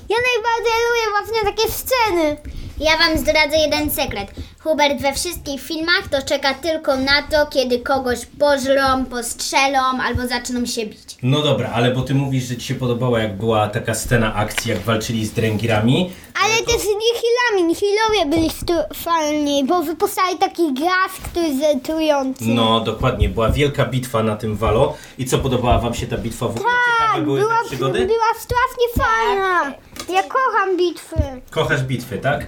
Ja 0.09 0.18
najbardziej 0.18 0.74
lubię 0.88 1.12
właśnie 1.12 1.51
takie 1.51 1.72
sceny. 1.72 2.38
Ja 2.80 2.97
wam 2.97 3.17
zdradzę 3.17 3.57
jeden 3.57 3.91
sekret. 3.91 4.32
Hubert 4.59 5.01
we 5.01 5.13
wszystkich 5.13 5.61
filmach 5.61 6.07
to 6.11 6.22
czeka 6.22 6.53
tylko 6.53 6.95
na 6.97 7.22
to, 7.32 7.45
kiedy 7.45 7.80
kogoś 7.80 8.19
pożrą, 8.39 9.05
postrzelą 9.05 9.80
albo 10.03 10.28
zaczną 10.28 10.65
się 10.65 10.86
bić. 10.86 11.17
No 11.24 11.41
dobra, 11.41 11.69
ale 11.74 11.91
bo 11.91 12.01
ty 12.01 12.13
mówisz, 12.15 12.43
że 12.43 12.57
ci 12.57 12.67
się 12.67 12.76
podobała, 12.76 13.19
jak 13.19 13.38
była 13.38 13.67
taka 13.67 13.93
scena 13.93 14.36
akcji, 14.36 14.72
jak 14.72 14.80
walczyli 14.80 15.26
z 15.26 15.32
dręgirami. 15.32 16.11
Ale 16.43 16.53
też 16.53 16.82
z 16.82 16.86
nihilami. 16.86 17.67
Nihilowie 17.67 18.26
byli 18.36 18.49
stu- 18.49 18.93
fajni, 19.03 19.63
bo 19.65 19.82
wypustali 19.84 20.38
taki 20.38 20.74
gaz, 20.74 21.11
który 21.32 21.47
jest 21.47 21.59
zetrujący. 21.59 22.43
No 22.47 22.80
dokładnie, 22.80 23.30
była 23.30 23.49
wielka 23.49 23.86
bitwa 23.86 24.24
na 24.24 24.36
tym 24.36 24.55
walo. 24.55 24.93
I 25.17 25.26
co, 25.26 25.39
podobała 25.39 25.80
wam 25.80 25.93
się 25.93 26.07
ta 26.07 26.17
bitwa? 26.17 26.47
W 26.47 26.57
ogóle 26.57 26.74
ciekawe 26.99 27.22
były 27.26 27.39
była, 27.39 27.57
te 27.63 27.67
przygody? 27.67 28.05
była 28.05 28.26
strasznie 28.39 29.03
fajna. 29.05 29.74
Ja 30.10 30.24
kocham 30.24 30.78
bitwy. 30.78 31.16
Kochasz 31.49 31.84
bitwy, 31.84 32.18
tak? 32.18 32.45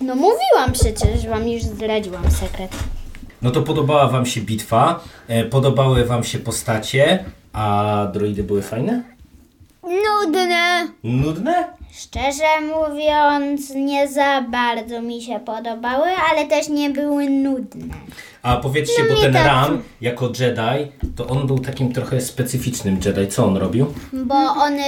No 0.00 0.14
mówiłam 0.14 0.72
przecież, 0.72 1.26
wam 1.28 1.48
już 1.48 1.62
zdradziłam 1.62 2.30
sekret. 2.30 2.70
No 3.42 3.50
to 3.50 3.62
podobała 3.62 4.08
wam 4.08 4.26
się 4.26 4.40
bitwa, 4.40 5.00
e, 5.28 5.44
podobały 5.44 6.04
wam 6.04 6.24
się 6.24 6.38
postacie, 6.38 7.24
a 7.52 8.06
droidy 8.12 8.42
były 8.42 8.62
fajne? 8.62 9.02
Nudne. 9.82 10.88
Nudne? 11.04 11.68
Szczerze 11.92 12.60
mówiąc, 12.60 13.70
nie 13.74 14.08
za 14.08 14.42
bardzo 14.42 15.02
mi 15.02 15.22
się 15.22 15.40
podobały, 15.40 16.08
ale 16.30 16.46
też 16.46 16.68
nie 16.68 16.90
były 16.90 17.30
nudne. 17.30 17.94
A 18.42 18.56
powiedzcie, 18.56 19.02
bo 19.08 19.14
nie 19.14 19.20
ten 19.20 19.32
tak. 19.32 19.46
Ram 19.46 19.82
jako 20.00 20.26
Jedi, 20.40 20.92
to 21.16 21.26
on 21.26 21.46
był 21.46 21.58
takim 21.58 21.92
trochę 21.92 22.20
specyficznym 22.20 23.00
Jedi. 23.04 23.28
Co 23.28 23.46
on 23.46 23.56
robił? 23.56 23.94
Bo 24.12 24.34
on 24.34 24.72
y, 24.74 24.82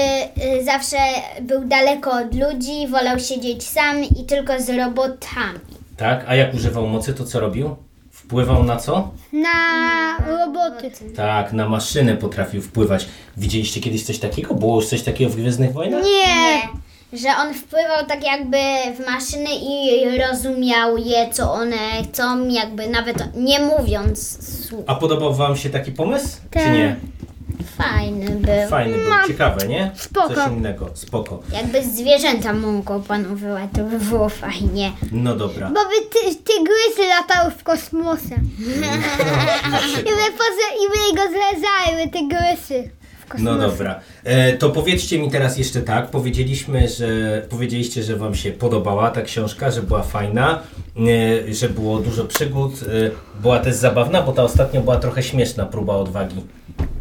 y, 0.59 0.65
zawsze 0.65 0.97
był 1.43 1.65
daleko 1.65 2.11
od 2.13 2.35
ludzi, 2.35 2.89
wolał 2.89 3.19
siedzieć 3.19 3.63
sam 3.69 4.05
i 4.05 4.25
tylko 4.25 4.61
z 4.61 4.69
robotami. 4.71 5.59
Tak? 5.97 6.25
A 6.29 6.35
jak 6.35 6.55
używał 6.55 6.87
mocy, 6.87 7.15
to 7.15 7.25
co 7.25 7.41
robił? 7.41 7.77
Wpływał 8.11 8.65
na 8.65 8.77
co? 8.77 9.11
Na 9.33 10.17
roboty. 10.27 10.91
Tak, 11.17 11.53
na 11.53 11.69
maszynę 11.69 12.17
potrafił 12.17 12.63
wpływać. 12.63 13.07
Widzieliście 13.37 13.81
kiedyś 13.81 14.05
coś 14.05 14.19
takiego? 14.19 14.55
Było 14.55 14.77
już 14.77 14.87
coś 14.87 15.03
takiego 15.03 15.31
w 15.31 15.37
Gwiezdnych 15.37 15.73
Wojnach? 15.73 16.05
Nie. 16.05 16.69
Że 17.13 17.29
on 17.37 17.55
wpływał 17.55 18.07
tak 18.09 18.25
jakby 18.25 18.57
w 18.97 19.07
maszyny 19.07 19.51
i 19.55 20.05
rozumiał 20.19 20.97
je, 20.97 21.31
co 21.33 21.53
one 21.53 21.77
chcą, 22.13 22.49
jakby 22.49 22.87
nawet 22.87 23.37
nie 23.37 23.61
mówiąc 23.61 24.39
słów. 24.69 24.85
A 24.87 24.95
podobał 24.95 25.35
wam 25.35 25.57
się 25.57 25.71
taki 25.71 25.93
pomysł? 25.93 26.37
Czy 26.51 26.59
Tak. 26.59 26.73
nie? 26.73 26.97
Fajny 27.79 28.31
był. 28.31 28.69
Fajny 28.71 28.99
był, 28.99 29.13
ciekawe, 29.27 29.67
nie? 29.67 29.91
Spoko. 29.95 30.35
Coś 30.35 30.53
innego, 30.53 30.91
spoko. 30.95 31.43
Jakby 31.53 31.83
zwierzęta 31.85 32.53
mogą 32.53 32.95
opanowywać, 32.97 33.71
to 33.77 33.85
by 33.85 33.99
było 33.99 34.29
fajnie. 34.29 34.93
No 35.13 35.37
dobra. 35.37 35.67
Bo 35.69 35.81
by 35.85 36.07
ty, 36.11 36.35
tygrysy 36.37 37.09
latały 37.09 37.51
w 37.51 37.63
kosmosie. 37.63 38.35
I 40.01 40.05
by, 40.05 40.27
poza, 40.39 40.67
i 40.83 40.89
by 40.93 41.17
go 41.17 41.23
zlezały, 41.29 42.09
tygrysy. 42.13 42.91
No 43.39 43.59
dobra. 43.59 44.01
E, 44.25 44.53
to 44.53 44.71
powiedzcie 44.71 45.19
mi 45.19 45.31
teraz 45.31 45.59
jeszcze 45.59 45.83
tak. 45.83 46.11
Powiedzieliśmy, 46.11 46.89
że 46.89 47.43
powiedzieliście, 47.49 48.03
że 48.03 48.17
wam 48.17 48.35
się 48.35 48.51
podobała 48.53 49.11
ta 49.11 49.23
książka, 49.23 49.71
że 49.71 49.83
była 49.83 50.03
fajna, 50.03 50.63
e, 51.49 51.55
że 51.55 51.69
było 51.69 51.99
dużo 51.99 52.25
przygód. 52.25 52.73
E, 52.83 53.41
była 53.43 53.59
też 53.59 53.75
zabawna, 53.75 54.23
bo 54.23 54.33
ta 54.33 54.43
ostatnia 54.43 54.81
była 54.81 54.97
trochę 54.97 55.23
śmieszna 55.23 55.67
próba 55.67 55.97
odwagi. 55.97 56.37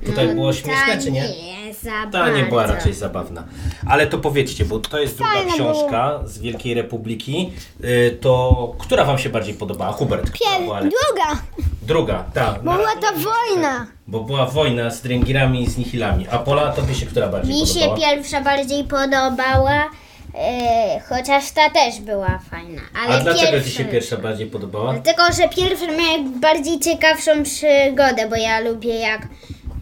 Tutaj 0.05 0.35
było 0.35 0.53
śmieszne, 0.53 1.01
czy 1.03 1.11
nie? 1.11 1.60
Za 1.81 1.91
Ta 2.11 2.29
nie 2.29 2.43
była 2.43 2.65
raczej 2.67 2.93
zabawna. 2.93 3.43
Ale 3.87 4.07
to 4.07 4.17
powiedzcie, 4.17 4.65
bo 4.65 4.79
to 4.79 4.99
jest 4.99 5.17
druga 5.17 5.31
Fajna 5.33 5.53
książka 5.53 6.19
z 6.25 6.39
Wielkiej 6.39 6.73
Republiki. 6.73 7.53
Y, 7.83 8.17
To 8.21 8.73
która 8.79 9.05
wam 9.05 9.17
się 9.17 9.29
bardziej 9.29 9.53
podobała? 9.53 9.91
Hubert. 9.91 10.31
która 10.31 10.51
Pier- 10.51 10.63
była 10.63 10.79
druga, 10.81 11.41
Druga, 11.81 12.23
tak. 12.33 12.63
bo 12.63 12.71
była 12.73 12.95
ta 13.01 13.11
wojna. 13.11 13.87
Bo 14.07 14.19
była 14.19 14.45
wojna 14.45 14.91
z 14.91 15.01
dręgirami 15.01 15.63
i 15.63 15.69
z 15.69 15.77
nihilami. 15.77 16.27
A 16.31 16.39
Pola, 16.39 16.71
tobie 16.71 16.95
się 16.95 17.05
która 17.05 17.27
bardziej 17.27 17.55
Mi 17.61 17.67
się 17.67 17.73
podobała? 17.79 17.97
pierwsza 17.97 18.41
bardziej 18.41 18.83
podobała, 18.83 19.89
e, 20.35 20.99
chociaż 21.09 21.51
ta 21.51 21.69
też 21.69 21.99
była 22.01 22.39
fajna. 22.51 22.81
Ale 23.05 23.15
A 23.15 23.19
dlaczego 23.23 23.61
ci 23.61 23.71
się 23.71 23.85
pierwsza 23.85 24.17
bardziej 24.17 24.47
podobała? 24.47 24.93
Dlatego, 24.93 25.23
że 25.41 25.49
pierwsza 25.49 25.85
miała 25.85 26.29
bardziej 26.41 26.79
ciekawszą 26.79 27.31
przygodę, 27.43 28.29
bo 28.29 28.35
ja 28.35 28.59
lubię 28.59 28.95
jak 28.99 29.27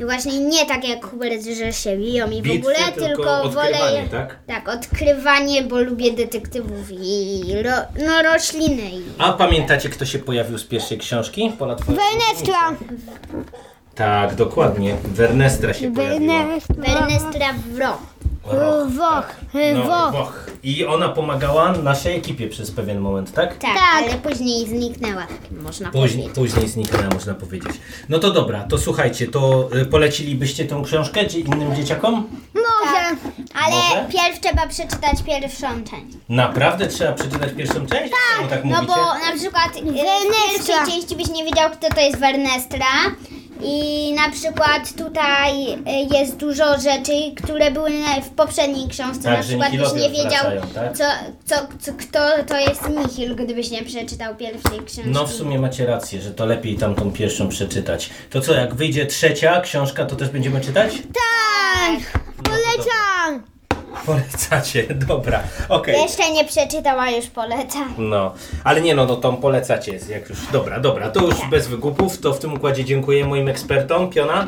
właśnie 0.05 0.39
nie 0.39 0.65
tak 0.65 0.87
jak 0.87 1.05
Hubert, 1.05 1.43
że 1.57 1.73
się 1.73 1.97
biją 1.97 2.31
i 2.31 2.41
w 2.41 2.43
Bitwy, 2.43 2.59
ogóle, 2.59 2.75
tylko 2.75 3.07
tylko, 3.07 3.49
wolę... 3.49 3.69
odkrywanie, 3.69 4.07
tak? 4.11 4.35
Tak, 4.47 4.69
odkrywanie, 4.69 5.63
bo 5.63 5.81
lubię 5.81 6.11
detektywów 6.11 6.91
i 6.91 7.43
ro, 7.63 7.71
no, 8.07 8.21
rośliny. 8.33 8.81
I... 8.81 9.01
A 9.17 9.33
pamiętacie, 9.33 9.89
kto 9.89 10.05
się 10.05 10.19
pojawił 10.19 10.57
z 10.57 10.63
pierwszej 10.63 10.97
książki? 10.97 11.51
Pola 11.59 11.75
Wernestra. 11.75 12.75
Tak, 13.95 14.35
dokładnie. 14.35 14.95
Wernestra 15.03 15.73
się 15.73 15.93
pojawiła. 15.93 16.45
Wernestra 16.69 17.53
Wro. 17.73 17.97
Roch, 18.51 18.89
Woch. 18.97 19.35
No, 19.75 19.83
Woch. 19.83 20.11
Woch. 20.13 20.49
I 20.63 20.85
ona 20.85 21.09
pomagała 21.09 21.71
naszej 21.71 22.17
ekipie 22.17 22.47
przez 22.47 22.71
pewien 22.71 22.99
moment, 22.99 23.31
tak? 23.33 23.57
Tak, 23.57 23.71
ale 23.95 24.13
później 24.13 24.67
zniknęła, 24.67 25.21
tak 25.21 25.61
można 25.63 25.91
Później, 25.91 26.29
powiedzieć. 26.29 26.35
później 26.53 26.67
zniknęła, 26.69 27.13
można 27.13 27.33
powiedzieć. 27.33 27.73
No 28.09 28.19
to 28.19 28.31
dobra, 28.31 28.63
to 28.63 28.77
słuchajcie, 28.77 29.27
to 29.27 29.69
y, 29.75 29.85
polecilibyście 29.85 30.65
tą 30.65 30.83
książkę 30.83 31.25
czy 31.25 31.39
innym 31.39 31.75
dzieciakom? 31.75 32.27
Może. 32.53 32.99
Ale 33.65 33.75
Może? 33.75 34.05
pierw 34.11 34.39
trzeba 34.41 34.67
przeczytać 34.67 35.23
pierwszą 35.25 35.67
część. 35.67 36.17
Naprawdę 36.29 36.87
trzeba 36.87 37.11
przeczytać 37.13 37.53
pierwszą 37.57 37.85
część? 37.87 38.13
Tak, 38.39 38.49
tak 38.49 38.65
No 38.65 38.75
mówicie? 38.75 38.87
bo 38.95 39.05
na 39.05 39.37
przykład 39.39 39.75
y, 39.77 39.81
w 39.81 39.85
Wernestra. 39.85 40.53
pierwszej 40.55 40.93
części 40.93 41.15
byś 41.15 41.27
nie 41.29 41.43
wiedział, 41.45 41.69
kto 41.71 41.89
to 41.95 42.01
jest 42.01 42.19
Wernestra. 42.19 42.85
I 43.63 44.13
na 44.13 44.29
przykład 44.29 44.93
tutaj 44.97 45.73
y, 45.73 46.17
jest 46.17 46.37
dużo 46.37 46.79
rzeczy, 46.79 47.11
które 47.43 47.71
były 47.71 47.91
w 48.23 48.29
poprzedniej 48.29 48.87
książce. 48.87 49.23
Tak, 49.23 49.37
na 49.37 49.43
przykład 49.43 49.71
byś 49.71 49.93
nie 50.01 50.09
wiedział, 50.09 50.45
tak? 50.73 50.97
co, 50.97 51.03
co, 51.45 51.55
co, 51.79 51.91
kto 51.93 52.19
to 52.47 52.59
jest 52.59 52.89
Nihil, 52.89 53.35
gdybyś 53.35 53.71
nie 53.71 53.83
przeczytał 53.83 54.35
pierwszej 54.35 54.79
książki. 54.85 55.11
No 55.11 55.27
w 55.27 55.33
sumie 55.33 55.59
macie 55.59 55.85
rację, 55.85 56.21
że 56.21 56.31
to 56.31 56.45
lepiej 56.45 56.77
tamtą 56.77 57.11
pierwszą 57.11 57.49
przeczytać. 57.49 58.09
To 58.29 58.41
co, 58.41 58.53
jak 58.53 58.75
wyjdzie 58.75 59.05
trzecia 59.05 59.61
książka, 59.61 60.05
to 60.05 60.15
też 60.15 60.29
będziemy 60.29 60.61
czytać? 60.61 60.93
Tak. 60.93 62.21
Polecam. 62.43 63.58
Polecacie, 64.05 64.83
dobra, 65.07 65.43
okej. 65.69 66.01
Jeszcze 66.01 66.31
nie 66.31 66.45
przeczytała, 66.45 67.09
już 67.09 67.27
polecam. 67.27 67.93
No, 67.97 68.33
ale 68.63 68.81
nie 68.81 68.95
no, 68.95 69.05
no 69.05 69.15
tą 69.15 69.37
polecacie, 69.37 69.99
jak 70.09 70.29
już. 70.29 70.39
Dobra, 70.51 70.79
dobra, 70.79 71.09
to 71.09 71.21
już 71.21 71.35
bez 71.51 71.67
wygupów, 71.67 72.19
to 72.19 72.33
w 72.33 72.39
tym 72.39 72.53
układzie 72.53 72.85
dziękuję 72.85 73.25
moim 73.25 73.47
ekspertom. 73.47 74.09
Piona? 74.09 74.47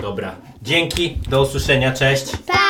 Dobra, 0.00 0.34
dzięki, 0.62 1.18
do 1.28 1.42
usłyszenia, 1.42 1.92
cześć. 1.92 2.24
Pa! 2.46 2.62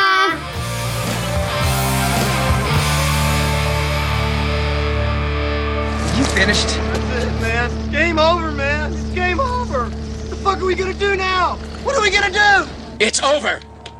You 6.18 6.24
finished? 6.24 6.68
That's 6.68 7.24
it, 7.24 7.40
man. 7.40 7.90
Game 7.92 8.18
over, 8.18 8.50
man. 8.52 8.92
It's 8.92 9.14
game 9.14 9.40
over. 9.40 9.84
What 9.88 10.30
the 10.30 10.36
fuck 10.36 10.58
are 10.58 10.66
we 10.66 10.74
gonna 10.74 10.94
do 10.94 11.16
now? 11.16 11.56
What 11.84 11.96
are 11.96 12.02
we 12.02 12.10
gonna 12.10 12.30
do? 12.30 12.68
It's 12.98 13.22
over. 13.22 13.71